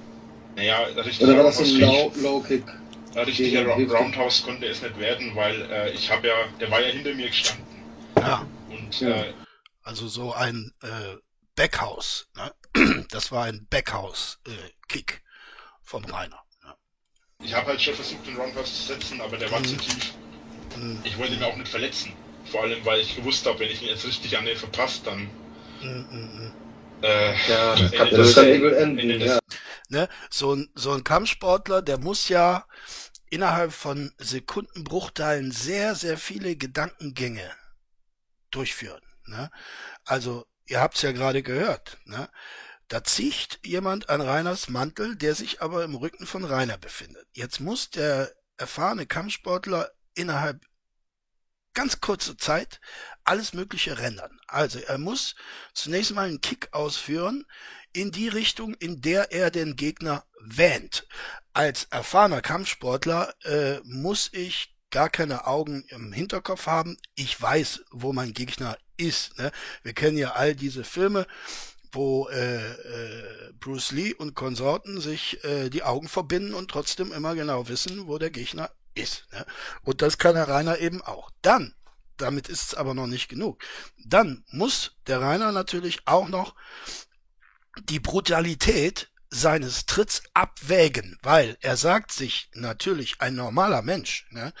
Naja, 0.56 0.82
richtig 0.84 1.22
Oder 1.22 1.36
war 1.36 1.44
das 1.44 1.58
ein 1.58 1.80
Low, 1.80 2.12
Low 2.16 2.40
Kick? 2.40 2.64
Richtiger 3.14 3.66
Roundhouse 3.66 4.42
konnte 4.42 4.66
es 4.66 4.82
nicht 4.82 4.98
werden, 4.98 5.36
weil 5.36 5.62
äh, 5.70 5.92
ich 5.92 6.10
habe 6.10 6.26
ja, 6.26 6.34
der 6.58 6.70
war 6.70 6.80
ja 6.80 6.88
hinter 6.88 7.14
mir 7.14 7.28
gestanden. 7.28 7.64
Ja. 8.16 8.46
Und 8.68 9.00
ja. 9.00 9.22
Äh, 9.22 9.34
also 9.82 10.08
so 10.08 10.32
ein 10.32 10.72
äh, 10.82 11.16
Backhaus. 11.54 12.28
Ne? 12.36 12.52
Das 13.10 13.30
war 13.30 13.44
ein 13.44 13.66
Backhaus-Kick 13.70 15.12
äh, 15.12 15.20
vom 15.82 16.04
Rainer. 16.04 16.42
Ja. 16.64 16.76
Ich 17.44 17.54
habe 17.54 17.68
halt 17.68 17.80
schon 17.80 17.94
versucht, 17.94 18.26
den 18.26 18.36
Roundhouse 18.36 18.74
zu 18.74 18.92
setzen, 18.94 19.20
aber 19.20 19.36
der 19.36 19.50
war 19.52 19.60
mhm. 19.60 19.66
zu 19.66 19.76
tief. 19.76 20.14
Mhm. 20.76 21.00
Ich 21.04 21.18
wollte 21.18 21.34
ihn 21.34 21.42
auch 21.42 21.56
nicht 21.56 21.68
verletzen. 21.68 22.12
Vor 22.50 22.62
allem, 22.62 22.84
weil 22.84 23.00
ich 23.00 23.16
gewusst 23.16 23.46
habe, 23.46 23.60
wenn 23.60 23.70
ich 23.70 23.82
ihn 23.82 23.88
jetzt 23.88 24.06
richtig 24.06 24.36
an 24.36 24.44
den 24.44 24.56
verpasst, 24.56 25.06
dann. 25.06 25.28
Mhm. 25.82 26.52
Äh, 27.02 27.34
ja, 27.48 27.74
das 27.76 27.92
kann, 27.92 28.10
das 28.10 28.34
kann 28.34 28.46
enden. 28.46 29.20
Ja. 29.20 29.38
Ne? 29.88 30.08
So, 30.30 30.54
ein, 30.54 30.70
so 30.74 30.92
ein 30.92 31.04
Kampfsportler, 31.04 31.82
der 31.82 31.98
muss 31.98 32.28
ja 32.28 32.66
innerhalb 33.30 33.72
von 33.72 34.12
Sekundenbruchteilen 34.18 35.50
sehr, 35.50 35.94
sehr 35.94 36.18
viele 36.18 36.56
Gedankengänge 36.56 37.50
durchführen. 38.50 39.02
Ne? 39.26 39.50
Also, 40.04 40.46
ihr 40.66 40.80
habt's 40.80 41.02
ja 41.02 41.12
gerade 41.12 41.42
gehört. 41.42 41.98
Ne? 42.04 42.28
Da 42.88 43.02
zieht 43.02 43.60
jemand 43.64 44.08
an 44.08 44.20
Rainers 44.20 44.68
Mantel, 44.68 45.16
der 45.16 45.34
sich 45.34 45.62
aber 45.62 45.84
im 45.84 45.94
Rücken 45.94 46.26
von 46.26 46.44
Rainer 46.44 46.78
befindet. 46.78 47.26
Jetzt 47.32 47.60
muss 47.60 47.90
der 47.90 48.30
erfahrene 48.56 49.06
Kampfsportler 49.06 49.90
innerhalb 50.14 50.64
ganz 51.74 52.00
kurzer 52.00 52.38
Zeit 52.38 52.80
alles 53.24 53.52
Mögliche 53.52 53.98
rendern. 53.98 54.38
Also 54.46 54.78
er 54.78 54.98
muss 54.98 55.34
zunächst 55.74 56.14
mal 56.14 56.28
einen 56.28 56.40
Kick 56.40 56.68
ausführen 56.72 57.44
in 57.92 58.10
die 58.10 58.28
Richtung, 58.28 58.74
in 58.74 59.00
der 59.00 59.32
er 59.32 59.50
den 59.50 59.76
Gegner 59.76 60.24
wähnt. 60.40 61.06
Als 61.52 61.84
erfahrener 61.84 62.42
Kampfsportler 62.42 63.34
äh, 63.44 63.80
muss 63.84 64.30
ich 64.32 64.74
gar 64.90 65.10
keine 65.10 65.46
Augen 65.46 65.84
im 65.88 66.12
Hinterkopf 66.12 66.66
haben. 66.66 66.96
Ich 67.16 67.40
weiß, 67.40 67.84
wo 67.90 68.12
mein 68.12 68.32
Gegner 68.32 68.76
ist. 68.96 69.36
Ne? 69.38 69.50
Wir 69.82 69.92
kennen 69.92 70.16
ja 70.16 70.32
all 70.32 70.54
diese 70.54 70.84
Filme, 70.84 71.26
wo 71.92 72.28
äh, 72.28 72.72
äh, 72.72 73.52
Bruce 73.58 73.92
Lee 73.92 74.14
und 74.14 74.34
Konsorten 74.34 75.00
sich 75.00 75.42
äh, 75.44 75.70
die 75.70 75.82
Augen 75.82 76.08
verbinden 76.08 76.54
und 76.54 76.70
trotzdem 76.70 77.12
immer 77.12 77.34
genau 77.34 77.68
wissen, 77.68 78.06
wo 78.06 78.18
der 78.18 78.30
Gegner 78.30 78.70
ist. 78.94 79.26
Ne? 79.32 79.44
Und 79.82 80.02
das 80.02 80.18
kann 80.18 80.36
Herr 80.36 80.48
Rainer 80.48 80.78
eben 80.78 81.02
auch. 81.02 81.30
Dann, 81.42 81.74
damit 82.16 82.48
ist 82.48 82.62
es 82.62 82.74
aber 82.74 82.94
noch 82.94 83.06
nicht 83.06 83.28
genug, 83.28 83.62
dann 84.04 84.44
muss 84.50 84.96
der 85.06 85.20
Rainer 85.20 85.52
natürlich 85.52 86.06
auch 86.06 86.28
noch 86.28 86.54
die 87.88 88.00
Brutalität 88.00 89.10
seines 89.30 89.86
Tritts 89.86 90.22
abwägen, 90.32 91.18
weil 91.22 91.56
er 91.60 91.76
sagt 91.76 92.12
sich 92.12 92.50
natürlich 92.54 93.20
ein 93.20 93.34
normaler 93.34 93.82
Mensch, 93.82 94.26
ne? 94.30 94.52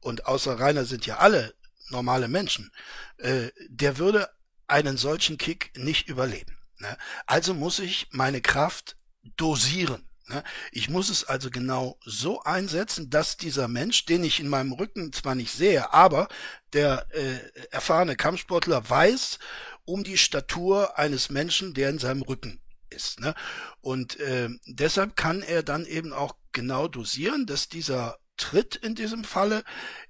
und 0.00 0.26
außer 0.26 0.58
Rainer 0.58 0.84
sind 0.84 1.04
ja 1.04 1.18
alle 1.18 1.54
normale 1.88 2.28
Menschen, 2.28 2.70
äh, 3.18 3.50
der 3.68 3.98
würde 3.98 4.30
einen 4.68 4.96
solchen 4.96 5.36
Kick 5.36 5.72
nicht 5.76 6.08
überleben. 6.08 6.56
Ne? 6.78 6.96
Also 7.26 7.54
muss 7.54 7.80
ich 7.80 8.08
meine 8.12 8.40
Kraft 8.40 8.96
dosieren. 9.36 10.08
Ne? 10.30 10.44
Ich 10.72 10.88
muss 10.88 11.10
es 11.10 11.24
also 11.24 11.50
genau 11.50 11.98
so 12.04 12.40
einsetzen, 12.42 13.10
dass 13.10 13.36
dieser 13.36 13.68
Mensch, 13.68 14.06
den 14.06 14.24
ich 14.24 14.40
in 14.40 14.48
meinem 14.48 14.72
Rücken 14.72 15.12
zwar 15.12 15.34
nicht 15.34 15.52
sehe, 15.52 15.92
aber 15.92 16.28
der 16.72 17.06
äh, 17.10 17.38
erfahrene 17.70 18.16
Kampfsportler 18.16 18.88
weiß 18.88 19.38
um 19.84 20.04
die 20.04 20.18
Statur 20.18 20.98
eines 20.98 21.30
Menschen, 21.30 21.74
der 21.74 21.90
in 21.90 21.98
seinem 21.98 22.22
Rücken 22.22 22.60
ist. 22.90 23.20
Ne? 23.20 23.34
Und 23.80 24.18
äh, 24.20 24.48
deshalb 24.66 25.16
kann 25.16 25.42
er 25.42 25.62
dann 25.62 25.84
eben 25.84 26.12
auch 26.12 26.36
genau 26.52 26.86
dosieren, 26.86 27.46
dass 27.46 27.68
dieser 27.68 28.18
Tritt 28.36 28.76
in 28.76 28.94
diesem 28.94 29.24
Falle 29.24 29.64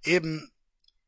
eben 0.05 0.51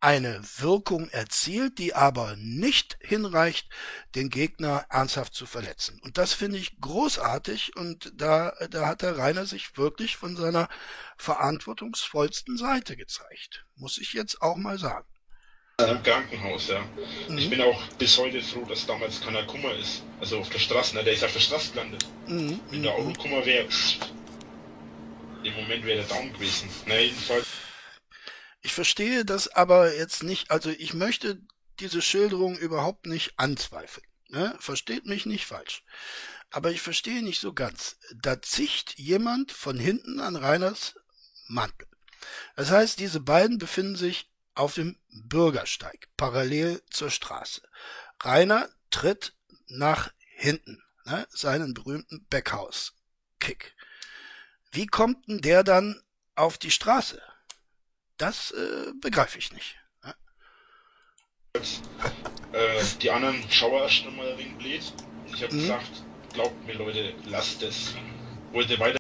eine 0.02 0.42
Wirkung 0.58 1.08
erzielt, 1.10 1.78
die 1.78 1.94
aber 1.94 2.34
nicht 2.36 2.98
hinreicht, 3.00 3.68
den 4.16 4.30
Gegner 4.30 4.84
ernsthaft 4.90 5.32
zu 5.32 5.46
verletzen. 5.46 6.00
Und 6.02 6.18
das 6.18 6.32
finde 6.32 6.58
ich 6.58 6.80
großartig 6.80 7.76
und 7.76 8.12
da, 8.16 8.52
da 8.68 8.88
hat 8.88 9.02
der 9.02 9.16
Rainer 9.16 9.46
sich 9.46 9.76
wirklich 9.76 10.16
von 10.16 10.36
seiner 10.36 10.68
verantwortungsvollsten 11.18 12.56
Seite 12.56 12.96
gezeigt. 12.96 13.64
Muss 13.76 13.98
ich 13.98 14.12
jetzt 14.12 14.42
auch 14.42 14.56
mal 14.56 14.76
sagen. 14.76 15.06
Im 15.78 16.02
Krankenhaus, 16.02 16.68
ja. 16.68 16.80
Mhm. 17.28 17.38
Ich 17.38 17.48
bin 17.48 17.60
auch 17.60 17.80
bis 17.98 18.18
heute 18.18 18.42
froh, 18.42 18.64
dass 18.64 18.84
damals 18.86 19.20
keiner 19.20 19.44
Kummer 19.46 19.72
ist. 19.74 20.02
Also 20.20 20.38
auf 20.38 20.48
der 20.50 20.58
Straße, 20.58 20.96
ne? 20.96 21.04
der 21.04 21.12
ist 21.12 21.24
auf 21.24 21.32
der 21.32 21.40
Straße 21.40 21.72
gelandet. 21.72 22.04
Mhm. 22.26 22.60
Wenn 22.70 22.82
der 22.82 22.92
Auto 22.92 23.12
Kummer 23.20 23.44
wäre, 23.46 23.68
im 25.44 25.54
Moment 25.54 25.84
wäre 25.84 26.04
der 26.04 26.08
down 26.08 26.32
gewesen. 26.32 26.68
Na, 26.86 26.96
jedenfalls. 26.98 27.46
Ich 28.62 28.72
verstehe 28.72 29.24
das 29.24 29.48
aber 29.48 29.94
jetzt 29.94 30.22
nicht, 30.22 30.50
also 30.50 30.70
ich 30.70 30.94
möchte 30.94 31.40
diese 31.80 32.00
Schilderung 32.00 32.56
überhaupt 32.56 33.06
nicht 33.06 33.34
anzweifeln. 33.36 34.06
Ne? 34.28 34.56
Versteht 34.60 35.04
mich 35.04 35.26
nicht 35.26 35.46
falsch. 35.46 35.84
Aber 36.50 36.70
ich 36.70 36.80
verstehe 36.80 37.22
nicht 37.22 37.40
so 37.40 37.52
ganz. 37.52 37.96
Da 38.14 38.40
zicht 38.40 38.98
jemand 38.98 39.52
von 39.52 39.78
hinten 39.78 40.20
an 40.20 40.36
Reiners 40.36 40.94
Mantel. 41.48 41.88
Das 42.56 42.70
heißt, 42.70 43.00
diese 43.00 43.20
beiden 43.20 43.58
befinden 43.58 43.96
sich 43.96 44.30
auf 44.54 44.74
dem 44.74 44.98
Bürgersteig, 45.10 46.08
parallel 46.16 46.82
zur 46.90 47.10
Straße. 47.10 47.62
Rainer 48.20 48.68
tritt 48.90 49.34
nach 49.66 50.12
hinten, 50.18 50.82
ne, 51.04 51.26
seinen 51.30 51.74
berühmten 51.74 52.26
Backhouse-Kick. 52.28 53.74
Wie 54.70 54.86
kommt 54.86 55.26
denn 55.28 55.40
der 55.40 55.64
dann 55.64 56.02
auf 56.34 56.58
die 56.58 56.70
Straße? 56.70 57.20
Das 58.22 58.52
äh, 58.52 58.92
begreife 59.00 59.36
ich 59.36 59.52
nicht. 59.52 59.76
Ne? 60.04 60.14
Äh, 62.52 62.84
die 63.00 63.10
anderen 63.10 63.42
schauen 63.50 63.82
erst 63.82 64.04
nochmal 64.04 64.30
ein 64.30 64.38
wenig 64.38 64.58
blöd. 64.58 64.92
Ich 65.26 65.42
habe 65.42 65.52
mhm. 65.52 65.60
gesagt, 65.62 66.04
glaubt 66.32 66.64
mir 66.64 66.74
Leute, 66.74 67.14
lasst 67.24 67.64
es. 67.64 67.96
Wollte 68.52 68.78
weiter 68.78 68.98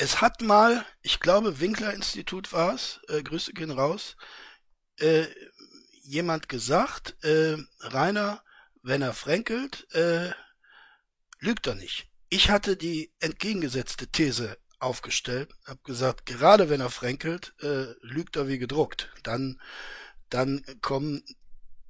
es 0.00 0.22
hat 0.22 0.40
mal, 0.40 0.86
ich 1.02 1.20
glaube, 1.20 1.60
Winkler-Institut 1.60 2.50
war 2.54 2.72
es, 2.74 3.00
äh, 3.08 3.22
Grüße 3.22 3.52
gehen 3.52 3.72
raus, 3.72 4.16
äh, 5.00 5.26
jemand 6.02 6.48
gesagt, 6.48 7.22
äh, 7.24 7.58
Rainer, 7.80 8.42
wenn 8.82 9.02
er 9.02 9.12
fränkelt, 9.12 9.92
äh, 9.92 10.30
lügt 11.40 11.66
er 11.66 11.74
nicht. 11.74 12.08
Ich 12.30 12.48
hatte 12.48 12.78
die 12.78 13.12
entgegengesetzte 13.20 14.06
These 14.06 14.56
aufgestellt, 14.78 15.50
habe 15.66 15.80
gesagt, 15.84 16.26
gerade 16.26 16.70
wenn 16.70 16.80
er 16.80 16.90
fränkelt, 16.90 17.54
äh, 17.60 17.94
lügt 18.00 18.36
er 18.36 18.48
wie 18.48 18.58
gedruckt. 18.58 19.10
Dann, 19.22 19.60
dann 20.30 20.64
kommen 20.80 21.22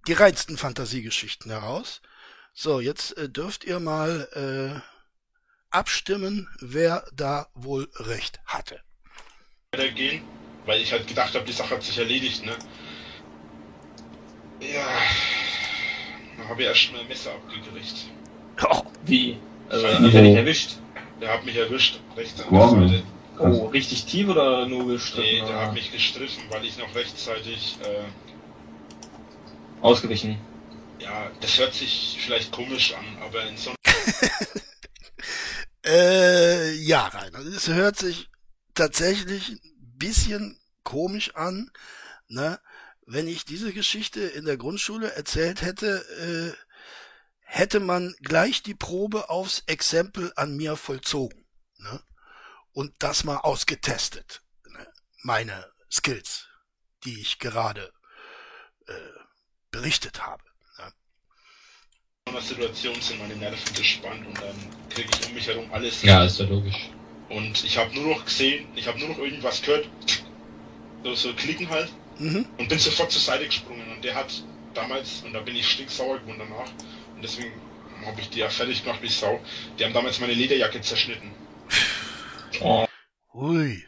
die 0.07 0.14
reinsten 0.14 0.57
Fantasiegeschichten 0.57 1.51
heraus. 1.51 2.01
So, 2.55 2.80
jetzt 2.80 3.16
äh, 3.16 3.28
dürft 3.28 3.64
ihr 3.64 3.78
mal 3.78 4.28
äh, 4.32 4.80
abstimmen, 5.70 6.49
wer 6.61 7.07
da 7.12 7.49
wohl 7.55 7.89
recht 7.95 8.41
hatte. 8.47 8.80
Gehen, 9.72 10.22
weil 10.64 10.80
ich 10.80 10.93
halt 10.93 11.07
gedacht 11.07 11.34
habe, 11.34 11.45
die 11.45 11.53
Sache 11.53 11.74
hat 11.74 11.82
sich 11.82 11.99
erledigt, 11.99 12.45
ne? 12.45 12.57
Ja, 14.61 14.89
da 16.39 16.49
habe 16.49 16.62
ich 16.62 16.68
erst 16.68 16.93
mal 16.93 17.01
ein 17.01 17.09
Messer 17.09 17.32
abgekriegt. 17.32 18.07
Oh, 18.64 18.82
wie? 19.05 19.39
Also 19.68 19.86
ja 19.86 20.01
nicht 20.01 20.14
erwischt. 20.14 20.78
Der 21.20 21.32
hat 21.32 21.44
mich 21.44 21.56
erwischt, 21.56 22.00
rechts 22.16 22.40
an 22.40 22.46
wow. 22.50 22.78
der 22.78 22.88
Seite. 22.88 23.02
Oh, 23.38 23.66
richtig 23.66 24.04
tief 24.06 24.28
oder 24.28 24.66
nur 24.66 24.88
gestriffen? 24.88 25.22
Nee, 25.22 25.46
der 25.46 25.60
hat 25.60 25.72
mich 25.72 25.92
gestriffen, 25.92 26.42
weil 26.50 26.64
ich 26.64 26.76
noch 26.76 26.92
rechtzeitig 26.94 27.78
äh, 27.84 28.04
ausgewichen. 29.80 30.38
Ja, 30.98 31.30
das 31.40 31.58
hört 31.58 31.74
sich 31.74 32.18
vielleicht 32.20 32.50
komisch 32.50 32.94
an, 32.94 33.04
aber 33.22 33.44
in 33.44 33.56
so 33.56 33.72
äh, 35.86 36.72
ja, 36.72 37.06
Rainer, 37.06 37.38
es 37.38 37.68
hört 37.68 37.96
sich 37.96 38.28
tatsächlich 38.74 39.50
ein 39.50 39.60
bisschen 39.96 40.58
komisch 40.82 41.34
an, 41.36 41.70
ne? 42.28 42.58
Wenn 43.06 43.26
ich 43.26 43.46
diese 43.46 43.72
Geschichte 43.72 44.20
in 44.20 44.44
der 44.44 44.58
Grundschule 44.58 45.12
erzählt 45.12 45.62
hätte, 45.62 46.54
äh, 46.54 46.67
hätte 47.49 47.80
man 47.80 48.14
gleich 48.20 48.62
die 48.62 48.74
Probe 48.74 49.30
aufs 49.30 49.62
Exempel 49.66 50.32
an 50.36 50.57
mir 50.57 50.76
vollzogen, 50.76 51.46
ne? 51.78 52.03
Und 52.72 52.94
das 52.99 53.24
mal 53.24 53.38
ausgetestet, 53.38 54.42
ne? 54.68 54.86
Meine 55.22 55.72
Skills, 55.90 56.46
die 57.05 57.20
ich 57.20 57.38
gerade 57.38 57.92
äh, 58.86 58.92
berichtet 59.70 60.24
habe 60.24 60.44
einer 62.28 62.40
Situation 62.40 62.94
sind 63.01 63.18
meine 63.20 63.36
Nerven 63.36 63.74
gespannt 63.74 64.26
und 64.26 64.36
dann 64.38 64.55
kriege 64.90 65.09
ich 65.12 65.28
um 65.28 65.34
mich 65.34 65.46
herum 65.46 65.66
alles. 65.72 66.03
Ja, 66.03 66.24
ist 66.24 66.38
ja 66.38 66.46
logisch. 66.46 66.90
Und 67.28 67.64
ich 67.64 67.76
habe 67.76 67.94
nur 67.94 68.14
noch 68.14 68.24
gesehen, 68.24 68.66
ich 68.74 68.86
habe 68.86 68.99
nur 68.99 69.09
noch 69.09 69.18
irgendwas 69.18 69.61
gehört, 69.62 69.88
so, 71.05 71.14
so 71.14 71.34
klicken 71.34 71.68
halt, 71.68 71.90
mhm. 72.18 72.46
und 72.59 72.68
bin 72.68 72.78
sofort 72.78 73.11
zur 73.12 73.20
Seite 73.20 73.46
gesprungen. 73.46 73.90
Und 73.92 74.03
der 74.05 74.14
hat 74.14 74.42
damals, 74.74 75.22
und 75.24 75.32
da 75.32 75.40
bin 75.40 75.57
ich 75.57 75.68
stinksauer 75.68 76.18
geworden 76.20 76.38
danach, 76.38 76.70
und 77.18 77.24
deswegen 77.24 77.52
habe 78.06 78.20
ich 78.20 78.30
die 78.30 78.38
ja 78.38 78.48
fertig 78.48 78.84
gemacht 78.84 79.02
wie 79.02 79.08
Sau, 79.08 79.40
die 79.76 79.84
haben 79.84 79.92
damals 79.92 80.20
meine 80.20 80.34
Lederjacke 80.34 80.80
zerschnitten. 80.80 81.34
Oh. 82.60 82.86
Hui, 83.34 83.86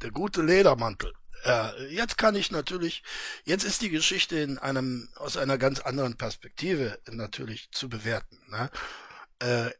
der 0.00 0.10
gute 0.10 0.42
Ledermantel. 0.42 1.12
Äh, 1.44 1.94
jetzt 1.94 2.16
kann 2.16 2.34
ich 2.34 2.50
natürlich, 2.50 3.02
jetzt 3.44 3.64
ist 3.64 3.82
die 3.82 3.90
Geschichte 3.90 4.38
in 4.38 4.58
einem, 4.58 5.10
aus 5.14 5.36
einer 5.36 5.58
ganz 5.58 5.78
anderen 5.80 6.16
Perspektive 6.16 6.98
natürlich 7.06 7.70
zu 7.70 7.90
bewerten. 7.90 8.40
Ne? 8.48 8.70
Äh, 9.40 9.70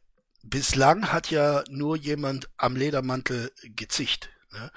bislang 0.43 1.11
hat 1.11 1.31
ja 1.31 1.63
nur 1.69 1.97
jemand 1.97 2.49
am 2.55 2.75
Ledermantel 2.75 3.51
gezicht. 3.63 4.29
Ne? 4.51 4.71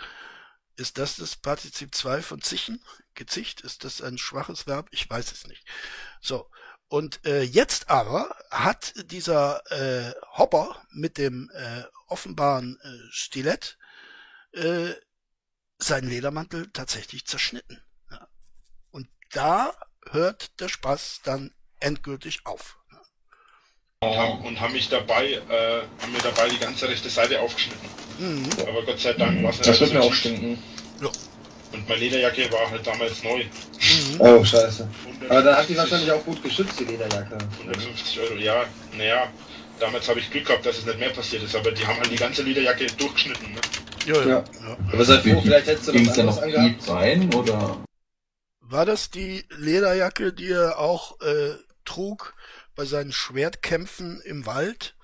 Ist 0.76 0.96
das 0.96 1.16
das 1.16 1.36
Partizip 1.36 1.94
2 1.94 2.22
von 2.22 2.40
zichen? 2.40 2.82
Gezicht? 3.14 3.60
Ist 3.60 3.84
das 3.84 4.00
ein 4.00 4.16
schwaches 4.16 4.66
Verb? 4.66 4.88
Ich 4.90 5.08
weiß 5.08 5.30
es 5.30 5.46
nicht. 5.46 5.64
So. 6.20 6.48
Und 6.88 7.24
äh, 7.26 7.42
jetzt 7.42 7.90
aber 7.90 8.34
hat 8.50 8.94
dieser 9.10 9.60
äh, 9.72 10.14
Hopper 10.36 10.80
mit 10.90 11.18
dem 11.18 11.50
äh, 11.52 11.82
offenbaren 12.06 12.78
äh, 12.82 13.10
Stilett 13.10 13.76
äh, 14.52 14.92
seinen 15.78 16.08
Ledermantel 16.08 16.70
tatsächlich 16.72 17.26
zerschnitten. 17.26 17.82
Ja. 18.10 18.28
Und 18.90 19.08
da 19.32 19.74
hört 20.10 20.60
der 20.60 20.68
Spaß 20.68 21.20
dann 21.24 21.52
endgültig 21.80 22.46
auf. 22.46 22.78
Und 24.00 24.16
haben, 24.16 24.44
und 24.44 24.60
haben 24.60 24.72
mich 24.72 24.88
dabei, 24.88 25.32
äh, 25.32 25.82
haben 26.02 26.12
mir 26.12 26.20
dabei 26.22 26.48
die 26.48 26.58
ganze 26.58 26.88
rechte 26.88 27.08
Seite 27.08 27.40
aufgeschnitten. 27.40 27.88
Mhm. 28.18 28.48
Aber 28.60 28.84
Gott 28.84 29.00
sei 29.00 29.14
Dank 29.14 29.42
war 29.42 29.50
es 29.50 29.58
nicht. 29.58 29.68
Das 29.68 29.80
wird 29.80 29.92
mir 29.92 30.02
auch 30.02 30.12
stinken. 30.12 30.62
Ja. 31.00 31.10
Und 31.72 31.88
meine 31.88 32.00
Lederjacke 32.00 32.50
war 32.52 32.70
halt 32.70 32.86
damals 32.86 33.22
neu. 33.22 33.44
Mhm. 33.44 34.20
Oh, 34.20 34.44
scheiße. 34.44 34.88
Aber 35.28 35.42
da 35.42 35.56
hat 35.56 35.68
die 35.68 35.76
wahrscheinlich 35.76 36.10
auch 36.10 36.24
gut 36.24 36.42
geschützt, 36.42 36.78
die 36.80 36.84
Lederjacke. 36.84 37.36
150 37.60 38.20
Euro, 38.20 38.34
ja. 38.34 38.64
Naja, 38.96 39.28
damals 39.78 40.08
habe 40.08 40.20
ich 40.20 40.30
Glück 40.30 40.46
gehabt, 40.46 40.64
dass 40.64 40.78
es 40.78 40.86
nicht 40.86 40.98
mehr 40.98 41.10
passiert 41.10 41.42
ist, 41.42 41.54
aber 41.54 41.72
die 41.72 41.86
haben 41.86 41.98
halt 41.98 42.10
die 42.10 42.16
ganze 42.16 42.42
Lederjacke 42.42 42.86
durchgeschnitten. 42.86 43.52
Ne? 43.52 43.60
Ja, 44.06 44.22
ja. 44.22 44.28
ja. 44.28 44.76
Aber 44.92 45.04
seid 45.04 45.22
froh, 45.22 45.40
vielleicht 45.42 45.66
hättest 45.66 45.88
du 45.88 45.94
was 45.94 46.18
anderes 46.18 46.38
angehabt. 46.38 46.82
Sein, 46.82 47.34
oder? 47.34 47.84
War 48.60 48.86
das 48.86 49.10
die 49.10 49.44
Lederjacke, 49.50 50.32
die 50.32 50.50
er 50.50 50.78
auch 50.78 51.20
äh, 51.20 51.54
trug 51.84 52.34
bei 52.74 52.84
seinen 52.84 53.12
Schwertkämpfen 53.12 54.20
im 54.22 54.46
Wald? 54.46 54.96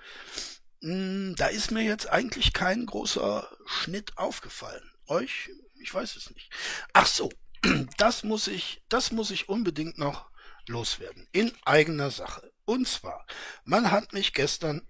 Hm, 0.83 1.35
da 1.37 1.47
ist 1.47 1.71
mir 1.71 1.83
jetzt 1.83 2.11
eigentlich 2.11 2.53
kein 2.53 2.87
großer 2.87 3.49
Schnitt 3.67 4.19
aufgefallen. 4.19 4.83
Euch? 5.07 5.51
Ich 5.83 5.93
weiß 5.93 6.17
es 6.17 6.31
nicht. 6.31 6.51
Ach 6.93 7.07
so, 7.07 7.31
das 7.99 8.23
muss 8.23 8.47
ich, 8.47 8.83
das 8.89 9.13
muss 9.13 9.31
ich 9.31 9.49
unbedingt 9.49 9.99
noch 9.99 10.31
loswerden. 10.69 11.27
In 11.33 11.53
eigener 11.65 12.11
Sache. 12.11 12.53
Und 12.65 12.87
zwar, 12.87 13.27
man 13.65 13.91
hat 13.91 14.13
mich 14.13 14.33
gestern 14.33 14.87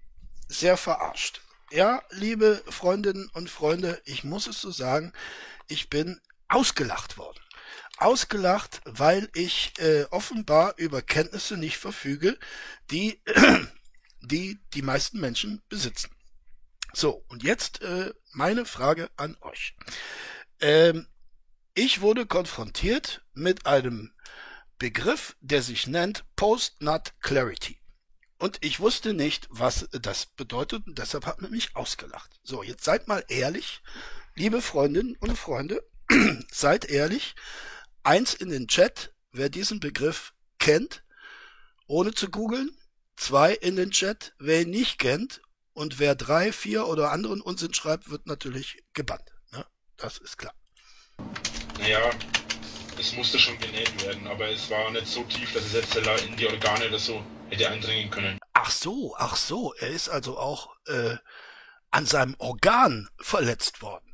sehr 0.47 0.77
verarscht. 0.77 1.41
Ja, 1.71 2.03
liebe 2.11 2.63
Freundinnen 2.69 3.29
und 3.33 3.49
Freunde, 3.49 3.99
ich 4.05 4.23
muss 4.23 4.45
es 4.45 4.61
so 4.61 4.69
sagen, 4.69 5.11
ich 5.67 5.89
bin 5.89 6.21
ausgelacht 6.47 7.17
worden. 7.17 7.39
Ausgelacht, 7.97 8.81
weil 8.85 9.29
ich 9.33 9.73
äh, 9.79 10.05
offenbar 10.11 10.75
über 10.77 11.01
Kenntnisse 11.01 11.57
nicht 11.57 11.77
verfüge, 11.77 12.37
die, 12.91 13.19
die 14.21 14.59
die 14.73 14.81
meisten 14.83 15.19
Menschen 15.19 15.63
besitzen. 15.69 16.11
So, 16.93 17.25
und 17.29 17.41
jetzt 17.41 17.81
äh, 17.81 18.13
meine 18.33 18.65
Frage 18.65 19.09
an 19.17 19.35
euch. 19.41 19.75
Ähm, 20.63 21.07
ich 21.73 21.99
wurde 21.99 22.25
konfrontiert 22.25 23.21
mit 23.33 23.65
einem 23.65 24.13
Begriff, 24.79 25.35
der 25.41 25.61
sich 25.61 25.87
nennt 25.87 26.23
Post-Nut 26.37 27.11
Clarity. 27.19 27.81
Und 28.37 28.59
ich 28.61 28.79
wusste 28.79 29.13
nicht, 29.13 29.45
was 29.49 29.89
das 29.91 30.25
bedeutet 30.25 30.87
und 30.87 30.97
deshalb 30.97 31.25
hat 31.25 31.41
man 31.41 31.51
mich 31.51 31.75
ausgelacht. 31.75 32.39
So, 32.43 32.63
jetzt 32.63 32.85
seid 32.85 33.09
mal 33.09 33.25
ehrlich, 33.27 33.81
liebe 34.35 34.61
Freundinnen 34.61 35.17
und 35.19 35.37
Freunde, 35.37 35.83
seid 36.49 36.85
ehrlich. 36.85 37.35
Eins 38.03 38.33
in 38.33 38.47
den 38.47 38.69
Chat, 38.69 39.13
wer 39.33 39.49
diesen 39.49 39.81
Begriff 39.81 40.33
kennt, 40.59 41.03
ohne 41.87 42.13
zu 42.13 42.29
googeln. 42.29 42.71
Zwei 43.17 43.53
in 43.53 43.75
den 43.75 43.91
Chat, 43.91 44.33
wer 44.39 44.61
ihn 44.61 44.69
nicht 44.69 44.97
kennt. 44.97 45.41
Und 45.73 45.99
wer 45.99 46.15
drei, 46.15 46.53
vier 46.53 46.87
oder 46.87 47.11
anderen 47.11 47.41
Unsinn 47.41 47.73
schreibt, 47.73 48.09
wird 48.09 48.27
natürlich 48.27 48.81
gebannt. 48.93 49.32
Das 50.03 50.17
ist 50.17 50.37
klar. 50.37 50.53
Naja, 51.79 52.09
es 52.99 53.13
musste 53.13 53.39
schon 53.39 53.57
genäht 53.57 54.03
werden, 54.05 54.27
aber 54.27 54.49
es 54.49 54.69
war 54.69 54.91
nicht 54.91 55.07
so 55.07 55.23
tief, 55.23 55.53
dass 55.53 55.63
es 55.63 55.71
jetzt 55.71 55.95
in 55.95 56.35
die 56.35 56.45
Organe 56.45 56.89
oder 56.89 56.99
so 56.99 57.23
hätte 57.49 57.69
eindringen 57.69 58.11
können. 58.11 58.37
Ach 58.51 58.69
so, 58.69 59.15
ach 59.17 59.37
so, 59.37 59.73
er 59.75 59.87
ist 59.87 60.09
also 60.09 60.37
auch 60.37 60.75
äh, 60.87 61.15
an 61.91 62.05
seinem 62.05 62.35
Organ 62.39 63.07
verletzt 63.17 63.81
worden. 63.81 64.13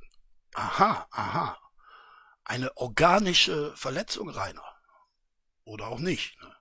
Aha, 0.54 1.08
aha. 1.10 1.58
Eine 2.44 2.78
organische 2.78 3.76
Verletzung, 3.76 4.30
Rainer. 4.30 4.76
Oder 5.64 5.88
auch 5.88 6.00
nicht. 6.00 6.40
Ne? 6.40 6.56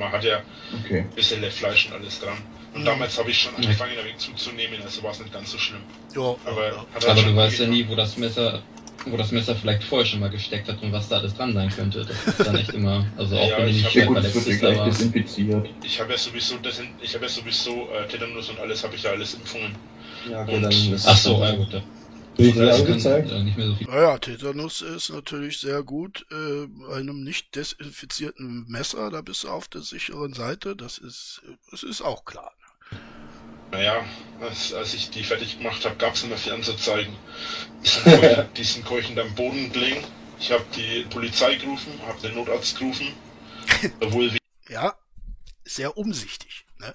Man 0.00 0.10
hat 0.10 0.24
ja 0.24 0.40
okay. 0.82 1.00
ein 1.00 1.10
bisschen 1.10 1.42
Fleisch 1.50 1.86
und 1.86 1.92
alles 1.92 2.20
dran. 2.20 2.38
Und 2.72 2.80
mhm. 2.80 2.86
damals 2.86 3.18
habe 3.18 3.30
ich 3.30 3.38
schon 3.38 3.54
angefangen, 3.54 3.92
ein 3.98 4.04
wenig 4.04 4.16
zuzunehmen, 4.16 4.80
also 4.82 5.02
war 5.02 5.10
es 5.10 5.20
nicht 5.20 5.32
ganz 5.32 5.50
so 5.52 5.58
schlimm. 5.58 5.82
Ja, 6.16 6.34
aber, 6.46 6.68
ja. 6.68 6.86
aber 7.06 7.22
du 7.22 7.36
weißt 7.36 7.58
ja 7.58 7.66
nie, 7.66 7.86
wo 7.86 7.94
das 7.94 8.16
Messer 8.16 8.62
wo 9.06 9.16
das 9.16 9.32
Messer 9.32 9.56
vielleicht 9.56 9.82
vorher 9.84 10.04
schon 10.04 10.20
mal 10.20 10.28
gesteckt 10.28 10.68
hat 10.68 10.82
und 10.82 10.92
was 10.92 11.08
da 11.08 11.16
alles 11.16 11.34
dran 11.34 11.54
sein 11.54 11.70
könnte. 11.70 12.04
Das 12.04 12.34
ist 12.34 12.46
dann 12.46 12.54
echt 12.54 12.74
immer, 12.74 13.06
also 13.16 13.34
auch 13.34 13.48
ja, 13.48 13.56
wenn 13.56 13.66
du 13.68 13.72
nicht 13.72 13.88
verletzt 13.88 14.44
bist, 14.44 14.62
aber... 14.62 14.84
Desinfiziert. 14.84 15.70
Ich 15.82 15.98
habe 15.98 16.12
ja 16.12 16.18
sowieso, 16.18 16.56
ich 17.00 17.14
habe 17.14 17.24
ja 17.24 17.30
sowieso 17.30 17.88
äh, 17.92 18.06
Tetanus 18.08 18.50
und 18.50 18.60
alles, 18.60 18.84
habe 18.84 18.94
ich 18.94 19.02
ja 19.02 19.10
alles 19.12 19.32
Impfungen. 19.32 19.74
Ja, 20.30 20.42
okay, 20.42 20.54
und, 20.54 20.62
dann 20.62 21.00
Ach 21.06 21.16
so, 21.16 21.42
ja 21.42 21.52
gut. 21.52 21.82
Angezeigt? 22.48 23.28
Kann, 23.28 23.44
nicht 23.44 23.56
mehr 23.56 23.66
so 23.66 23.74
viel. 23.74 23.86
Naja, 23.86 24.18
Tetanus 24.18 24.82
ist 24.82 25.10
natürlich 25.10 25.58
sehr 25.58 25.82
gut. 25.82 26.26
Äh, 26.30 26.94
einem 26.94 27.22
nicht 27.22 27.54
desinfizierten 27.54 28.66
Messer, 28.68 29.10
da 29.10 29.20
bist 29.20 29.44
du 29.44 29.48
auf 29.48 29.68
der 29.68 29.82
sicheren 29.82 30.32
Seite. 30.32 30.76
Das 30.76 30.98
ist, 30.98 31.42
das 31.70 31.82
ist 31.82 32.02
auch 32.02 32.24
klar. 32.24 32.52
Naja, 33.72 34.04
als, 34.40 34.72
als 34.72 34.94
ich 34.94 35.10
die 35.10 35.22
fertig 35.22 35.58
gemacht 35.58 35.84
habe, 35.84 35.96
gab 35.96 36.14
es 36.14 36.24
immer 36.24 36.36
viel 36.36 36.52
anzuzeigen. 36.52 37.14
Diesen 38.56 38.84
Keuchen 38.84 39.18
am 39.18 39.34
Boden 39.34 39.70
bling. 39.70 40.02
Ich 40.40 40.50
habe 40.50 40.64
die 40.74 41.04
Polizei 41.10 41.54
gerufen, 41.56 41.92
habe 42.06 42.20
den 42.20 42.34
Notarzt 42.34 42.78
gerufen. 42.78 43.06
Obwohl 44.00 44.30
ja, 44.68 44.94
sehr 45.64 45.96
umsichtig. 45.96 46.64
Ne? 46.78 46.94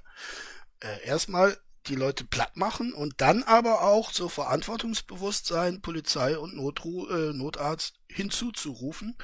Äh, 0.80 1.08
erstmal 1.08 1.58
die 1.88 1.96
Leute 1.96 2.26
platt 2.26 2.58
machen 2.58 2.94
und 2.94 3.16
dann 3.18 3.44
aber 3.44 3.82
auch 3.82 4.12
so 4.12 4.30
Verantwortungsbewusstsein, 4.30 5.82
Polizei 5.82 6.38
und 6.38 6.56
Notru 6.56 7.08
äh, 7.08 7.34
Notarzt 7.34 7.96
hinzuzurufen, 8.08 9.18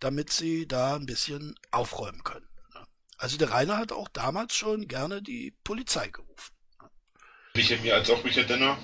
damit 0.00 0.30
sie 0.30 0.66
da 0.66 0.96
ein 0.96 1.06
bisschen 1.06 1.54
aufräumen 1.70 2.22
können. 2.24 2.48
Ne? 2.74 2.86
Also 3.16 3.36
der 3.36 3.50
Rainer 3.50 3.76
hat 3.76 3.92
auch 3.92 4.08
damals 4.08 4.54
schon 4.54 4.88
gerne 4.88 5.22
die 5.22 5.54
Polizei 5.64 6.08
gerufen 6.08 6.52
Ich 7.54 7.82
mir 7.82 7.94
als 7.94 8.10
auch 8.10 8.22
welcher 8.24 8.44
Denner, 8.44 8.78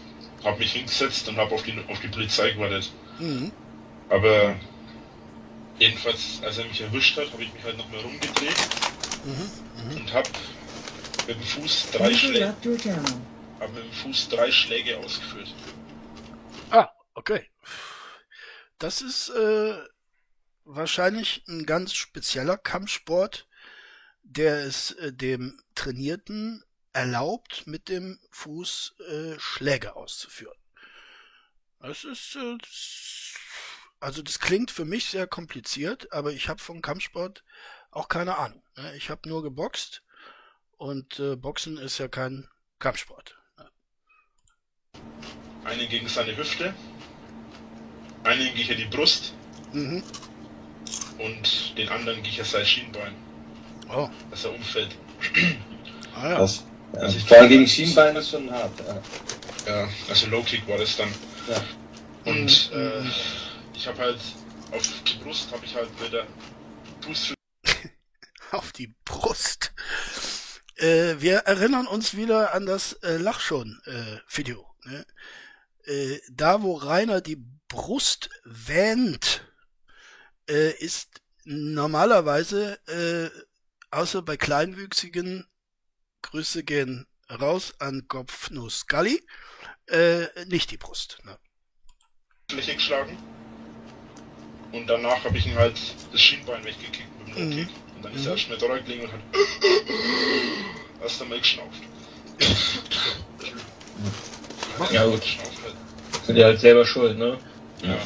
habe 0.44 0.58
mich 0.58 0.72
hingesetzt 0.72 1.28
und 1.28 1.36
habe 1.36 1.54
auf 1.54 1.62
die, 1.62 1.74
auf 1.88 2.00
die 2.00 2.08
Polizei 2.08 2.50
gewartet. 2.50 2.92
Mhm. 3.18 3.52
Aber 4.08 4.54
jedenfalls, 5.78 6.40
als 6.42 6.58
er 6.58 6.66
mich 6.66 6.80
erwischt 6.80 7.16
hat, 7.16 7.32
habe 7.32 7.42
ich 7.42 7.52
mich 7.52 7.64
halt 7.64 7.78
nochmal 7.78 8.00
rumgedreht 8.00 8.56
mhm. 9.24 9.90
Mhm. 9.90 9.96
und 9.96 10.12
habe 10.12 10.28
mit 11.26 11.36
dem 11.36 11.42
Fuß 11.42 11.90
drei 11.92 12.14
Schläge, 12.14 12.54
habe 13.60 13.72
mit 13.72 13.84
dem 13.84 13.92
Fuß 13.92 14.28
drei 14.28 14.50
Schläge 14.50 14.98
ausgeführt. 14.98 15.54
Ah, 16.70 16.88
okay. 17.14 17.50
Das 18.78 19.00
ist 19.00 19.30
äh, 19.30 19.78
wahrscheinlich 20.64 21.44
ein 21.48 21.64
ganz 21.64 21.94
spezieller 21.94 22.58
Kampfsport, 22.58 23.48
der 24.22 24.64
es 24.64 24.90
äh, 24.92 25.12
dem 25.12 25.62
Trainierten 25.74 26.64
erlaubt, 26.92 27.66
mit 27.66 27.88
dem 27.88 28.20
Fuß 28.30 28.96
äh, 29.08 29.38
Schläge 29.38 29.96
auszuführen. 29.96 30.56
Das 31.80 32.04
ist 32.04 32.36
äh, 32.36 32.58
also 34.00 34.20
das 34.20 34.38
klingt 34.38 34.70
für 34.70 34.84
mich 34.84 35.06
sehr 35.06 35.26
kompliziert, 35.26 36.12
aber 36.12 36.32
ich 36.32 36.50
habe 36.50 36.60
vom 36.60 36.82
Kampfsport 36.82 37.42
auch 37.90 38.08
keine 38.08 38.36
Ahnung. 38.36 38.62
Ne? 38.76 38.94
Ich 38.96 39.08
habe 39.08 39.26
nur 39.26 39.42
geboxt 39.42 40.02
und 40.78 41.18
äh, 41.18 41.36
Boxen 41.36 41.78
ist 41.78 41.98
ja 41.98 42.08
kein 42.08 42.48
Kampfsport. 42.78 43.36
Ne? 43.58 43.70
Einen 45.64 45.88
gegen 45.88 46.08
seine 46.08 46.36
Hüfte, 46.36 46.74
einen 48.24 48.54
gegen 48.54 48.76
die 48.76 48.84
Brust 48.84 49.34
mhm. 49.72 50.02
und 51.18 51.78
den 51.78 51.88
anderen 51.88 52.22
gegen 52.22 52.44
sein 52.44 52.66
Schienbein. 52.66 53.14
Oh. 53.88 54.08
Dass 54.30 54.44
er 54.44 54.54
umfällt. 54.54 54.96
Ah, 56.14 56.30
ja. 56.30 56.38
Das, 56.38 56.64
ja. 56.94 57.00
Also 57.00 57.18
Vor 57.20 57.38
allem 57.38 57.48
gegen 57.48 57.66
Schienbein 57.66 58.16
ist 58.16 58.30
schon 58.30 58.50
hart. 58.50 58.72
Ja, 58.86 59.02
ja 59.66 59.88
also 60.08 60.26
Low 60.28 60.42
Kick 60.42 60.66
war 60.68 60.78
das 60.78 60.96
dann. 60.96 61.12
Ja. 61.48 61.62
Und 62.24 62.72
mhm. 62.72 62.78
äh, 62.78 63.10
ich 63.74 63.86
habe 63.86 63.98
halt 63.98 64.18
auf 64.72 65.02
die 65.02 65.22
Brust 65.22 65.52
habe 65.52 65.64
ich 65.64 65.74
halt 65.74 65.88
wieder 66.02 66.26
Fuß 67.02 67.34
auf 68.52 68.72
die 68.72 68.94
Brust. 69.04 69.73
Äh, 70.76 71.20
wir 71.20 71.38
erinnern 71.38 71.86
uns 71.86 72.16
wieder 72.16 72.54
an 72.54 72.66
das 72.66 72.94
äh, 72.94 73.16
Lachschon-Video. 73.16 74.66
Äh, 74.84 74.88
ne? 74.88 75.06
äh, 75.84 76.20
da, 76.30 76.62
wo 76.62 76.74
Rainer 76.74 77.20
die 77.20 77.44
Brust 77.68 78.30
wähnt, 78.44 79.46
äh, 80.48 80.72
ist 80.72 81.22
normalerweise, 81.44 82.78
äh, 82.88 83.30
außer 83.90 84.22
bei 84.22 84.36
Kleinwüchsigen, 84.36 85.46
Grüße 86.22 86.64
gehen 86.64 87.06
raus 87.30 87.74
an 87.78 88.08
Kopfnuss 88.08 88.80
Scully, 88.80 89.22
nicht 90.46 90.70
die 90.70 90.78
Brust. 90.78 91.18
Ne? 91.24 91.38
Geschlagen. 92.48 93.18
Und 94.72 94.88
danach 94.88 95.22
habe 95.24 95.36
ich 95.38 95.46
ihn 95.46 95.54
halt 95.54 95.78
das 96.10 96.20
Schienbein 96.20 96.64
weggekickt 96.64 97.18
mit 97.18 97.36
dem 97.36 97.50
mhm. 97.50 97.58
Und 97.58 97.68
dann 98.04 98.14
ist 98.14 98.20
mhm. 98.20 98.26
er 98.26 98.32
erst 98.32 98.50
mit 98.50 98.62
der 98.62 98.82
gelegen 98.82 99.04
und 99.04 99.12
hat 99.12 99.20
erst 101.02 101.22
einmal 101.22 101.38
geschnauft. 101.38 101.82
ja 104.90 105.06
gut. 105.06 105.22
Sind 106.26 106.36
ja 106.36 106.46
halt 106.46 106.60
selber 106.60 106.84
schuld, 106.84 107.18
ne? 107.18 107.38
Ja. 107.82 107.98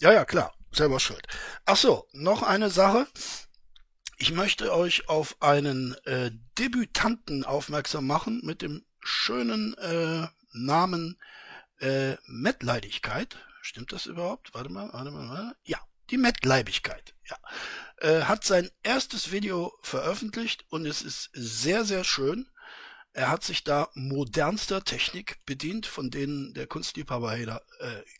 Ja, 0.00 0.12
ja, 0.12 0.24
klar. 0.24 0.52
Selber 0.72 0.98
schuld. 0.98 1.26
Ach 1.66 1.76
so, 1.76 2.08
noch 2.12 2.42
eine 2.42 2.68
Sache. 2.68 3.06
Ich 4.18 4.32
möchte 4.32 4.72
euch 4.72 5.08
auf 5.08 5.36
einen 5.40 5.94
äh, 6.04 6.30
Debütanten 6.58 7.44
aufmerksam 7.44 8.06
machen 8.06 8.40
mit 8.44 8.62
dem 8.62 8.84
schönen 9.00 9.74
äh, 9.78 10.26
Namen 10.52 11.18
äh, 11.80 12.16
Mettleidigkeit. 12.26 13.36
Stimmt 13.62 13.92
das 13.92 14.06
überhaupt? 14.06 14.52
Warte 14.54 14.70
mal, 14.70 14.92
warte 14.92 15.10
mal, 15.10 15.28
warte. 15.28 15.56
Ja, 15.64 15.78
die 16.10 16.16
Mettleibigkeit. 16.16 17.14
Ja. 17.28 17.36
Äh, 18.04 18.24
hat 18.24 18.44
sein 18.44 18.70
erstes 18.82 19.32
Video 19.32 19.72
veröffentlicht 19.80 20.66
und 20.68 20.84
es 20.84 21.00
ist 21.00 21.30
sehr, 21.32 21.86
sehr 21.86 22.04
schön. 22.04 22.46
Er 23.14 23.30
hat 23.30 23.42
sich 23.44 23.64
da 23.64 23.88
modernster 23.94 24.84
Technik 24.84 25.38
bedient, 25.46 25.86
von 25.86 26.10
denen 26.10 26.52
der 26.52 26.66
Kunstliebhaber 26.66 27.38
äh, 27.38 27.56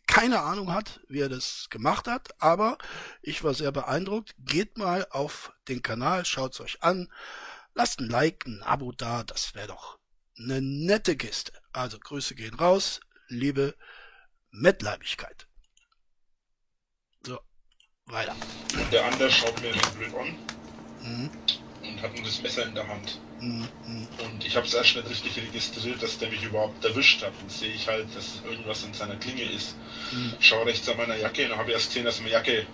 keine 0.07 0.41
Ahnung 0.41 0.73
hat, 0.73 1.01
wie 1.07 1.19
er 1.19 1.29
das 1.29 1.67
gemacht 1.69 2.07
hat. 2.07 2.29
Aber 2.41 2.79
ich 3.21 3.43
war 3.43 3.53
sehr 3.53 3.71
beeindruckt. 3.71 4.33
Geht 4.39 4.79
mal 4.79 5.05
auf 5.11 5.53
den 5.67 5.83
Kanal, 5.83 6.25
schaut's 6.25 6.59
euch 6.61 6.81
an. 6.81 7.11
Lasst 7.75 7.99
ein 7.99 8.09
Like, 8.09 8.47
ein 8.47 8.63
Abo 8.63 8.91
da. 8.91 9.23
Das 9.23 9.53
wäre 9.53 9.67
doch 9.67 9.99
eine 10.35 10.63
nette 10.63 11.15
Geste. 11.15 11.51
Also 11.73 11.99
Grüße 11.99 12.33
gehen 12.33 12.55
raus, 12.55 13.01
liebe 13.27 13.75
Mettleibigkeit. 14.49 15.47
Weiter. 18.11 18.35
Und 18.73 18.93
der 18.93 19.05
andere 19.05 19.31
schaut 19.31 19.59
mir 19.61 19.71
blöd 19.97 20.13
an 20.15 20.35
mhm. 21.01 21.29
und 21.81 22.01
hat 22.01 22.13
nur 22.13 22.23
das 22.23 22.41
Messer 22.41 22.65
in 22.65 22.75
der 22.75 22.87
Hand. 22.87 23.19
Mhm. 23.41 23.67
Und 24.23 24.45
ich 24.45 24.55
habe 24.55 24.65
es 24.67 24.73
erst 24.73 24.95
nicht 24.95 25.09
richtig 25.09 25.37
registriert, 25.37 26.03
dass 26.03 26.19
der 26.19 26.29
mich 26.29 26.43
überhaupt 26.43 26.85
erwischt 26.85 27.23
hat. 27.23 27.33
Und 27.41 27.51
sehe 27.51 27.73
ich 27.73 27.87
halt, 27.87 28.07
dass 28.15 28.41
irgendwas 28.45 28.83
in 28.83 28.93
seiner 28.93 29.15
Klinge 29.15 29.43
ist. 29.43 29.75
Mhm. 30.11 30.33
Schau 30.39 30.61
rechts 30.63 30.87
an 30.87 30.97
meiner 30.97 31.15
Jacke 31.15 31.51
und 31.51 31.57
habe 31.57 31.71
erst 31.71 31.87
gesehen, 31.87 32.05
dass 32.05 32.19
meine 32.19 32.31
Jacke 32.31 32.67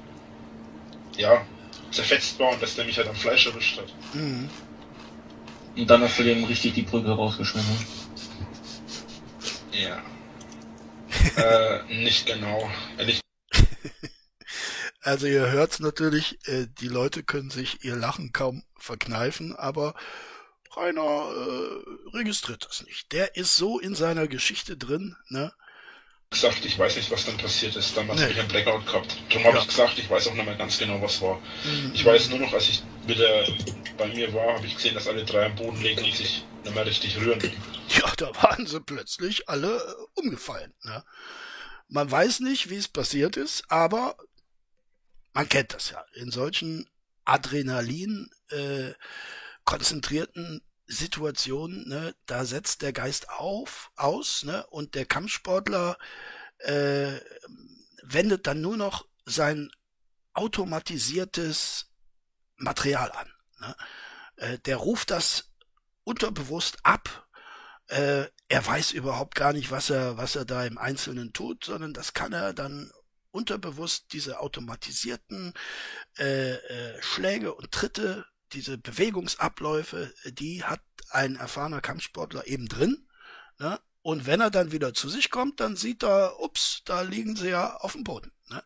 ja 1.18 1.46
zerfetzt 1.92 2.38
war 2.40 2.52
und 2.52 2.62
dass 2.62 2.76
der 2.76 2.86
mich 2.86 2.98
halt 2.98 3.08
am 3.08 3.16
Fleisch 3.16 3.48
erwischt 3.48 3.78
hat. 3.78 3.94
Mhm. 4.14 4.50
Und 5.78 5.90
dann 5.90 6.02
hast 6.02 6.20
du 6.20 6.24
dem 6.24 6.44
richtig 6.44 6.74
die 6.74 6.82
Brücke 6.82 7.12
rausgeschnitten. 7.12 7.86
Ja. 9.72 10.02
äh, 11.42 12.04
nicht 12.04 12.26
genau. 12.26 12.70
Ehrlich 12.98 13.22
also 15.02 15.28
ihr 15.28 15.52
hört's 15.52 15.80
natürlich, 15.80 16.40
äh, 16.48 16.68
die 16.80 16.88
Leute 16.88 17.24
können 17.24 17.50
sich 17.50 17.84
ihr 17.84 17.96
Lachen 17.96 18.34
kaum 18.34 18.64
verkneifen, 18.78 19.56
aber 19.56 19.96
Rainer 20.76 21.02
äh, 21.02 22.16
registriert 22.16 22.66
das 22.68 22.84
nicht. 22.86 23.12
Der 23.12 23.36
ist 23.36 23.56
so 23.56 23.80
in 23.80 23.96
seiner 23.96 24.28
Geschichte 24.28 24.78
drin, 24.78 25.16
ne? 25.28 25.54
gesagt, 26.32 26.64
ich 26.66 26.80
weiß 26.80 26.96
nicht, 26.96 27.12
was 27.12 27.26
dann 27.26 27.38
passiert 27.38 27.76
ist. 27.76 27.96
Damals 27.96 28.20
nee. 28.20 28.24
habe 28.24 28.34
ich 28.34 28.40
einen 28.40 28.48
Blackout 28.48 28.86
gehabt. 28.86 29.18
Darum 29.30 29.46
habe 29.46 29.58
ja. 29.58 29.62
ich 29.62 29.68
gesagt, 29.68 30.00
ich 30.00 30.10
weiß 30.10 30.28
auch 30.28 30.34
nicht 30.34 30.46
mehr 30.46 30.56
ganz 30.56 30.80
genau, 30.80 31.02
was 31.02 31.22
war. 31.22 31.36
Mhm. 31.66 31.92
Ich 31.94 32.06
weiß 32.06 32.30
nur 32.30 32.40
noch, 32.40 32.54
als 32.54 32.70
ich 32.70 32.84
wieder 33.06 33.46
bei 33.98 34.08
mir 34.08 34.34
war, 34.34 34.56
habe 34.56 34.66
ich 34.66 34.76
gesehen, 34.76 34.96
dass 34.96 35.08
alle 35.08 35.26
drei 35.26 35.46
am 35.46 35.56
Boden 35.56 35.82
liegen 35.82 36.04
und 36.04 36.16
sich 36.16 36.46
nicht 36.64 36.74
mehr 36.74 36.86
richtig 36.86 37.18
rühren. 37.18 37.40
Ja, 37.90 38.14
da 38.16 38.34
waren 38.42 38.66
sie 38.66 38.80
plötzlich 38.80 39.50
alle 39.50 39.76
äh, 39.76 40.20
umgefallen. 40.22 40.74
Ne? 40.84 41.04
Man 41.90 42.10
weiß 42.10 42.40
nicht, 42.40 42.70
wie 42.70 42.78
es 42.78 42.88
passiert 42.88 43.36
ist, 43.36 43.66
aber 43.68 44.16
man 45.34 45.50
kennt 45.50 45.74
das 45.74 45.92
ja. 45.92 46.04
In 46.14 46.32
solchen 46.32 46.90
Adrenalin 47.26 48.30
äh, 48.50 48.94
konzentrierten 49.64 50.62
Situationen, 50.88 51.88
ne, 51.88 52.16
da 52.26 52.46
setzt 52.46 52.82
der 52.82 52.94
Geist 52.94 53.30
auf, 53.30 53.92
aus, 53.96 54.44
ne, 54.44 54.66
und 54.68 54.96
der 54.96 55.06
Kampfsportler 55.06 55.98
äh, 56.60 57.14
wendet 58.04 58.48
dann 58.48 58.62
nur 58.62 58.78
noch 58.78 59.08
sein 59.26 59.72
automatisiertes 60.34 61.88
Material 62.58 63.12
an. 63.12 63.34
Ne? 63.60 63.76
Äh, 64.38 64.60
der 64.60 64.78
ruft 64.78 65.12
das 65.12 65.52
unterbewusst 66.04 66.80
ab. 66.84 67.28
Äh, 67.88 68.26
er 68.48 68.66
weiß 68.66 68.92
überhaupt 68.92 69.36
gar 69.36 69.54
nicht, 69.54 69.72
was 69.72 69.90
er, 69.90 70.18
was 70.18 70.36
er 70.36 70.46
da 70.46 70.66
im 70.66 70.78
Einzelnen 70.78 71.34
tut, 71.34 71.66
sondern 71.66 71.94
das 71.94 72.14
kann 72.14 72.34
er 72.34 72.54
dann 72.54 72.92
unterbewusst 73.32 74.14
diese 74.14 74.40
automatisierten 74.40 75.54
äh, 76.18 76.54
äh, 76.54 77.02
Schläge 77.02 77.54
und 77.54 77.72
Tritte, 77.72 78.26
diese 78.54 78.78
Bewegungsabläufe, 78.78 80.14
die 80.26 80.64
hat 80.64 80.82
ein 81.10 81.36
erfahrener 81.36 81.82
Kampfsportler 81.82 82.48
eben 82.48 82.68
drin. 82.68 83.08
Ne? 83.60 83.80
Und 84.02 84.26
wenn 84.26 84.42
er 84.42 84.50
dann 84.50 84.72
wieder 84.72 84.94
zu 84.94 85.10
sich 85.10 85.30
kommt, 85.30 85.60
dann 85.60 85.76
sieht 85.76 86.04
er, 86.04 86.40
ups, 86.40 86.82
da 86.86 87.02
liegen 87.02 87.36
sie 87.36 87.50
ja 87.50 87.76
auf 87.78 87.94
dem 87.94 88.04
Boden. 88.04 88.32
Ne? 88.50 88.64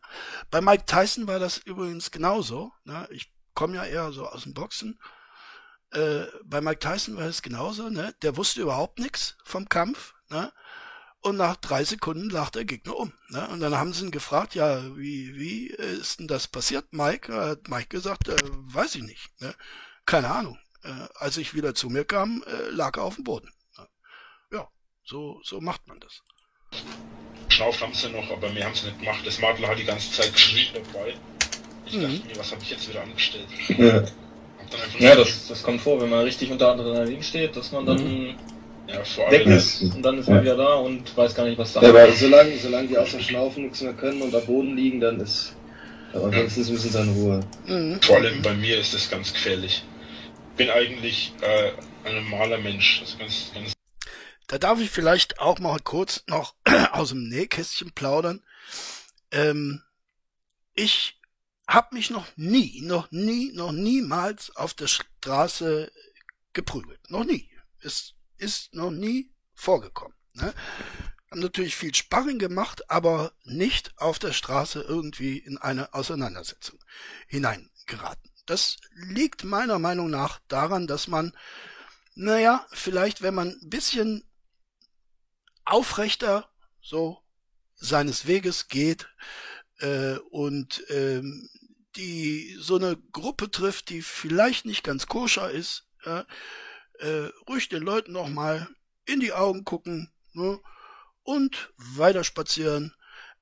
Bei 0.50 0.60
Mike 0.60 0.86
Tyson 0.86 1.26
war 1.26 1.38
das 1.38 1.58
übrigens 1.58 2.10
genauso. 2.10 2.72
Ne? 2.84 3.06
Ich 3.10 3.32
komme 3.54 3.76
ja 3.76 3.84
eher 3.84 4.12
so 4.12 4.26
aus 4.26 4.44
dem 4.44 4.54
Boxen. 4.54 4.98
Äh, 5.90 6.24
bei 6.44 6.60
Mike 6.60 6.80
Tyson 6.80 7.16
war 7.16 7.26
es 7.26 7.42
genauso. 7.42 7.90
Ne? 7.90 8.14
Der 8.22 8.36
wusste 8.36 8.62
überhaupt 8.62 8.98
nichts 8.98 9.36
vom 9.44 9.68
Kampf. 9.68 10.14
Ne? 10.30 10.52
Und 11.22 11.36
nach 11.36 11.56
drei 11.56 11.82
Sekunden 11.82 12.30
lag 12.30 12.50
der 12.50 12.64
Gegner 12.64 12.96
um. 12.96 13.12
Ne? 13.30 13.48
Und 13.48 13.60
dann 13.60 13.76
haben 13.76 13.92
sie 13.92 14.04
ihn 14.04 14.10
gefragt, 14.12 14.54
ja, 14.54 14.96
wie, 14.96 15.34
wie 15.34 15.66
ist 15.66 16.20
denn 16.20 16.28
das 16.28 16.46
passiert, 16.46 16.92
Mike? 16.92 17.32
Da 17.32 17.48
hat 17.48 17.68
Mike 17.68 17.88
gesagt, 17.88 18.28
äh, 18.28 18.36
weiß 18.42 18.94
ich 18.94 19.02
nicht. 19.02 19.28
Ne? 19.40 19.54
Keine 20.04 20.30
Ahnung. 20.30 20.58
Äh, 20.84 21.08
als 21.16 21.36
ich 21.36 21.54
wieder 21.54 21.74
zu 21.74 21.88
mir 21.90 22.04
kam, 22.04 22.44
äh, 22.46 22.70
lag 22.70 22.96
er 22.96 23.02
auf 23.02 23.16
dem 23.16 23.24
Boden. 23.24 23.50
Ne? 23.76 23.88
Ja, 24.52 24.68
so, 25.04 25.40
so 25.42 25.60
macht 25.60 25.86
man 25.88 25.98
das. 25.98 26.22
Schnauft 27.48 27.80
haben 27.80 27.94
sie 27.94 28.10
noch, 28.10 28.30
aber 28.30 28.50
mehr 28.50 28.66
haben 28.66 28.74
sie 28.74 28.86
nicht 28.86 29.00
gemacht. 29.00 29.20
Das 29.24 29.40
Madler 29.40 29.68
hat 29.68 29.78
die 29.78 29.84
ganze 29.84 30.12
Zeit 30.12 30.32
geschrien 30.32 30.74
dabei. 30.74 31.16
Ich 31.86 31.94
mhm. 31.94 32.02
dachte 32.02 32.26
mir, 32.26 32.36
was 32.36 32.52
habe 32.52 32.62
ich 32.62 32.70
jetzt 32.70 32.88
wieder 32.88 33.02
angestellt? 33.02 33.48
Ja, 33.68 34.04
ja 34.98 35.14
das, 35.16 35.48
das 35.48 35.62
kommt 35.62 35.80
vor, 35.80 36.00
wenn 36.00 36.10
man 36.10 36.24
richtig 36.24 36.50
unter 36.50 36.68
Adrenalin 36.68 37.22
steht, 37.22 37.56
dass 37.56 37.72
man 37.72 37.86
dann... 37.86 38.28
Mhm. 38.28 38.38
Ja, 38.96 39.24
ja, 39.24 39.30
weg 39.30 39.46
ist. 39.46 39.82
Und 39.82 40.02
dann 40.02 40.18
ist 40.18 40.28
man 40.28 40.42
wieder 40.42 40.56
da 40.56 40.74
und 40.74 41.16
weiß 41.16 41.34
gar 41.34 41.44
nicht, 41.44 41.58
was 41.58 41.72
da 41.72 41.80
ist. 41.80 41.86
Ja, 41.86 41.90
aber 41.90 42.12
solange, 42.12 42.56
solange 42.58 42.88
die 42.88 42.98
außer 42.98 43.20
Schnaufen 43.20 43.64
nichts 43.64 43.82
mehr 43.82 43.94
können 43.94 44.22
und 44.22 44.34
am 44.34 44.44
Boden 44.46 44.76
liegen, 44.76 45.00
dann 45.00 45.20
ist. 45.20 45.54
Aber 46.12 46.32
wenigstens 46.32 46.70
müssen 46.70 46.90
sie 46.90 47.00
in 47.00 47.12
Ruhe. 47.12 47.40
Mhm. 47.66 48.00
Vor 48.00 48.16
allem 48.16 48.42
bei 48.42 48.54
mir 48.54 48.78
ist 48.78 48.94
das 48.94 49.10
ganz 49.10 49.32
gefährlich. 49.32 49.84
Bin 50.56 50.70
eigentlich 50.70 51.32
äh, 51.42 51.72
ein 52.08 52.14
normaler 52.14 52.58
Mensch. 52.58 53.00
Das 53.00 53.18
ganz, 53.18 53.50
ganz 53.54 53.72
da 54.46 54.58
darf 54.58 54.80
ich 54.80 54.90
vielleicht 54.90 55.40
auch 55.40 55.58
mal 55.58 55.80
kurz 55.80 56.22
noch 56.28 56.54
aus 56.92 57.10
dem 57.10 57.28
Nähkästchen 57.28 57.92
plaudern. 57.92 58.44
Ähm, 59.30 59.82
ich 60.74 61.20
habe 61.66 61.96
mich 61.96 62.10
noch 62.10 62.26
nie, 62.36 62.80
noch 62.82 63.10
nie, 63.10 63.52
noch 63.52 63.72
niemals 63.72 64.54
auf 64.54 64.74
der 64.74 64.86
Straße 64.86 65.90
geprügelt. 66.52 67.10
Noch 67.10 67.24
nie. 67.24 67.50
Es 67.80 68.14
ist 68.38 68.74
noch 68.74 68.90
nie 68.90 69.32
vorgekommen. 69.54 70.16
Ne? 70.34 70.54
Haben 71.30 71.40
natürlich 71.40 71.76
viel 71.76 71.94
Sparring 71.94 72.38
gemacht, 72.38 72.90
aber 72.90 73.32
nicht 73.44 73.98
auf 73.98 74.18
der 74.18 74.32
Straße 74.32 74.82
irgendwie 74.82 75.38
in 75.38 75.58
eine 75.58 75.92
Auseinandersetzung 75.94 76.78
hineingeraten. 77.26 78.30
Das 78.46 78.76
liegt 78.94 79.42
meiner 79.44 79.78
Meinung 79.78 80.08
nach 80.08 80.40
daran, 80.46 80.86
dass 80.86 81.08
man, 81.08 81.32
naja, 82.14 82.66
vielleicht 82.72 83.22
wenn 83.22 83.34
man 83.34 83.48
ein 83.48 83.68
bisschen 83.68 84.24
aufrechter 85.64 86.48
so 86.80 87.20
seines 87.74 88.26
Weges 88.26 88.68
geht 88.68 89.08
äh, 89.80 90.16
und 90.30 90.84
ähm, 90.88 91.48
die 91.96 92.56
so 92.60 92.76
eine 92.76 92.96
Gruppe 93.12 93.50
trifft, 93.50 93.88
die 93.88 94.02
vielleicht 94.02 94.64
nicht 94.64 94.84
ganz 94.84 95.06
koscher 95.06 95.50
ist, 95.50 95.86
äh, 96.04 96.22
äh, 97.00 97.30
ruhig 97.48 97.68
den 97.68 97.82
Leuten 97.82 98.12
noch 98.12 98.28
mal 98.28 98.68
in 99.04 99.20
die 99.20 99.32
Augen 99.32 99.64
gucken 99.64 100.10
ne, 100.32 100.60
und 101.22 101.72
weiter 101.76 102.24
spazieren, 102.24 102.94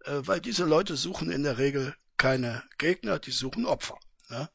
äh, 0.04 0.20
weil 0.22 0.40
diese 0.40 0.64
Leute 0.64 0.96
suchen 0.96 1.30
in 1.30 1.42
der 1.42 1.58
Regel 1.58 1.94
keine 2.16 2.62
Gegner, 2.78 3.18
die 3.18 3.32
suchen 3.32 3.66
Opfer. 3.66 3.98
Ne? 4.28 4.48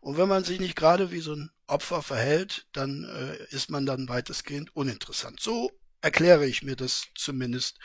Und 0.00 0.16
wenn 0.16 0.28
man 0.28 0.44
sich 0.44 0.58
nicht 0.58 0.76
gerade 0.76 1.10
wie 1.10 1.20
so 1.20 1.34
ein 1.34 1.50
Opfer 1.66 2.02
verhält, 2.02 2.66
dann 2.72 3.04
äh, 3.04 3.54
ist 3.54 3.70
man 3.70 3.86
dann 3.86 4.08
weitestgehend 4.08 4.74
uninteressant. 4.74 5.40
So 5.40 5.70
erkläre 6.00 6.46
ich 6.46 6.62
mir 6.62 6.76
das 6.76 7.06
zumindest 7.14 7.78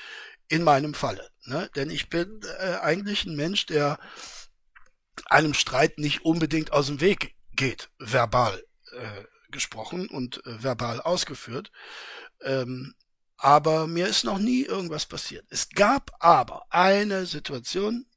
in 0.49 0.63
meinem 0.63 0.93
Falle. 0.93 1.29
Ne? 1.45 1.69
Denn 1.75 1.89
ich 1.89 2.09
bin 2.09 2.41
äh, 2.59 2.77
eigentlich 2.81 3.25
ein 3.25 3.35
Mensch, 3.35 3.65
der 3.65 3.99
einem 5.25 5.53
Streit 5.53 5.97
nicht 5.97 6.25
unbedingt 6.25 6.71
aus 6.71 6.87
dem 6.87 7.01
Weg 7.01 7.35
geht, 7.53 7.89
verbal 7.97 8.63
äh, 8.93 9.23
gesprochen 9.51 10.07
und 10.09 10.45
äh, 10.45 10.63
verbal 10.63 11.01
ausgeführt. 11.01 11.71
Ähm, 12.41 12.95
aber 13.37 13.87
mir 13.87 14.07
ist 14.07 14.23
noch 14.23 14.39
nie 14.39 14.63
irgendwas 14.63 15.05
passiert. 15.05 15.45
Es 15.49 15.69
gab 15.69 16.11
aber 16.19 16.65
eine 16.69 17.25
Situation 17.25 18.07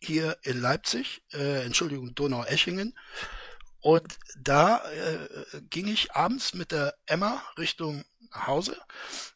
hier 0.00 0.36
in 0.42 0.60
Leipzig, 0.60 1.22
äh, 1.32 1.64
Entschuldigung, 1.64 2.14
Donau-Eschingen, 2.14 2.94
und 3.84 4.18
da 4.38 4.82
äh, 4.92 5.60
ging 5.68 5.88
ich 5.88 6.12
abends 6.12 6.54
mit 6.54 6.72
der 6.72 6.94
Emma 7.04 7.42
Richtung 7.58 8.02
Hause. 8.34 8.78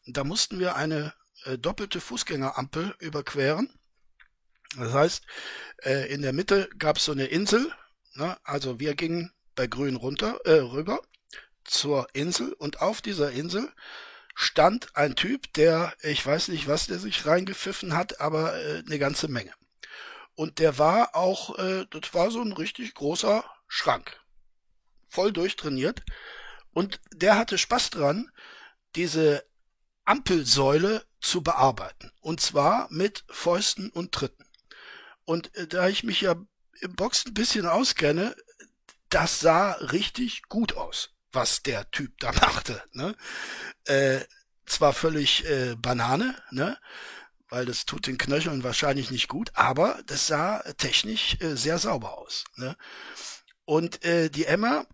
Da 0.07 0.23
mussten 0.23 0.57
wir 0.57 0.75
eine 0.75 1.13
äh, 1.43 1.59
doppelte 1.59 2.01
Fußgängerampel 2.01 2.95
überqueren. 2.97 3.71
Das 4.75 4.91
heißt, 4.91 5.23
äh, 5.83 6.11
in 6.11 6.23
der 6.23 6.33
Mitte 6.33 6.67
gab 6.79 6.97
es 6.97 7.05
so 7.05 7.11
eine 7.11 7.25
Insel. 7.25 7.71
Ne? 8.15 8.37
Also 8.43 8.79
wir 8.79 8.95
gingen 8.95 9.31
bei 9.59 9.67
Grün 9.67 9.97
runter, 9.97 10.39
äh, 10.45 10.53
rüber 10.53 11.01
zur 11.65 12.07
Insel 12.13 12.53
und 12.53 12.79
auf 12.79 13.01
dieser 13.01 13.33
Insel 13.33 13.69
stand 14.33 14.95
ein 14.95 15.17
Typ, 15.17 15.51
der, 15.51 15.93
ich 16.01 16.25
weiß 16.25 16.47
nicht, 16.47 16.69
was 16.69 16.87
der 16.87 16.97
sich 16.97 17.25
reingepfiffen 17.25 17.93
hat, 17.93 18.21
aber 18.21 18.55
äh, 18.55 18.83
eine 18.85 18.99
ganze 18.99 19.27
Menge. 19.27 19.51
Und 20.33 20.59
der 20.59 20.77
war 20.77 21.13
auch, 21.13 21.59
äh, 21.59 21.85
das 21.89 22.13
war 22.13 22.31
so 22.31 22.41
ein 22.41 22.53
richtig 22.53 22.93
großer 22.93 23.43
Schrank. 23.67 24.17
Voll 25.09 25.33
durchtrainiert. 25.33 26.03
Und 26.71 27.01
der 27.11 27.37
hatte 27.37 27.57
Spaß 27.57 27.89
dran, 27.89 28.31
diese 28.95 29.43
Ampelsäule 30.05 31.03
zu 31.19 31.41
bearbeiten. 31.41 32.13
Und 32.21 32.39
zwar 32.39 32.87
mit 32.91 33.25
Fäusten 33.27 33.89
und 33.89 34.13
Tritten. 34.13 34.45
Und 35.25 35.53
äh, 35.57 35.67
da 35.67 35.89
ich 35.89 36.05
mich 36.05 36.21
ja 36.21 36.35
im 36.79 36.95
Boxen 36.95 37.31
ein 37.31 37.33
bisschen 37.33 37.65
auskenne, 37.65 38.37
das 39.09 39.39
sah 39.39 39.71
richtig 39.73 40.43
gut 40.49 40.75
aus, 40.75 41.11
was 41.31 41.63
der 41.63 41.89
Typ 41.91 42.17
da 42.19 42.31
machte. 42.31 42.81
Ne? 42.93 43.15
Äh, 43.85 44.21
zwar 44.65 44.93
völlig 44.93 45.45
äh, 45.45 45.75
Banane, 45.75 46.35
ne? 46.51 46.77
weil 47.49 47.65
das 47.65 47.85
tut 47.85 48.05
den 48.07 48.17
Knöcheln 48.17 48.63
wahrscheinlich 48.63 49.09
nicht 49.11 49.27
gut, 49.27 49.51
aber 49.55 49.99
das 50.05 50.27
sah 50.27 50.59
technisch 50.77 51.37
äh, 51.41 51.55
sehr 51.55 51.79
sauber 51.79 52.17
aus. 52.17 52.43
Ne? 52.55 52.77
Und 53.65 54.03
äh, 54.05 54.29
die 54.29 54.45
Emma 54.45 54.85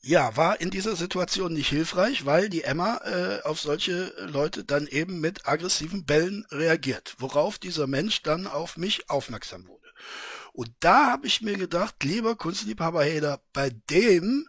ja, 0.00 0.36
war 0.36 0.60
in 0.60 0.70
dieser 0.70 0.96
Situation 0.96 1.52
nicht 1.52 1.68
hilfreich, 1.68 2.24
weil 2.24 2.48
die 2.48 2.62
Emma 2.62 2.98
äh, 3.04 3.42
auf 3.42 3.60
solche 3.60 4.12
Leute 4.26 4.64
dann 4.64 4.86
eben 4.86 5.20
mit 5.20 5.46
aggressiven 5.46 6.04
Bällen 6.04 6.46
reagiert, 6.50 7.16
worauf 7.18 7.58
dieser 7.58 7.86
Mensch 7.86 8.22
dann 8.22 8.46
auf 8.46 8.76
mich 8.76 9.10
aufmerksam 9.10 9.66
wurde. 9.66 9.88
Und 10.52 10.70
da 10.80 11.06
habe 11.06 11.26
ich 11.26 11.42
mir 11.42 11.56
gedacht, 11.56 12.02
lieber 12.02 12.36
Kunstliebhaber 12.36 13.04
Heder, 13.04 13.40
bei 13.52 13.70
dem 13.90 14.48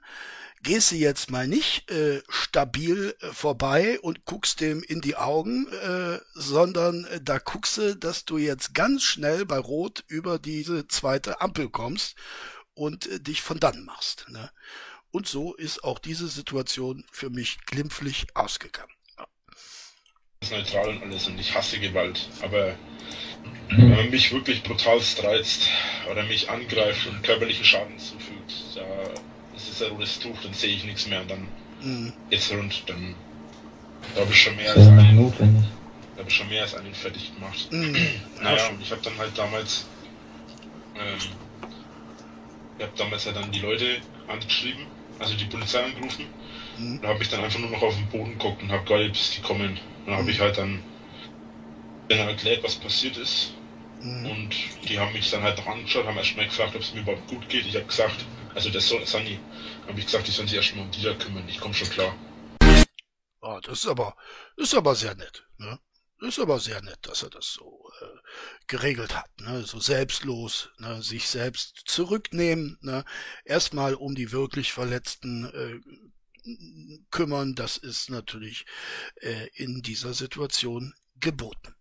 gehst 0.61 0.91
du 0.91 0.95
jetzt 0.95 1.31
mal 1.31 1.47
nicht 1.47 1.89
äh, 1.89 2.21
stabil 2.27 3.15
äh, 3.21 3.27
vorbei 3.27 3.99
und 4.01 4.25
guckst 4.25 4.59
dem 4.59 4.83
in 4.83 5.01
die 5.01 5.15
Augen, 5.15 5.67
äh, 5.67 6.19
sondern 6.33 7.05
äh, 7.05 7.21
da 7.21 7.39
guckst 7.39 7.77
du, 7.77 7.95
dass 7.95 8.25
du 8.25 8.37
jetzt 8.37 8.73
ganz 8.73 9.03
schnell 9.03 9.45
bei 9.45 9.57
Rot 9.57 10.03
über 10.07 10.37
diese 10.39 10.87
zweite 10.87 11.41
Ampel 11.41 11.69
kommst 11.69 12.15
und 12.73 13.07
äh, 13.07 13.19
dich 13.19 13.41
von 13.41 13.59
dann 13.59 13.85
machst. 13.85 14.25
Ne? 14.29 14.51
Und 15.11 15.27
so 15.27 15.53
ist 15.53 15.83
auch 15.83 15.99
diese 15.99 16.27
Situation 16.27 17.05
für 17.11 17.29
mich 17.29 17.59
glimpflich 17.65 18.27
ausgegangen. 18.35 18.93
Ist 20.41 20.53
neutral 20.53 20.87
und 20.87 21.03
alles 21.03 21.27
und 21.27 21.37
ich 21.37 21.53
hasse 21.53 21.79
Gewalt. 21.79 22.29
Aber 22.41 22.73
wenn 23.71 23.89
man 23.89 24.09
mich 24.09 24.31
wirklich 24.31 24.63
brutal 24.63 25.01
reizt 25.21 25.67
oder 26.09 26.23
mich 26.23 26.49
angreift 26.49 27.05
und 27.07 27.21
körperlichen 27.23 27.65
Schaden 27.65 27.99
zufügt, 27.99 28.53
da 28.73 28.85
ist 29.53 29.69
es 29.69 29.83
ein 29.83 29.91
rotes 29.91 30.17
Tuch, 30.19 30.37
dann 30.41 30.53
sehe 30.53 30.73
ich 30.73 30.85
nichts 30.85 31.07
mehr 31.07 31.19
und 31.21 31.29
dann 31.29 31.47
mhm. 31.81 32.13
geht's 32.29 32.49
rund. 32.53 32.83
Dann 32.87 33.15
da 34.15 34.21
habe 34.21 34.31
ich 34.31 34.41
schon 34.41 34.55
mehr 34.55 34.71
als 34.71 34.87
einen, 34.87 35.33
da 36.15 36.19
habe 36.19 36.29
ich 36.29 36.33
schon 36.33 36.47
mehr 36.47 36.61
als 36.61 36.73
einen 36.73 36.93
fertig 36.93 37.35
gemacht. 37.35 37.67
Mhm. 37.71 37.97
Naja, 38.41 38.69
und 38.69 38.81
ich 38.81 38.91
habe 38.91 39.01
dann 39.01 39.17
halt 39.17 39.37
damals 39.37 39.87
ähm, 40.95 41.17
ich 42.77 42.83
habe 42.85 42.93
damals 42.97 43.25
ja 43.25 43.33
dann 43.33 43.51
die 43.51 43.59
Leute 43.59 43.97
angeschrieben 44.29 44.85
also 45.19 45.35
die 45.35 45.45
Polizei 45.45 45.83
angerufen. 45.83 46.25
Mhm. 46.77 47.01
Da 47.01 47.09
habe 47.09 47.21
ich 47.21 47.29
dann 47.29 47.43
einfach 47.43 47.59
nur 47.59 47.69
noch 47.69 47.81
auf 47.81 47.95
den 47.95 48.07
Boden 48.07 48.31
geguckt 48.31 48.63
und 48.63 48.71
habe 48.71 48.85
geil, 48.85 49.09
bis 49.09 49.31
die 49.31 49.41
kommen. 49.41 49.77
Dann 50.09 50.17
habe 50.17 50.31
ich 50.31 50.39
halt 50.39 50.57
dann 50.57 50.81
denen 52.09 52.29
erklärt, 52.29 52.63
was 52.63 52.75
passiert 52.77 53.15
ist. 53.17 53.53
Mhm. 54.01 54.25
Und 54.25 54.55
die 54.89 54.97
haben 54.97 55.13
mich 55.13 55.29
dann 55.29 55.43
halt 55.43 55.59
noch 55.59 55.67
angeschaut, 55.67 56.07
haben 56.07 56.17
erstmal 56.17 56.47
gefragt, 56.47 56.75
ob 56.75 56.81
es 56.81 56.95
mir 56.95 57.01
überhaupt 57.01 57.27
gut 57.27 57.47
geht. 57.47 57.67
Ich 57.67 57.75
habe 57.75 57.85
gesagt, 57.85 58.25
also 58.55 58.71
das 58.71 58.87
soll 58.87 59.05
Sunny, 59.05 59.37
habe 59.87 59.99
ich 59.99 60.05
gesagt, 60.07 60.27
ich 60.27 60.33
soll 60.33 60.47
sich 60.47 60.57
erstmal 60.57 60.85
um 60.85 60.91
die 60.91 61.03
da 61.03 61.13
kümmern. 61.13 61.47
Ich 61.47 61.59
komme 61.59 61.75
schon 61.75 61.89
klar. 61.91 62.15
Oh, 63.41 63.59
das 63.61 63.83
ist 63.83 63.87
aber, 63.87 64.15
ist 64.57 64.73
aber 64.73 64.95
sehr 64.95 65.13
nett. 65.13 65.45
Ne? 65.57 65.79
Das 66.19 66.29
ist 66.29 66.39
aber 66.39 66.59
sehr 66.59 66.81
nett, 66.81 66.99
dass 67.03 67.21
er 67.21 67.29
das 67.29 67.53
so 67.53 67.91
äh, 68.01 68.05
geregelt 68.65 69.15
hat, 69.15 69.29
ne? 69.39 69.61
so 69.61 69.79
selbstlos, 69.79 70.71
ne? 70.79 71.03
sich 71.03 71.27
selbst 71.27 71.83
zurücknehmen, 71.85 72.79
ne? 72.81 73.05
erstmal 73.45 73.93
um 73.93 74.15
die 74.15 74.31
wirklich 74.31 74.73
Verletzten 74.73 75.45
äh, 75.45 76.08
kümmern, 77.11 77.55
das 77.55 77.77
ist 77.77 78.09
natürlich 78.09 78.65
äh, 79.21 79.47
in 79.53 79.81
dieser 79.81 80.13
Situation 80.13 80.93
geboten. 81.19 81.75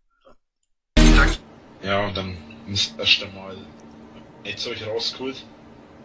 Ja, 1.83 2.07
und 2.07 2.17
dann 2.17 2.37
müsst 2.67 2.99
erst 2.99 3.23
einmal 3.23 3.57
jetzt 4.45 4.67
euch 4.67 4.85
rausgeholt. 4.87 5.45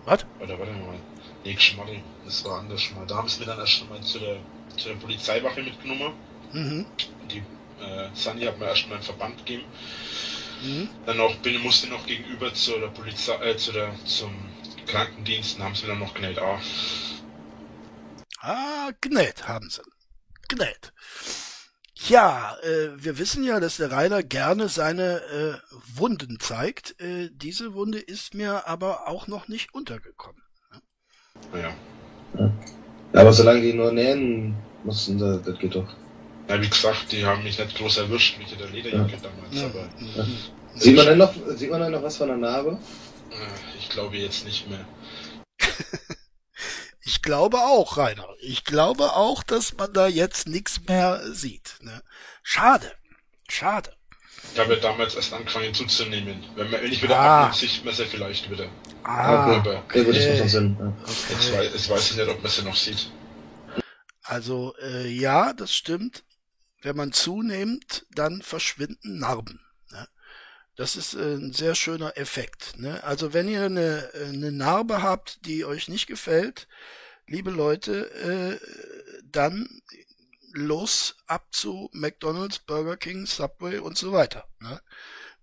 Was? 0.05 0.25
Oder 0.39 0.59
warte 0.59 0.71
mal, 0.73 0.99
nee, 1.43 1.57
Schmarrn, 1.57 2.03
das 2.25 2.43
war 2.45 2.59
anders 2.59 2.91
mal. 2.91 3.07
Da 3.07 3.15
haben 3.15 3.27
sie 3.27 3.39
mir 3.39 3.45
dann 3.45 3.59
erst 3.59 3.81
einmal 3.81 4.01
zu 4.01 4.19
der, 4.19 4.37
zu 4.77 4.89
der 4.89 4.95
Polizeiwache 4.95 5.63
mitgenommen. 5.63 6.13
Mhm. 6.51 6.85
Die 7.31 7.39
äh, 7.81 8.09
Sunny 8.13 8.45
hat 8.45 8.59
mir 8.59 8.67
erstmal 8.67 8.97
einen 8.97 9.05
Verband 9.05 9.37
gegeben. 9.37 9.63
Mhm. 10.63 10.89
Dann 11.05 11.19
auch 11.19 11.35
bin, 11.37 11.61
musste 11.61 11.87
noch 11.89 12.05
gegenüber 12.05 12.53
zu 12.53 12.79
der 12.79 12.87
Polizei, 12.87 13.35
äh, 13.43 13.57
zu 13.57 13.71
der, 13.71 13.93
zum 14.05 14.33
Krankendienst, 14.87 15.59
haben 15.59 15.75
sie 15.75 15.83
mir 15.83 15.89
dann 15.89 15.99
noch 15.99 16.13
genäht. 16.13 16.37
Ah. 16.39 16.59
Ah, 18.43 18.91
genäht 19.01 19.47
haben 19.47 19.69
sie. 19.69 19.81
Genäht. 20.47 20.93
Ja, 22.07 22.57
äh, 22.63 22.89
wir 23.01 23.17
wissen 23.17 23.43
ja, 23.43 23.59
dass 23.59 23.77
der 23.77 23.91
Rainer 23.91 24.23
gerne 24.23 24.67
seine 24.67 25.21
äh, 25.21 25.97
Wunden 25.97 26.39
zeigt. 26.39 26.99
Äh, 26.99 27.29
diese 27.31 27.73
Wunde 27.73 27.99
ist 27.99 28.33
mir 28.33 28.67
aber 28.67 29.07
auch 29.07 29.27
noch 29.27 29.47
nicht 29.47 29.73
untergekommen. 29.73 30.41
Ja. 31.53 31.73
ja. 32.37 32.51
Aber 33.13 33.31
solange 33.31 33.61
die 33.61 33.73
nur 33.73 33.91
nähen, 33.91 34.55
mussten 34.83 35.17
sie, 35.17 35.41
das 35.45 35.57
geht 35.59 35.75
doch. 35.75 35.87
Ja, 36.49 36.61
wie 36.61 36.69
gesagt, 36.69 37.11
die 37.11 37.25
haben 37.25 37.43
mich 37.43 37.57
nicht 37.57 37.77
groß 37.77 37.97
erwischt 37.97 38.37
mit 38.37 38.59
der 38.59 38.69
Lederjacke 38.69 39.13
ja. 39.13 39.19
damals, 39.21 39.61
ja. 39.61 39.65
aber. 39.67 39.87
Ja. 40.15 40.27
Sieht 40.75 40.95
man 40.95 41.05
denn 41.05 41.19
noch, 41.19 41.33
sieht 41.55 41.69
man 41.69 41.81
denn 41.81 41.91
noch 41.91 42.03
was 42.03 42.17
von 42.17 42.27
der 42.27 42.37
Narbe? 42.37 42.79
Äh, 43.31 43.77
ich 43.77 43.89
glaube 43.89 44.17
jetzt 44.17 44.45
nicht 44.45 44.67
mehr. 44.69 44.85
ich 47.05 47.21
glaube 47.21 47.57
auch, 47.57 47.97
Rainer. 47.97 48.27
Ich 48.39 48.63
glaube 48.63 49.13
auch, 49.13 49.43
dass 49.43 49.73
man 49.73 49.91
da 49.93 50.07
jetzt 50.07 50.47
nichts 50.47 50.81
mehr 50.87 51.21
sieht. 51.33 51.75
Ne? 51.81 52.01
Schade. 52.43 52.91
Schade. 53.49 53.93
Ich 54.53 54.59
habe 54.59 54.75
ja 54.75 54.79
damals 54.79 55.15
erst 55.15 55.33
angefangen 55.33 55.73
zuzunehmen. 55.73 56.43
Wenn, 56.55 56.69
man, 56.69 56.81
wenn 56.81 56.91
ich 56.91 57.01
wieder 57.01 57.17
ah. 57.17 57.45
abnehme, 57.45 57.55
sieht 57.55 57.83
man 57.85 57.93
sie 57.93 58.05
vielleicht 58.05 58.49
wieder. 58.49 58.67
Ah, 59.03 59.57
okay. 59.57 59.77
Okay. 59.85 60.11
Jetzt, 60.11 61.53
weiß, 61.53 61.73
jetzt 61.73 61.89
weiß 61.89 62.11
ich 62.11 62.17
nicht, 62.17 62.29
ob 62.29 62.41
man 62.41 62.51
sie 62.51 62.61
noch 62.63 62.75
sieht. 62.75 63.11
Also 64.23 64.73
äh, 64.81 65.07
ja, 65.07 65.53
das 65.53 65.73
stimmt. 65.73 66.23
Wenn 66.81 66.95
man 66.95 67.11
zunimmt, 67.11 68.05
dann 68.11 68.41
verschwinden 68.41 69.19
Narben. 69.19 69.59
Das 70.75 70.95
ist 70.95 71.13
äh, 71.13 71.35
ein 71.35 71.53
sehr 71.53 71.75
schöner 71.75 72.17
Effekt. 72.17 72.79
Ne? 72.79 73.03
Also 73.03 73.33
wenn 73.33 73.47
ihr 73.47 73.63
eine, 73.63 74.09
eine 74.27 74.51
Narbe 74.51 75.01
habt, 75.01 75.45
die 75.45 75.65
euch 75.65 75.87
nicht 75.87 76.07
gefällt, 76.07 76.67
liebe 77.27 77.51
Leute, 77.51 78.09
äh, 78.11 78.59
dann 79.31 79.67
los 80.53 81.15
ab 81.27 81.47
zu 81.51 81.89
McDonald's, 81.93 82.59
Burger 82.59 82.97
King, 82.97 83.25
Subway 83.25 83.79
und 83.79 83.97
so 83.97 84.11
weiter. 84.11 84.45
Ne? 84.59 84.79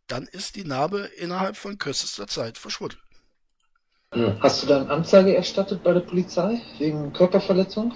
Dann 0.07 0.27
ist 0.27 0.57
die 0.57 0.65
Narbe 0.65 1.11
innerhalb 1.17 1.57
von 1.57 1.79
kürzester 1.79 2.27
Zeit 2.27 2.59
verschwunden. 2.59 2.99
Hast 4.41 4.63
du 4.63 4.67
dann 4.67 4.89
Anzeige 4.91 5.37
erstattet 5.37 5.85
bei 5.85 5.93
der 5.93 6.01
Polizei 6.01 6.61
wegen 6.79 7.13
Körperverletzung? 7.13 7.93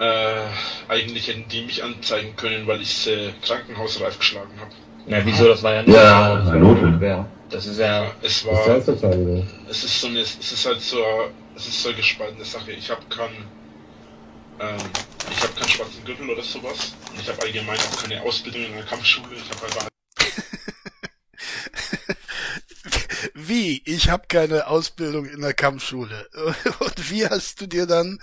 Äh, 0.00 0.46
eigentlich 0.88 1.28
hätten 1.28 1.46
die 1.50 1.60
mich 1.60 1.84
anzeigen 1.84 2.34
können, 2.34 2.66
weil 2.66 2.80
ich 2.80 3.06
äh, 3.06 3.32
krankenhausreif 3.42 4.18
geschlagen 4.18 4.58
habe. 4.58 4.70
Na, 5.06 5.18
wieso? 5.26 5.48
Das 5.48 5.62
war 5.62 5.74
ja 5.74 5.82
nicht 5.82 5.94
ja, 5.94 6.36
das 6.36 6.54
Notwehr. 6.54 7.26
Das 7.50 7.66
ist 7.66 7.78
ja. 7.78 8.04
ja 8.04 8.14
es 8.22 8.46
war. 8.46 8.66
Das 8.66 8.88
ist 8.88 9.04
es 9.68 9.84
ist 9.84 10.00
so 10.00 10.06
eine, 10.06 10.20
es 10.20 10.36
ist 10.38 10.66
halt 10.66 10.80
so, 10.80 11.04
es 11.54 11.66
ist 11.66 11.82
so 11.82 11.90
eine 11.90 11.98
gespaltene 11.98 12.44
Sache. 12.46 12.72
Ich 12.72 12.88
habe 12.90 13.02
keinen, 13.10 13.44
ähm, 14.60 14.76
ich 15.30 15.42
habe 15.42 15.52
keinen 15.52 15.68
schwarzen 15.68 16.02
Gürtel 16.06 16.30
oder 16.30 16.42
sowas. 16.42 16.94
Und 17.12 17.20
ich 17.20 17.28
habe 17.28 17.42
allgemein 17.42 17.78
auch 17.78 18.02
keine 18.02 18.22
Ausbildung 18.22 18.64
in 18.64 18.72
der 18.72 18.84
Kampfschule. 18.84 19.36
Ich 19.36 19.50
habe 19.54 19.66
einfach 19.66 19.89
Wie? 23.50 23.82
Ich 23.84 24.08
habe 24.08 24.28
keine 24.28 24.68
Ausbildung 24.68 25.26
in 25.26 25.40
der 25.40 25.54
Kampfschule. 25.54 26.28
Und 26.78 27.10
wie 27.10 27.26
hast 27.26 27.60
du 27.60 27.66
dir 27.66 27.84
dann 27.84 28.20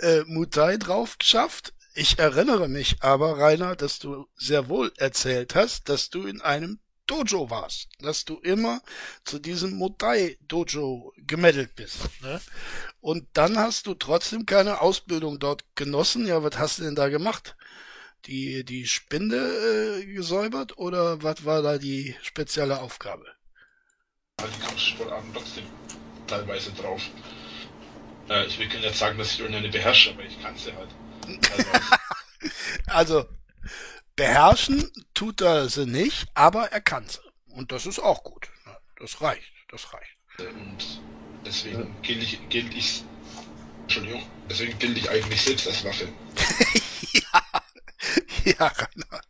äh, 0.00 0.24
Mutai 0.26 0.76
drauf 0.76 1.16
geschafft? 1.16 1.72
Ich 1.94 2.18
erinnere 2.18 2.68
mich 2.68 2.96
aber, 3.00 3.38
Rainer, 3.38 3.76
dass 3.76 3.98
du 3.98 4.26
sehr 4.36 4.68
wohl 4.68 4.92
erzählt 4.98 5.54
hast, 5.54 5.88
dass 5.88 6.10
du 6.10 6.26
in 6.26 6.42
einem 6.42 6.80
Dojo 7.06 7.48
warst, 7.48 7.88
dass 8.00 8.26
du 8.26 8.40
immer 8.40 8.82
zu 9.24 9.38
diesem 9.38 9.72
Mutai 9.72 10.36
Dojo 10.42 11.14
gemeldet 11.16 11.74
bist. 11.74 12.00
Ne? 12.20 12.38
Und 13.00 13.26
dann 13.32 13.58
hast 13.58 13.86
du 13.86 13.94
trotzdem 13.94 14.44
keine 14.44 14.82
Ausbildung 14.82 15.38
dort 15.38 15.64
genossen. 15.76 16.26
Ja, 16.26 16.42
was 16.42 16.58
hast 16.58 16.78
du 16.78 16.82
denn 16.82 16.94
da 16.94 17.08
gemacht? 17.08 17.56
Die, 18.26 18.64
die 18.64 18.86
Spinde 18.86 20.02
äh, 20.02 20.04
gesäubert 20.04 20.76
oder 20.76 21.22
was 21.22 21.46
war 21.46 21.62
da 21.62 21.78
die 21.78 22.14
spezielle 22.20 22.80
Aufgabe? 22.82 23.37
Die 24.46 24.60
Kampfsportarten 24.60 25.32
trotzdem 25.34 25.64
teilweise 26.26 26.72
drauf. 26.72 27.02
Äh, 28.28 28.46
ich 28.46 28.58
will 28.58 28.68
nicht 28.68 28.94
sagen, 28.94 29.18
dass 29.18 29.32
ich 29.32 29.40
irgendeine 29.40 29.68
beherrsche, 29.68 30.10
aber 30.10 30.22
ich 30.22 30.40
kann 30.40 30.56
sie 30.56 30.72
halt. 30.74 30.90
also, 32.86 33.26
beherrschen 34.16 34.90
tut 35.14 35.40
er 35.40 35.68
sie 35.68 35.86
nicht, 35.86 36.26
aber 36.34 36.72
er 36.72 36.80
kann 36.80 37.08
sie. 37.08 37.20
Und 37.48 37.72
das 37.72 37.86
ist 37.86 37.98
auch 37.98 38.22
gut. 38.22 38.48
Das 39.00 39.20
reicht, 39.20 39.52
das 39.68 39.92
reicht. 39.92 40.16
Und 40.38 41.00
deswegen 41.44 41.94
gilt 42.02 42.22
ich, 42.22 42.48
gilt 42.48 42.74
ich, 42.74 43.04
Entschuldigung, 43.82 44.22
deswegen 44.48 44.78
gilt 44.78 44.98
ich 44.98 45.10
eigentlich 45.10 45.42
selbst 45.42 45.66
als 45.66 45.84
Waffe. 45.84 46.08
ja, 47.12 47.42
ja, 48.44 48.66
Rainer. 48.66 49.20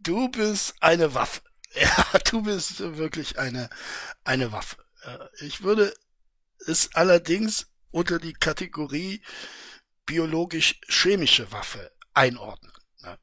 Du 0.00 0.28
bist 0.28 0.74
eine 0.80 1.14
Waffe. 1.14 1.42
Ja, 1.74 2.18
du 2.30 2.42
bist 2.42 2.80
wirklich 2.96 3.38
eine, 3.38 3.70
eine 4.24 4.52
Waffe. 4.52 4.76
Äh, 5.04 5.46
ich 5.46 5.62
würde 5.62 5.94
es 6.66 6.90
allerdings 6.94 7.66
unter 7.90 8.18
die 8.18 8.32
Kategorie 8.32 9.22
biologisch-chemische 10.06 11.50
Waffe 11.52 11.90
einordnen. 12.14 12.72
Ne? 13.02 13.18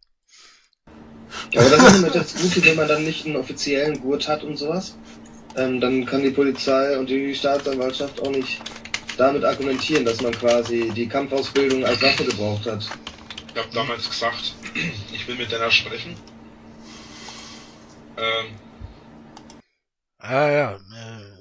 Ja, 1.51 1.61
aber 1.61 1.69
das 1.69 1.83
ist 1.83 1.97
immer 1.97 2.09
das 2.09 2.33
Gute, 2.35 2.65
wenn 2.65 2.75
man 2.75 2.87
dann 2.87 3.03
nicht 3.03 3.25
einen 3.25 3.35
offiziellen 3.35 4.01
Gurt 4.01 4.27
hat 4.27 4.43
und 4.43 4.57
sowas. 4.57 4.97
Ähm, 5.55 5.79
dann 5.81 6.05
kann 6.05 6.23
die 6.23 6.29
Polizei 6.29 6.97
und 6.97 7.09
die 7.09 7.33
Staatsanwaltschaft 7.35 8.21
auch 8.21 8.31
nicht 8.31 8.61
damit 9.17 9.43
argumentieren, 9.43 10.05
dass 10.05 10.21
man 10.21 10.31
quasi 10.31 10.91
die 10.95 11.07
Kampfausbildung 11.07 11.83
als 11.83 12.01
Waffe 12.01 12.23
gebraucht 12.23 12.65
hat. 12.65 12.87
Ich 13.53 13.59
habe 13.59 13.73
damals 13.73 14.09
gesagt, 14.09 14.53
ich 15.13 15.27
will 15.27 15.35
mit 15.35 15.51
deiner 15.51 15.71
sprechen 15.71 16.15
ähm, 18.19 18.55
ah 20.19 20.49
ja, 20.49 20.75
äh, 20.75 21.39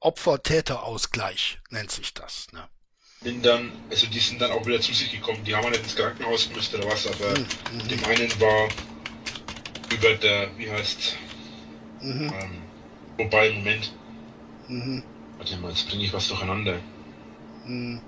Opfer-Täter-Ausgleich 0.00 1.58
nennt 1.70 1.90
sich 1.90 2.14
das. 2.14 2.46
Ne? 2.52 2.68
Bin 3.22 3.42
dann, 3.42 3.72
also 3.90 4.06
die 4.06 4.20
sind 4.20 4.40
dann 4.40 4.52
auch 4.52 4.66
wieder 4.66 4.80
zu 4.80 4.92
sich 4.92 5.10
gekommen. 5.10 5.42
Die 5.44 5.54
haben 5.54 5.64
wir 5.64 5.70
nicht 5.70 5.82
ins 5.82 5.96
Krankenhaus 5.96 6.48
gemusst 6.48 6.74
oder 6.74 6.86
was, 6.86 7.06
aber 7.06 7.38
mhm. 7.38 7.46
mhm. 7.72 7.88
dem 7.88 8.04
einen 8.04 8.40
war 8.40 8.68
über 9.92 10.14
der, 10.14 10.56
wie 10.58 10.70
heißt, 10.70 11.16
mhm. 12.00 12.32
ähm, 12.40 12.62
wobei, 13.16 13.52
Moment. 13.52 13.92
Mhm. 14.68 15.02
Warte 15.38 15.56
mal, 15.58 15.70
jetzt 15.70 15.88
bringe 15.88 16.04
ich 16.04 16.12
was 16.12 16.28
durcheinander. 16.28 16.78
Mhm. 17.64 18.00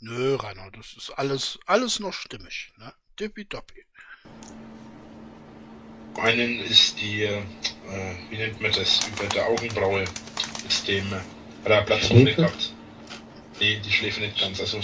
Nö, 0.00 0.36
Rainer, 0.36 0.70
das 0.70 0.94
ist 0.96 1.10
alles, 1.10 1.58
alles 1.66 2.00
noch 2.00 2.12
stimmig, 2.12 2.72
ne? 2.76 2.92
Tippitoppi 3.16 3.85
einen 6.18 6.60
ist 6.60 7.00
die, 7.00 7.24
äh, 7.24 7.42
wie 8.30 8.36
nennt 8.36 8.60
man 8.60 8.72
das, 8.72 9.06
über 9.08 9.26
der 9.28 9.46
Augenbraue 9.46 10.04
ist 10.68 10.88
dem, 10.88 11.10
hat 11.10 11.22
er 11.64 11.82
Platzwunde 11.82 12.34
gehabt. 12.34 12.72
Nee, 13.60 13.80
die 13.84 13.90
Schläfe 13.90 14.20
nicht 14.20 14.38
ganz, 14.38 14.60
also, 14.60 14.80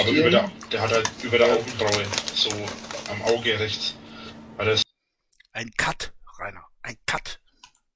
aber 0.00 0.10
über 0.10 0.30
der, 0.30 0.50
der 0.72 0.80
hat 0.80 0.92
halt 0.92 1.10
über 1.22 1.38
der 1.38 1.52
Augenbraue, 1.52 2.04
so 2.34 2.50
am 3.10 3.22
Auge 3.22 3.58
rechts, 3.58 3.94
hat 4.58 4.66
er 4.66 4.80
Ein 5.52 5.70
Cut, 5.76 6.12
Rainer, 6.38 6.64
ein 6.82 6.96
Cut. 7.06 7.38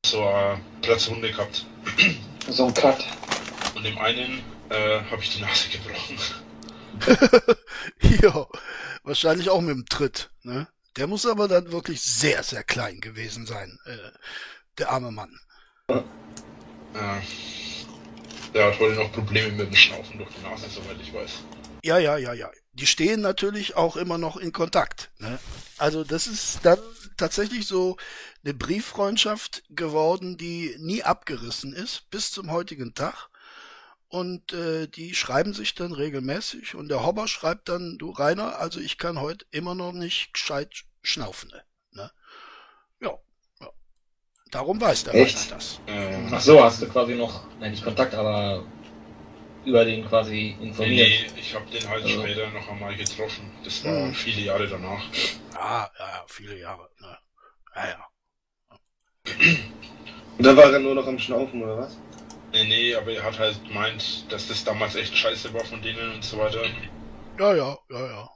So 0.05 0.27
eine 0.27 0.61
Platzwunde 0.83 1.31
gehabt. 1.31 1.67
So 2.49 2.67
ein 2.67 2.75
Cut. 2.75 3.05
Und 3.75 3.85
dem 3.85 3.99
einen 3.99 4.43
äh, 4.71 5.01
habe 5.11 5.23
ich 5.23 5.37
die 5.37 5.41
Nase 5.41 5.69
gebrochen. 5.71 6.19
ja, 8.23 8.47
wahrscheinlich 9.03 9.51
auch 9.51 9.61
mit 9.61 9.71
dem 9.71 9.87
Tritt, 9.87 10.31
ne? 10.43 10.69
Der 10.99 11.07
muss 11.07 11.27
aber 11.27 11.47
dann 11.47 11.71
wirklich 11.71 12.03
sehr, 12.03 12.43
sehr 12.43 12.65
klein 12.65 13.01
gewesen 13.01 13.47
sein, 13.47 13.79
äh, 13.85 13.97
der 14.79 14.91
arme 14.91 15.13
Mann. 15.13 15.39
Ja. 15.89 17.23
Der 18.53 18.67
hat 18.67 18.81
heute 18.81 18.97
noch 18.97 19.13
Probleme 19.13 19.53
mit 19.53 19.69
dem 19.69 19.77
Schnaufen 19.77 20.19
durch 20.19 20.31
die 20.35 20.43
Nase, 20.43 20.67
soweit 20.69 20.97
ich 21.01 21.15
weiß. 21.15 21.31
Ja, 21.85 21.99
ja, 21.99 22.17
ja, 22.17 22.33
ja. 22.33 22.51
Die 22.73 22.89
stehen 22.89 23.21
natürlich 23.21 23.77
auch 23.77 23.97
immer 23.97 24.19
noch 24.19 24.37
in 24.37 24.53
Kontakt. 24.53 25.13
Ne? 25.19 25.39
Also 25.77 26.03
das 26.03 26.27
ist 26.27 26.61
dann 26.65 26.81
tatsächlich 27.17 27.69
so 27.69 27.97
eine 28.43 28.55
Brieffreundschaft 28.55 29.63
geworden, 29.71 30.37
die 30.37 30.75
nie 30.81 31.05
abgerissen 31.05 31.75
ist, 31.75 32.11
bis 32.11 32.33
zum 32.33 32.51
heutigen 32.51 32.95
Tag. 32.95 33.29
Und 34.09 34.53
äh, 34.53 34.89
die 34.89 35.15
schreiben 35.15 35.53
sich 35.53 35.75
dann 35.75 35.93
regelmäßig 35.93 36.75
und 36.75 36.89
der 36.89 37.05
Hobber 37.05 37.29
schreibt 37.29 37.69
dann, 37.69 37.99
du 37.99 38.11
Rainer, 38.11 38.59
also 38.59 38.81
ich 38.81 38.97
kann 38.97 39.21
heute 39.21 39.45
immer 39.51 39.75
noch 39.75 39.93
nicht 39.93 40.33
gescheit 40.33 40.87
Schnaufende. 41.03 41.63
Ne? 41.93 42.11
Ja, 43.01 43.19
ja. 43.61 43.69
Darum 44.51 44.81
weiß 44.81 45.05
der 45.05 45.15
Echt? 45.15 45.51
das. 45.51 45.81
Ähm, 45.87 46.29
Ach 46.33 46.41
so, 46.41 46.63
hast 46.63 46.83
du 46.83 46.89
quasi 46.89 47.15
noch, 47.15 47.45
nein, 47.61 47.71
nicht 47.73 47.85
Kontakt, 47.85 48.15
aber 48.15 48.65
über 49.65 49.85
den 49.85 50.07
quasi 50.07 50.57
informiert. 50.61 51.09
Nee, 51.09 51.31
nee 51.35 51.41
ich 51.41 51.55
habe 51.55 51.67
den 51.71 51.89
halt 51.89 52.05
also. 52.05 52.23
später 52.23 52.51
noch 52.51 52.69
einmal 52.69 52.97
getroffen. 52.97 53.51
Das 53.65 53.85
war 53.85 54.07
mhm. 54.07 54.15
viele 54.15 54.41
Jahre 54.43 54.67
danach. 54.67 55.05
Ah, 55.55 55.89
ja, 55.99 56.25
viele 56.27 56.59
Jahre. 56.59 56.89
Ne? 57.01 57.19
Ja, 57.75 57.89
ja. 57.89 58.09
Und 60.39 60.45
da 60.45 60.57
war 60.57 60.73
er 60.73 60.79
nur 60.79 60.95
noch 60.95 61.07
am 61.07 61.19
Schnaufen, 61.19 61.63
oder 61.63 61.79
was? 61.79 61.99
Nee, 62.53 62.65
nee, 62.65 62.95
aber 62.95 63.13
er 63.13 63.23
hat 63.23 63.39
halt 63.39 63.63
gemeint, 63.67 64.25
dass 64.33 64.49
das 64.49 64.65
damals 64.65 64.95
echt 64.95 65.17
scheiße 65.17 65.53
war 65.53 65.65
von 65.65 65.83
denen 65.83 66.15
und 66.15 66.25
so 66.25 66.39
weiter. 66.39 66.63
Ja, 67.39 67.55
ja, 67.55 67.77
ja, 67.91 68.07
ja. 68.07 68.31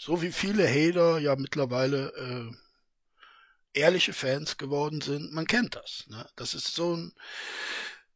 So 0.00 0.22
wie 0.22 0.32
viele 0.32 0.66
Hater 0.66 1.18
ja 1.18 1.36
mittlerweile 1.36 2.08
äh, 2.16 3.78
ehrliche 3.78 4.14
Fans 4.14 4.56
geworden 4.56 5.02
sind, 5.02 5.30
man 5.32 5.46
kennt 5.46 5.76
das. 5.76 6.06
Ne? 6.08 6.26
Das 6.36 6.54
ist 6.54 6.74
so 6.74 6.96
ein 6.96 7.12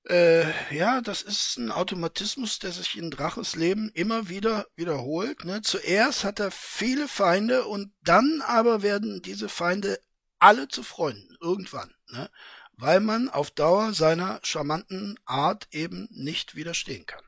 Äh, 0.06 0.50
ja, 0.74 1.00
das 1.00 1.22
ist 1.22 1.56
ein 1.56 1.70
Automatismus, 1.70 2.58
der 2.58 2.72
sich 2.72 2.98
in 2.98 3.10
Draches 3.10 3.54
Leben 3.56 3.90
immer 3.94 4.28
wieder 4.28 4.66
wiederholt. 4.76 5.44
Ne? 5.44 5.62
Zuerst 5.62 6.24
hat 6.24 6.40
er 6.40 6.50
viele 6.50 7.08
Feinde 7.08 7.64
und 7.64 7.92
dann 8.02 8.42
aber 8.46 8.82
werden 8.82 9.22
diese 9.22 9.48
Feinde 9.48 9.98
alle 10.38 10.68
zu 10.68 10.82
Freunden 10.82 11.36
irgendwann, 11.40 11.94
ne? 12.08 12.30
weil 12.72 13.00
man 13.00 13.30
auf 13.30 13.50
Dauer 13.50 13.94
seiner 13.94 14.40
charmanten 14.42 15.18
Art 15.24 15.68
eben 15.70 16.08
nicht 16.10 16.54
widerstehen 16.54 17.06
kann. 17.06 17.24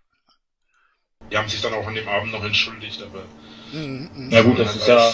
Die 1.30 1.38
haben 1.38 1.48
sich 1.48 1.62
dann 1.62 1.72
auch 1.72 1.86
an 1.86 1.94
dem 1.94 2.08
Abend 2.08 2.32
noch 2.32 2.44
entschuldigt, 2.44 3.02
aber. 3.02 3.24
Mhm, 3.76 4.10
mh. 4.14 4.34
Ja 4.34 4.42
gut, 4.42 4.58
das 4.58 4.76
ist 4.76 4.88
ja. 4.88 5.12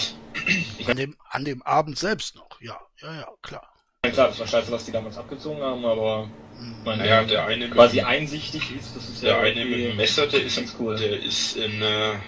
An 0.87 0.97
dem, 0.97 1.15
an 1.29 1.45
dem 1.45 1.61
Abend 1.63 1.97
selbst 1.99 2.35
noch, 2.35 2.61
ja, 2.61 2.79
ja, 3.01 3.13
ja, 3.13 3.27
klar. 3.41 3.67
Ja 4.05 4.11
klar, 4.11 4.27
das 4.29 4.39
war 4.39 4.47
scheiße, 4.47 4.71
was 4.71 4.85
die 4.85 4.91
damals 4.91 5.17
abgezogen 5.17 5.61
haben, 5.61 5.85
aber 5.85 6.29
meine, 6.83 7.03
naja, 7.03 7.23
der 7.23 7.45
eine 7.45 7.69
quasi 7.69 7.97
mit, 7.97 8.05
einsichtig 8.05 8.75
ist, 8.75 8.95
das 8.95 9.07
ist 9.09 9.21
der 9.21 9.31
ja 9.31 9.39
eine 9.39 9.65
mit 9.65 9.79
dem 9.79 9.95
Messer, 9.97 10.27
der 10.27 10.43
ist, 10.43 10.75
cool. 10.79 10.95
der 10.97 11.21
ist 11.21 11.55
in 11.55 11.81
äh, 11.81 11.81
der 11.81 12.19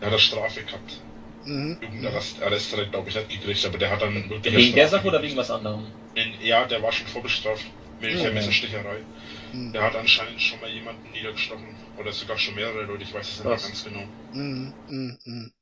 hat 0.00 0.08
eine 0.08 0.18
Strafe 0.18 0.62
gehabt. 0.62 1.00
Mhm. 1.44 1.78
Jugendarrest 1.80 2.42
Arrest 2.42 2.76
hat 2.76 2.90
glaube 2.90 3.08
ich 3.08 3.14
nicht 3.14 3.28
gekriegt, 3.28 3.64
aber 3.66 3.78
der 3.78 3.90
hat 3.90 4.02
dann 4.02 4.28
wirklich. 4.28 4.56
Wegen 4.56 4.74
der 4.74 4.88
Sache 4.88 5.06
oder 5.06 5.22
wegen 5.22 5.36
was 5.36 5.50
anderem? 5.50 5.86
In, 6.14 6.34
ja, 6.40 6.64
der 6.66 6.82
war 6.82 6.92
schon 6.92 7.06
vorbestraft. 7.06 7.64
Mit 8.00 8.12
der 8.12 8.28
mhm. 8.28 8.34
Messersticherei. 8.34 9.04
Der 9.52 9.82
hat 9.82 9.96
anscheinend 9.96 10.40
schon 10.40 10.60
mal 10.60 10.70
jemanden 10.70 11.10
niedergestochen. 11.10 11.74
Oder 11.96 12.12
sogar 12.12 12.36
schon 12.36 12.54
mehrere 12.54 12.84
Leute, 12.84 13.04
ich 13.04 13.14
weiß 13.14 13.28
es 13.28 13.44
nicht 13.44 13.62
ganz 13.62 13.84
genau. 13.84 14.06
Mhm. 14.32 14.74
Mhm. 14.88 15.18
mhm. 15.24 15.52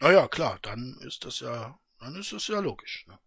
Naja, 0.00 0.28
klar, 0.28 0.58
dann 0.62 0.98
ist 1.00 1.24
das 1.24 1.40
ja, 1.40 1.78
dann 2.00 2.16
ist 2.16 2.32
das 2.32 2.48
ja 2.48 2.60
logisch. 2.60 3.06
Ne? 3.06 3.18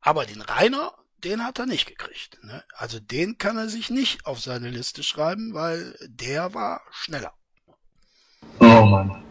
Aber 0.00 0.26
den 0.26 0.40
Rainer, 0.40 0.92
den 1.18 1.44
hat 1.44 1.58
er 1.58 1.66
nicht 1.66 1.86
gekriegt. 1.86 2.38
Ne? 2.42 2.62
Also 2.74 2.98
den 3.00 3.38
kann 3.38 3.56
er 3.56 3.68
sich 3.68 3.90
nicht 3.90 4.26
auf 4.26 4.40
seine 4.40 4.70
Liste 4.70 5.02
schreiben, 5.02 5.54
weil 5.54 5.96
der 6.02 6.54
war 6.54 6.82
schneller. 6.90 7.34
Oh 8.58 8.84
Mann. 8.84 9.22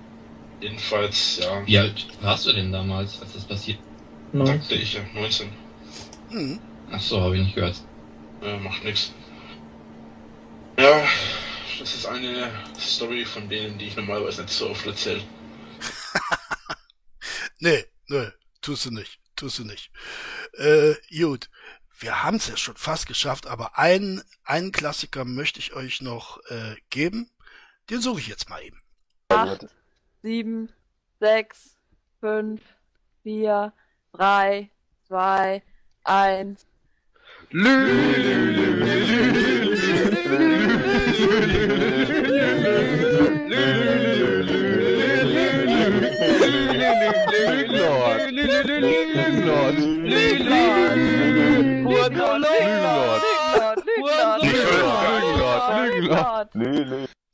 Jedenfalls, 0.59 1.39
ja. 1.41 1.65
Wie 1.65 1.77
alt 1.77 2.07
warst 2.21 2.45
du 2.45 2.53
denn 2.53 2.71
damals, 2.71 3.19
als 3.21 3.33
das 3.33 3.45
passiert? 3.45 3.79
Dachte 4.33 4.75
ich 4.75 4.93
ja, 4.93 5.01
19. 5.13 5.49
Mhm. 6.29 6.59
Ach 6.91 7.01
so, 7.01 7.21
habe 7.21 7.37
ich 7.37 7.43
nicht 7.43 7.55
gehört. 7.55 7.81
Ja, 8.41 8.57
macht 8.57 8.83
nichts. 8.83 9.13
Ja, 10.77 11.07
das 11.79 11.95
ist 11.95 12.05
eine 12.05 12.51
Story 12.79 13.23
von 13.23 13.47
denen, 13.47 13.77
die 13.77 13.87
ich 13.87 13.95
normalerweise 13.95 14.41
nicht 14.41 14.53
so 14.53 14.69
oft 14.69 14.85
erzähle. 14.85 15.23
nee, 17.59 17.85
nee, 18.07 18.27
tust 18.61 18.85
du 18.85 18.91
nicht, 18.91 19.19
tust 19.35 19.59
du 19.59 19.63
nicht. 19.63 19.91
Äh, 20.53 20.95
gut, 21.15 21.49
wir 21.99 22.23
haben 22.23 22.37
es 22.37 22.47
ja 22.47 22.57
schon 22.57 22.77
fast 22.77 23.05
geschafft, 23.05 23.45
aber 23.45 23.77
einen, 23.77 24.23
einen 24.43 24.71
Klassiker 24.71 25.23
möchte 25.23 25.59
ich 25.59 25.73
euch 25.73 26.01
noch 26.01 26.43
äh, 26.49 26.75
geben. 26.89 27.29
Den 27.91 28.01
suche 28.01 28.21
ich 28.21 28.27
jetzt 28.27 28.49
mal 28.49 28.63
eben. 28.63 28.81
Acht, 29.29 29.67
sieben, 30.23 30.69
sechs, 31.19 31.77
fünf, 32.19 32.61
vier, 33.21 33.71
drei, 34.13 34.71
zwei, 35.07 35.61
eins. 36.03 36.65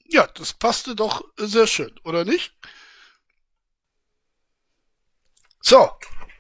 Ja, 0.10 0.28
das 0.34 0.54
passte 0.54 0.96
doch 0.96 1.24
sehr 1.38 1.68
schön, 1.68 1.94
oder 2.04 2.26
nicht? 2.26 2.56
So, 5.62 5.92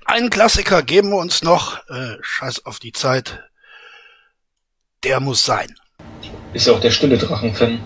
einen 0.05 0.31
Klassiker 0.31 0.81
geben 0.81 1.11
wir 1.11 1.17
uns 1.17 1.43
noch. 1.43 1.87
Äh, 1.89 2.17
scheiß 2.21 2.65
auf 2.65 2.79
die 2.79 2.93
Zeit. 2.93 3.46
Der 5.03 5.19
muss 5.19 5.43
sein. 5.43 5.75
Ist 6.53 6.67
ja 6.67 6.73
auch 6.73 6.79
der 6.79 6.91
stille 6.91 7.17
Drachen-Fan. 7.17 7.79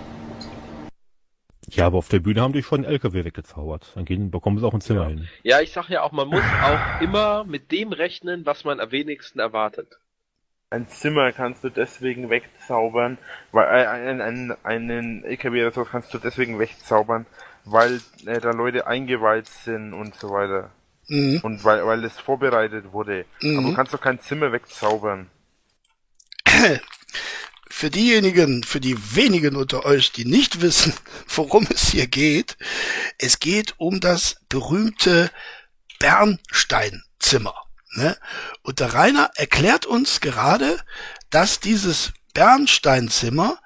Ja, 1.67 1.85
aber 1.85 1.97
auf 1.97 2.09
der 2.09 2.19
Bühne 2.19 2.41
haben 2.41 2.53
die 2.53 2.63
schon 2.63 2.83
einen 2.83 2.93
LKW 2.93 3.23
weggezaubert. 3.25 3.91
Dann 3.95 4.05
gehen, 4.05 4.31
bekommen 4.31 4.59
sie 4.59 4.65
auch 4.65 4.73
ein 4.73 4.81
Zimmer 4.81 5.03
ja. 5.03 5.07
hin. 5.07 5.27
Ja, 5.43 5.61
ich 5.61 5.71
sag 5.71 5.89
ja 5.89 6.03
auch, 6.03 6.11
man 6.11 6.27
muss 6.27 6.43
auch 6.63 7.01
immer 7.01 7.43
mit 7.43 7.71
dem 7.71 7.93
rechnen, 7.93 8.45
was 8.45 8.63
man 8.63 8.79
am 8.79 8.91
wenigsten 8.91 9.39
erwartet. 9.39 9.99
Ein 10.69 10.87
Zimmer 10.87 11.31
kannst 11.33 11.63
du 11.63 11.69
deswegen 11.69 12.29
wegzaubern, 12.29 13.17
weil 13.51 13.65
äh, 13.65 13.87
einen, 13.87 14.21
einen, 14.21 14.55
einen 14.63 15.23
LKW 15.25 15.63
oder 15.63 15.71
so 15.71 15.83
kannst 15.83 16.13
du 16.13 16.17
deswegen 16.17 16.59
wegzaubern, 16.59 17.25
weil 17.65 17.99
äh, 18.25 18.39
da 18.39 18.51
Leute 18.51 18.87
eingeweiht 18.87 19.47
sind 19.47 19.93
und 19.93 20.15
so 20.15 20.29
weiter. 20.29 20.71
Mhm. 21.07 21.41
Und 21.43 21.63
weil, 21.65 21.85
weil 21.85 22.03
es 22.05 22.17
vorbereitet 22.19 22.93
wurde. 22.93 23.25
Mhm. 23.41 23.59
Aber 23.59 23.67
du 23.69 23.75
kannst 23.75 23.93
doch 23.93 24.01
kein 24.01 24.19
Zimmer 24.19 24.53
wegzaubern. 24.53 25.29
Für 27.69 27.89
diejenigen, 27.89 28.63
für 28.63 28.81
die 28.81 29.15
wenigen 29.15 29.55
unter 29.55 29.85
euch, 29.85 30.11
die 30.11 30.25
nicht 30.25 30.61
wissen, 30.61 30.93
worum 31.27 31.67
es 31.73 31.89
hier 31.89 32.07
geht, 32.07 32.57
es 33.17 33.39
geht 33.39 33.75
um 33.77 33.99
das 33.99 34.37
berühmte 34.49 35.31
Bernsteinzimmer. 35.99 37.55
Ne? 37.93 38.17
Und 38.61 38.79
der 38.79 38.93
Rainer 38.93 39.31
erklärt 39.35 39.85
uns 39.85 40.21
gerade, 40.21 40.79
dass 41.29 41.59
dieses 41.59 42.13
Bernsteinzimmer 42.33 43.59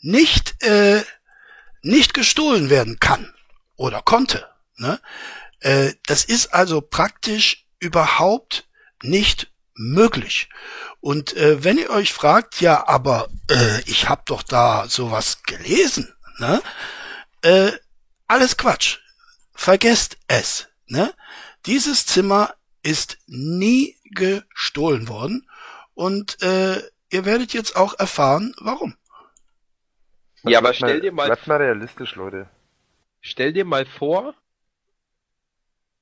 nicht, 0.00 0.62
äh, 0.62 1.02
nicht 1.82 2.14
gestohlen 2.14 2.70
werden 2.70 2.98
kann 2.98 3.32
oder 3.76 4.02
konnte. 4.02 4.48
Ne? 4.76 5.00
Äh, 5.60 5.94
das 6.06 6.24
ist 6.24 6.54
also 6.54 6.80
praktisch 6.80 7.66
überhaupt 7.78 8.68
nicht 9.02 9.52
möglich. 9.74 10.48
Und 11.00 11.36
äh, 11.36 11.62
wenn 11.62 11.78
ihr 11.78 11.90
euch 11.90 12.12
fragt, 12.12 12.60
ja, 12.60 12.86
aber 12.88 13.28
äh, 13.50 13.80
ich 13.86 14.08
habe 14.08 14.22
doch 14.26 14.42
da 14.42 14.86
sowas 14.88 15.42
gelesen, 15.44 16.12
ne? 16.38 16.60
Äh, 17.42 17.72
alles 18.26 18.56
Quatsch. 18.56 18.98
Vergesst 19.54 20.18
es. 20.26 20.68
Ne? 20.86 21.12
Dieses 21.66 22.06
Zimmer 22.06 22.54
ist 22.82 23.18
nie 23.26 23.96
gestohlen 24.04 25.08
worden 25.08 25.48
und 25.94 26.40
äh, 26.42 26.82
ihr 27.10 27.24
werdet 27.24 27.52
jetzt 27.52 27.76
auch 27.76 27.98
erfahren, 27.98 28.54
warum. 28.58 28.96
Ja, 30.44 30.58
aber 30.58 30.72
stell 30.72 31.00
dir 31.00 31.12
mal, 31.12 31.26
bleibt 31.26 31.46
mal 31.46 31.56
realistisch, 31.56 32.14
Leute. 32.14 32.48
Stell 33.20 33.52
dir 33.52 33.64
mal 33.64 33.84
vor, 33.84 34.34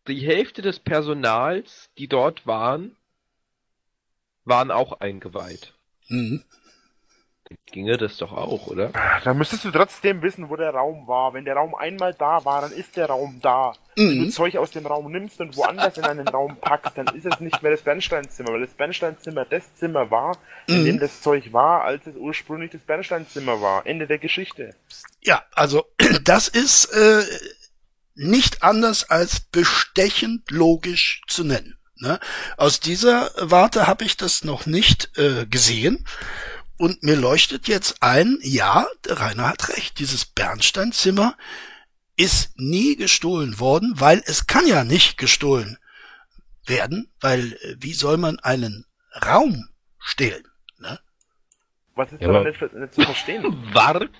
die 0.06 0.20
Hälfte 0.20 0.62
des 0.62 0.78
Personals, 0.78 1.90
die 1.98 2.08
dort 2.08 2.46
waren, 2.46 2.96
waren 4.46 4.70
auch 4.70 5.00
eingeweiht. 5.00 5.74
Mhm. 6.08 6.42
Ginge 7.70 7.96
das 7.96 8.16
doch 8.16 8.32
auch, 8.32 8.66
oder? 8.66 8.90
Da 9.22 9.32
müsstest 9.32 9.64
du 9.64 9.70
trotzdem 9.70 10.20
wissen, 10.22 10.48
wo 10.48 10.56
der 10.56 10.70
Raum 10.70 11.06
war. 11.06 11.32
Wenn 11.32 11.44
der 11.44 11.54
Raum 11.54 11.76
einmal 11.76 12.12
da 12.12 12.44
war, 12.44 12.62
dann 12.62 12.72
ist 12.72 12.96
der 12.96 13.06
Raum 13.06 13.38
da. 13.40 13.72
Mhm. 13.96 14.08
Wenn 14.08 14.18
du 14.24 14.30
Zeug 14.30 14.56
aus 14.56 14.72
dem 14.72 14.84
Raum 14.84 15.12
nimmst 15.12 15.40
und 15.40 15.56
woanders 15.56 15.96
in 15.96 16.04
einen 16.04 16.26
Raum 16.26 16.56
packst, 16.60 16.98
dann 16.98 17.06
ist 17.14 17.24
es 17.24 17.38
nicht 17.38 17.62
mehr 17.62 17.70
das 17.70 17.82
Bernsteinzimmer, 17.82 18.52
weil 18.52 18.62
das 18.62 18.74
Bernsteinzimmer 18.74 19.44
das 19.44 19.74
Zimmer 19.76 20.10
war, 20.10 20.36
in 20.66 20.80
mhm. 20.80 20.84
dem 20.86 20.98
das 20.98 21.20
Zeug 21.20 21.52
war, 21.52 21.84
als 21.84 22.06
es 22.06 22.16
ursprünglich 22.16 22.72
das 22.72 22.80
Bernsteinzimmer 22.82 23.60
war. 23.60 23.86
Ende 23.86 24.08
der 24.08 24.18
Geschichte. 24.18 24.74
Ja, 25.20 25.44
also 25.52 25.84
das 26.24 26.48
ist 26.48 26.86
äh, 26.86 27.22
nicht 28.16 28.64
anders 28.64 29.08
als 29.08 29.40
bestechend 29.40 30.50
logisch 30.50 31.22
zu 31.28 31.44
nennen. 31.44 31.76
Ne? 31.98 32.20
Aus 32.56 32.80
dieser 32.80 33.30
Warte 33.36 33.86
habe 33.86 34.04
ich 34.04 34.16
das 34.16 34.44
noch 34.44 34.66
nicht 34.66 35.16
äh, 35.16 35.46
gesehen. 35.46 36.04
Und 36.78 37.02
mir 37.02 37.16
leuchtet 37.16 37.68
jetzt 37.68 38.02
ein, 38.02 38.38
ja, 38.42 38.86
der 39.06 39.18
Rainer 39.18 39.48
hat 39.48 39.70
recht, 39.70 39.98
dieses 39.98 40.26
Bernsteinzimmer 40.26 41.34
ist 42.16 42.58
nie 42.58 42.96
gestohlen 42.96 43.58
worden, 43.60 43.94
weil 43.96 44.22
es 44.26 44.46
kann 44.46 44.66
ja 44.66 44.84
nicht 44.84 45.16
gestohlen 45.18 45.78
werden, 46.66 47.10
weil 47.20 47.54
äh, 47.54 47.76
wie 47.78 47.94
soll 47.94 48.18
man 48.18 48.38
einen 48.40 48.84
Raum 49.24 49.68
stehlen? 49.98 50.44
Ne? 50.78 50.98
Was 51.94 52.12
ist 52.12 52.20
ja, 52.20 52.32
da 52.32 52.44
nicht, 52.44 52.60
nicht 52.60 52.94
zu 52.94 53.02
verstehen? 53.02 53.44
Wark? 53.72 54.10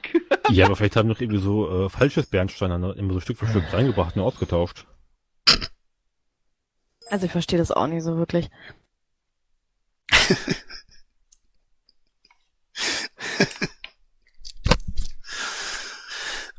ja, 0.51 0.67
aber 0.67 0.77
vielleicht 0.77 0.97
haben 0.97 1.09
noch 1.09 1.21
irgendwie 1.21 1.41
so 1.41 1.87
äh, 1.87 1.89
falsches 1.91 2.27
Bernstein 2.27 2.71
immer 2.71 3.15
so 3.15 3.21
Stück 3.21 3.39
für 3.39 3.49
Stück 3.49 3.65
reingebracht 3.73 4.17
und 4.17 4.23
ausgetauscht. 4.23 4.87
Also 7.09 7.27
ich 7.27 7.33
verstehe 7.33 7.59
das 7.59 7.71
auch 7.71 7.87
nicht 7.87 8.03
so 8.03 8.17
wirklich. 8.17 8.51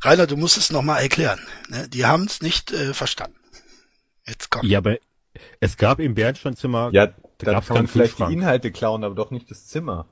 Rainer, 0.02 0.28
du 0.28 0.38
musst 0.38 0.58
es 0.58 0.72
nochmal 0.72 1.02
erklären. 1.02 1.40
Ne? 1.70 1.88
Die 1.90 2.06
haben 2.06 2.24
es 2.26 2.42
nicht 2.42 2.72
äh, 2.72 2.94
verstanden. 2.94 3.36
Jetzt 4.26 4.52
komm. 4.52 4.66
Ja, 4.66 4.78
aber 4.80 4.98
es 5.60 5.78
gab 5.78 6.00
im 6.00 6.14
Bernsteinzimmer. 6.16 6.90
Ja, 6.94 7.08
da 7.40 7.60
kann 7.62 7.78
man 7.78 7.88
vielleicht 7.88 8.20
die 8.20 8.34
Inhalte 8.34 8.72
klauen, 8.72 9.04
aber 9.04 9.16
doch 9.16 9.32
nicht 9.32 9.50
das 9.50 9.68
Zimmer. 9.68 10.08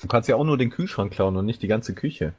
Du 0.00 0.08
kannst 0.08 0.28
ja 0.28 0.36
auch 0.36 0.44
nur 0.44 0.58
den 0.58 0.70
Kühlschrank 0.70 1.12
klauen 1.12 1.36
und 1.36 1.46
nicht 1.46 1.62
die 1.62 1.66
ganze 1.68 1.94
Küche. 1.94 2.34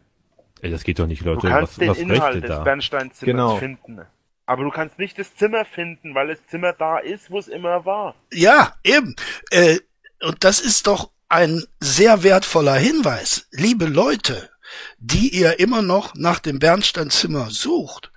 Ey, 0.62 0.72
das 0.72 0.84
geht 0.84 1.00
doch 1.00 1.08
nicht, 1.08 1.24
Leute. 1.24 1.42
Du 1.42 1.48
kannst 1.48 1.74
was, 1.74 1.80
den 1.80 1.90
was 1.90 1.98
Inhalt 1.98 2.44
des 2.44 2.50
da? 2.50 2.64
Bernsteinzimmers 2.64 3.26
Genau. 3.26 3.58
finden. 3.58 4.02
Aber 4.46 4.64
du 4.64 4.70
kannst 4.70 5.00
nicht 5.00 5.18
das 5.18 5.36
Zimmer 5.36 5.66
finden, 5.66 6.14
weil 6.14 6.28
das 6.28 6.46
Zimmer 6.48 6.74
da 6.74 7.00
ist, 7.00 7.32
wo 7.32 7.40
es 7.40 7.48
immer 7.48 7.86
war. 7.86 8.16
Ja, 8.32 8.76
eben. 8.84 9.16
Äh, 9.50 9.80
und 10.22 10.44
das 10.44 10.60
ist 10.60 10.88
doch 10.88 11.10
ein 11.30 11.64
sehr 11.80 12.24
wertvoller 12.24 12.76
Hinweis. 12.76 13.48
Liebe 13.52 13.86
Leute, 13.86 14.50
die 14.98 15.30
ihr 15.30 15.60
immer 15.60 15.82
noch 15.82 16.14
nach 16.16 16.40
dem 16.40 16.60
Bernsteinzimmer 16.60 17.50
sucht, 17.50 18.12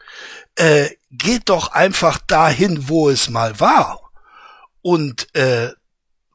äh, 0.57 0.91
geht 1.11 1.49
doch 1.49 1.73
einfach 1.73 2.19
dahin, 2.19 2.89
wo 2.89 3.09
es 3.09 3.31
mal 3.31 3.59
war. 3.61 4.11
Und 4.83 5.35
äh, 5.35 5.71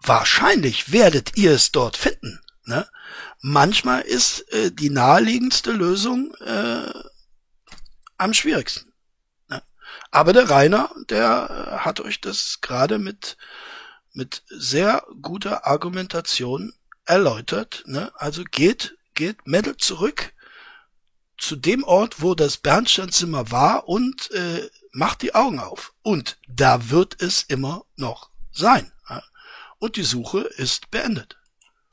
wahrscheinlich 0.01 0.91
werdet 0.91 1.37
ihr 1.37 1.51
es 1.51 1.71
dort 1.71 1.97
finden. 1.97 2.41
Ne? 2.65 2.87
Manchmal 3.41 4.01
ist 4.01 4.51
äh, 4.53 4.71
die 4.71 4.89
naheliegendste 4.89 5.71
Lösung 5.71 6.33
äh, 6.35 6.91
am 8.17 8.33
schwierigsten. 8.33 8.92
Aber 10.13 10.31
der 10.31 10.47
Rainer, 10.47 10.91
der 11.09 11.49
äh, 11.49 11.77
hat 11.79 11.99
euch 11.99 12.21
das 12.21 12.59
gerade 12.61 12.99
mit 12.99 13.35
mit 14.13 14.43
sehr 14.47 15.03
guter 15.23 15.65
Argumentation 15.65 16.71
erläutert. 17.05 17.83
Ne? 17.87 18.11
Also 18.13 18.43
geht, 18.43 18.95
geht 19.15 19.47
Mädel 19.47 19.75
zurück 19.77 20.33
zu 21.39 21.55
dem 21.55 21.83
Ort, 21.83 22.21
wo 22.21 22.35
das 22.35 22.57
Bernsteinzimmer 22.57 23.49
war 23.49 23.89
und 23.89 24.29
äh, 24.29 24.69
macht 24.91 25.23
die 25.23 25.33
Augen 25.33 25.59
auf. 25.59 25.93
Und 26.03 26.37
da 26.47 26.91
wird 26.91 27.19
es 27.19 27.41
immer 27.41 27.85
noch 27.95 28.29
sein. 28.51 28.91
Ja? 29.09 29.23
Und 29.79 29.95
die 29.95 30.03
Suche 30.03 30.41
ist 30.41 30.91
beendet. 30.91 31.39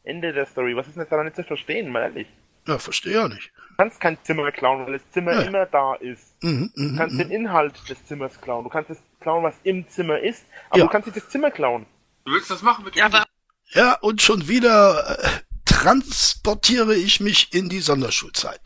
Ende 0.02 0.34
der 0.34 0.44
Story. 0.44 0.76
Was 0.76 0.86
ist 0.88 0.96
denn 0.96 1.04
jetzt 1.04 1.12
daran 1.12 1.24
nicht 1.24 1.36
zu 1.36 1.44
verstehen, 1.44 1.90
mal 1.90 2.02
ehrlich? 2.02 2.28
Ja, 2.66 2.78
verstehe 2.78 3.14
ja 3.14 3.28
nicht. 3.28 3.50
Du 3.80 3.84
kannst 3.84 4.00
kein 4.02 4.18
Zimmer 4.24 4.52
klauen, 4.52 4.84
weil 4.84 4.92
das 4.98 5.10
Zimmer 5.10 5.32
Ja. 5.32 5.40
immer 5.40 5.64
da 5.64 5.94
ist. 5.94 6.34
Mhm, 6.42 6.70
Du 6.76 6.82
mhm, 6.82 6.96
kannst 6.98 7.14
mhm. 7.14 7.18
den 7.20 7.30
Inhalt 7.30 7.72
des 7.88 8.04
Zimmers 8.04 8.38
klauen. 8.38 8.64
Du 8.64 8.68
kannst 8.68 8.90
das 8.90 8.98
klauen, 9.20 9.42
was 9.42 9.54
im 9.62 9.88
Zimmer 9.88 10.18
ist, 10.18 10.44
aber 10.68 10.80
Ja. 10.80 10.84
du 10.84 10.90
kannst 10.90 11.06
nicht 11.06 11.16
das 11.16 11.30
Zimmer 11.30 11.50
klauen. 11.50 11.86
Du 12.26 12.32
willst 12.32 12.50
das 12.50 12.60
machen 12.60 12.84
mit 12.84 12.94
dem 12.94 12.98
Ja, 12.98 13.06
aber 13.06 13.24
Ja, 13.72 13.94
und 14.02 14.20
schon 14.20 14.48
wieder 14.48 15.18
äh, 15.18 15.30
transportiere 15.64 16.94
ich 16.94 17.20
mich 17.20 17.54
in 17.54 17.70
die 17.70 17.80
Sonderschulzeit. 17.80 18.60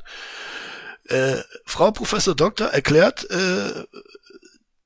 Äh, 1.05 1.37
Frau 1.65 1.93
Professor 1.93 2.35
Doktor 2.35 2.71
erklärt 2.71 3.31
äh, 3.31 3.85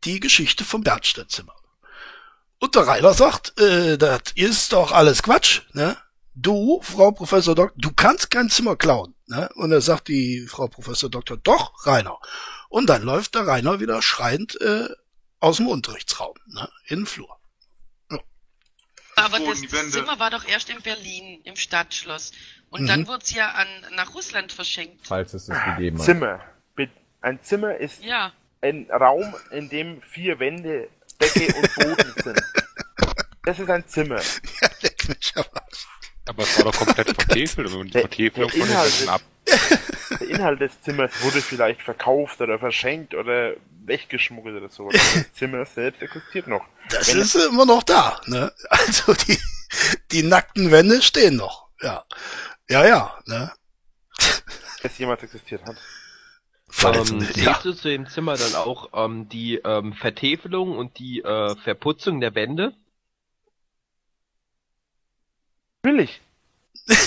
die 0.04 0.20
Geschichte 0.20 0.62
vom 0.66 0.82
Bernsteinzimmer. 0.82 1.54
Und 2.58 2.74
der 2.74 2.86
Rainer 2.86 3.14
sagt, 3.14 3.58
äh, 3.58 3.96
das 3.96 4.20
ist 4.34 4.74
doch 4.74 4.92
alles 4.92 5.22
Quatsch, 5.22 5.62
ne? 5.72 5.96
Du, 6.40 6.80
Frau 6.82 7.10
Professor 7.10 7.54
Doktor, 7.54 7.74
du 7.76 7.92
kannst 7.92 8.30
kein 8.30 8.48
Zimmer 8.48 8.76
klauen, 8.76 9.14
ne? 9.26 9.48
Und 9.54 9.72
er 9.72 9.80
sagt 9.80 10.06
die 10.08 10.46
Frau 10.48 10.68
Professor 10.68 11.10
Doktor, 11.10 11.36
doch, 11.36 11.84
Rainer. 11.86 12.18
Und 12.68 12.88
dann 12.88 13.02
läuft 13.02 13.34
der 13.34 13.46
Rainer 13.46 13.80
wieder 13.80 14.00
schreiend 14.02 14.60
äh, 14.60 14.88
aus 15.40 15.56
dem 15.56 15.66
Unterrichtsraum, 15.66 16.34
ne? 16.46 16.68
In 16.86 17.00
den 17.00 17.06
Flur. 17.06 17.34
Aber 19.16 19.38
Boden, 19.40 19.66
das. 19.68 19.90
Zimmer 19.90 20.20
war 20.20 20.30
doch 20.30 20.46
erst 20.46 20.70
in 20.70 20.80
Berlin, 20.80 21.40
im 21.42 21.56
Stadtschloss. 21.56 22.30
Und 22.70 22.82
Mhm. 22.82 22.86
dann 22.86 23.06
wurde 23.08 23.24
es 23.24 23.32
ja 23.34 23.50
an, 23.50 23.66
nach 23.96 24.14
Russland 24.14 24.52
verschenkt. 24.52 25.06
Falls 25.08 25.34
es 25.34 25.48
es 25.48 25.64
gegeben 25.64 25.98
hat. 25.98 26.04
Zimmer. 26.04 26.40
Ein 27.20 27.42
Zimmer 27.42 27.76
ist 27.76 28.04
Ja. 28.04 28.32
ein 28.60 28.88
Raum, 28.92 29.34
in 29.50 29.68
dem 29.68 30.00
vier 30.02 30.38
Wände, 30.38 30.88
Decke 31.20 31.52
und 31.52 31.74
Boden 31.74 32.14
sind. 32.22 32.40
Das 33.44 33.58
ist 33.58 33.70
ein 33.70 33.88
Zimmer. 33.88 34.20
Leck 34.82 35.08
mich 35.08 35.32
aber. 35.34 35.62
Aber 36.28 36.42
es 36.42 36.58
war 36.58 36.64
doch 36.72 36.78
komplett 36.78 37.08
vertefelt 37.22 37.72
und 37.72 37.86
die 37.88 37.90
Der- 37.92 38.00
Vertäfelung 38.02 38.50
der 38.50 38.58
von 38.60 38.68
den 38.68 38.70
Inhalt 38.70 38.98
Wänden 39.00 39.08
ab. 39.10 39.22
Der 40.20 40.28
Inhalt 40.28 40.60
des 40.60 40.82
Zimmers 40.82 41.10
wurde 41.22 41.40
vielleicht 41.40 41.82
verkauft 41.82 42.40
oder 42.40 42.58
verschenkt 42.58 43.14
oder 43.14 43.54
weggeschmuggelt 43.84 44.56
oder 44.56 44.68
so. 44.68 44.90
Das 44.90 45.32
Zimmer 45.34 45.64
selbst 45.64 46.02
existiert 46.02 46.46
noch. 46.48 46.64
Das 46.90 47.12
Wenn 47.12 47.20
ist 47.20 47.34
immer 47.34 47.64
noch 47.66 47.82
da, 47.82 48.20
ne? 48.26 48.52
Also 48.68 49.14
die, 49.14 49.38
die 50.10 50.22
nackten 50.22 50.70
Wände 50.70 51.00
stehen 51.02 51.36
noch. 51.36 51.68
Ja. 51.80 52.04
Ja, 52.68 52.86
ja, 52.86 53.18
ne? 53.26 53.50
es 54.82 54.98
jemals 54.98 55.22
existiert 55.22 55.64
hat. 55.64 55.76
Verletzend, 56.68 57.22
Ähm, 57.36 57.42
ja. 57.44 57.54
Siehst 57.54 57.64
du 57.64 57.72
zu 57.72 57.88
dem 57.88 58.08
Zimmer 58.08 58.36
dann 58.36 58.54
auch 58.54 58.90
ähm, 58.92 59.28
die 59.28 59.56
ähm, 59.64 59.92
Vertäfelung 59.94 60.76
und 60.76 60.98
die 60.98 61.20
äh, 61.22 61.56
Verputzung 61.56 62.20
der 62.20 62.34
Wände? 62.34 62.74
Natürlich. 65.82 66.20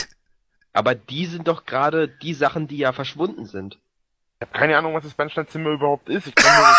Aber 0.74 0.96
die 0.96 1.26
sind 1.26 1.48
doch 1.48 1.66
gerade 1.66 2.08
die 2.08 2.34
Sachen, 2.34 2.68
die 2.68 2.78
ja 2.78 2.94
verschwunden 2.94 3.46
sind. 3.46 3.78
Ich 4.40 4.48
habe 4.48 4.58
keine 4.58 4.78
Ahnung, 4.78 4.94
was 4.94 5.04
das 5.04 5.14
Bernsteinzimmer 5.14 5.72
überhaupt 5.72 6.10
ist. 6.10 6.28
Ich 6.28 6.36
kann 6.36 6.62
mir 6.62 6.76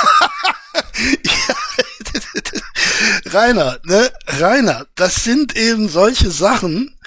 Rainer, 3.32 3.78
ne? 3.84 4.10
Rainer, 4.26 4.86
das 4.94 5.24
sind 5.24 5.56
eben 5.56 5.88
solche 5.88 6.30
Sachen, 6.30 6.98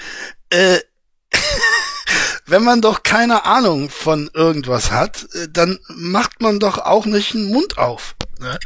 äh, 0.49 0.79
wenn 2.45 2.63
man 2.63 2.81
doch 2.81 3.03
keine 3.03 3.45
Ahnung 3.45 3.89
von 3.89 4.29
irgendwas 4.33 4.91
hat, 4.91 5.27
äh, 5.33 5.47
dann 5.49 5.79
macht 5.87 6.41
man 6.41 6.59
doch 6.59 6.77
auch 6.77 7.05
nicht 7.05 7.35
einen 7.35 7.51
Mund 7.51 7.77
auf. 7.77 8.15
Ne? 8.39 8.59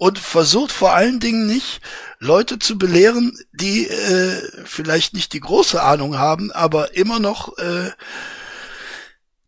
Und 0.00 0.18
versucht 0.18 0.72
vor 0.72 0.94
allen 0.94 1.20
Dingen 1.20 1.46
nicht, 1.46 1.82
Leute 2.20 2.58
zu 2.58 2.78
belehren, 2.78 3.38
die 3.52 3.86
äh, 3.86 4.64
vielleicht 4.64 5.12
nicht 5.12 5.34
die 5.34 5.40
große 5.40 5.82
Ahnung 5.82 6.16
haben, 6.16 6.50
aber 6.52 6.96
immer 6.96 7.18
noch 7.18 7.58
äh, 7.58 7.90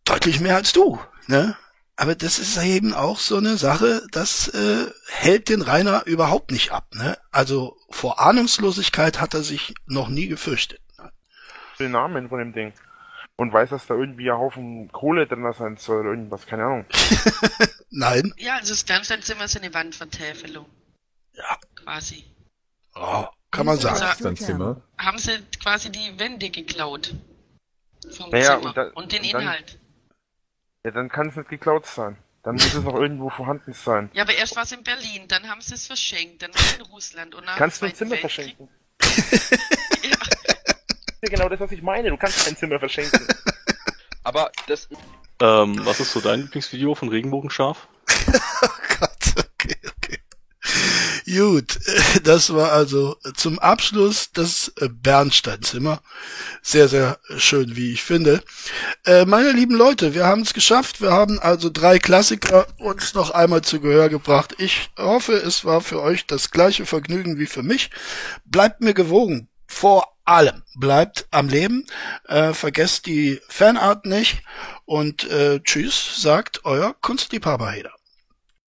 deutlich 0.04 0.40
mehr 0.40 0.56
als 0.56 0.74
du. 0.74 1.00
Ne? 1.26 1.56
Aber 1.96 2.14
das 2.14 2.38
ist 2.38 2.62
eben 2.62 2.92
auch 2.92 3.18
so 3.18 3.38
eine 3.38 3.56
Sache, 3.56 4.06
das 4.12 4.48
äh, 4.48 4.90
hält 5.08 5.48
den 5.48 5.62
Rainer 5.62 6.04
überhaupt 6.04 6.50
nicht 6.50 6.70
ab. 6.70 6.84
Ne? 6.92 7.16
Also 7.30 7.78
vor 7.88 8.20
Ahnungslosigkeit 8.20 9.22
hat 9.22 9.32
er 9.32 9.42
sich 9.42 9.72
noch 9.86 10.10
nie 10.10 10.28
gefürchtet. 10.28 10.82
den 11.78 11.92
Namen 11.92 12.28
von 12.28 12.40
dem 12.40 12.52
Ding. 12.52 12.74
Und 13.36 13.52
weiß, 13.52 13.70
dass 13.70 13.86
da 13.86 13.94
irgendwie 13.94 14.30
ein 14.30 14.36
Haufen 14.38 14.92
Kohle 14.92 15.26
drin 15.26 15.50
sein 15.56 15.76
soll 15.76 16.00
oder 16.02 16.10
irgendwas, 16.10 16.46
keine 16.46 16.64
Ahnung. 16.64 16.86
Nein. 17.90 18.32
Ja, 18.36 18.56
also 18.56 18.72
das 18.72 18.84
Bernsteinzimmer 18.84 19.44
ist 19.44 19.56
eine 19.56 19.72
Wandvertäfelung. 19.74 20.66
Ja. 21.32 21.58
Quasi. 21.76 22.24
Oh, 22.94 23.24
kann 23.50 23.66
man 23.66 23.78
sagen. 23.78 23.98
Bernsteinzimmer. 23.98 24.82
Haben 24.98 25.18
sie 25.18 25.38
quasi 25.60 25.90
die 25.90 26.18
Wände 26.18 26.50
geklaut. 26.50 27.14
Vom 28.16 28.30
Naja, 28.30 28.56
Zimmer. 28.58 28.68
und 28.68 28.76
da- 28.76 28.90
und 28.94 29.12
den 29.12 29.22
und 29.22 29.32
dann- 29.32 29.42
Inhalt. 29.42 29.78
Ja, 30.84 30.90
dann 30.90 31.08
kann 31.08 31.28
es 31.28 31.36
nicht 31.36 31.48
geklaut 31.48 31.86
sein. 31.86 32.16
Dann 32.42 32.54
muss 32.56 32.74
es 32.74 32.82
noch 32.82 32.94
irgendwo 32.96 33.30
vorhanden 33.30 33.72
sein. 33.72 34.10
Ja, 34.14 34.24
aber 34.24 34.34
erst 34.34 34.56
war 34.56 34.64
es 34.64 34.72
in 34.72 34.82
Berlin, 34.82 35.26
dann 35.28 35.48
haben 35.48 35.60
sie 35.60 35.74
es 35.74 35.86
verschenkt, 35.86 36.42
dann 36.42 36.52
war 36.52 36.60
es 36.60 36.74
in 36.74 36.82
Russland 36.82 37.34
und 37.36 37.44
nach 37.46 37.56
Kannst 37.56 37.80
du 37.80 37.86
ein 37.86 37.94
Zimmer 37.94 38.12
Weltkrieg- 38.16 38.20
verschenken? 38.20 38.68
Ja, 40.02 40.16
genau 41.28 41.48
das, 41.48 41.60
was 41.60 41.72
ich 41.72 41.82
meine. 41.82 42.10
Du 42.10 42.16
kannst 42.16 42.46
ein 42.48 42.56
Zimmer 42.56 42.78
verschenken. 42.78 43.26
Aber 44.24 44.50
das. 44.66 44.88
Ähm, 45.40 45.80
was 45.84 46.00
ist 46.00 46.12
so 46.12 46.20
dein 46.20 46.42
Lieblingsvideo 46.42 46.94
von 46.94 47.08
Regenbogenscharf? 47.08 47.88
Gut, 51.24 51.78
äh, 51.86 52.20
das 52.22 52.52
war 52.52 52.72
also 52.72 53.16
zum 53.34 53.58
Abschluss 53.58 54.32
das 54.32 54.72
äh, 54.80 54.88
Bernsteinzimmer. 54.88 56.02
Sehr, 56.60 56.88
sehr 56.88 57.18
schön, 57.38 57.74
wie 57.74 57.92
ich 57.92 58.02
finde. 58.02 58.42
Äh, 59.06 59.24
meine 59.24 59.52
lieben 59.52 59.74
Leute, 59.74 60.14
wir 60.14 60.26
haben 60.26 60.42
es 60.42 60.52
geschafft. 60.52 61.00
Wir 61.00 61.10
haben 61.10 61.38
also 61.38 61.70
drei 61.70 61.98
Klassiker 61.98 62.66
uns 62.78 63.14
noch 63.14 63.30
einmal 63.30 63.62
zu 63.62 63.80
Gehör 63.80 64.08
gebracht. 64.08 64.56
Ich 64.58 64.90
hoffe, 64.98 65.32
es 65.32 65.64
war 65.64 65.80
für 65.80 66.02
euch 66.02 66.26
das 66.26 66.50
gleiche 66.50 66.84
Vergnügen 66.84 67.38
wie 67.38 67.46
für 67.46 67.62
mich. 67.62 67.90
Bleibt 68.44 68.80
mir 68.80 68.94
gewogen. 68.94 69.48
Vor 69.66 70.11
allem 70.24 70.62
bleibt 70.74 71.26
am 71.30 71.48
Leben. 71.48 71.86
Äh, 72.28 72.52
vergesst 72.52 73.06
die 73.06 73.40
Fanart 73.48 74.06
nicht. 74.06 74.42
Und 74.84 75.28
äh, 75.30 75.60
tschüss, 75.60 76.20
sagt 76.20 76.64
euer 76.64 76.94
Kunstliebhaber 77.00 77.70
Heder. 77.70 77.92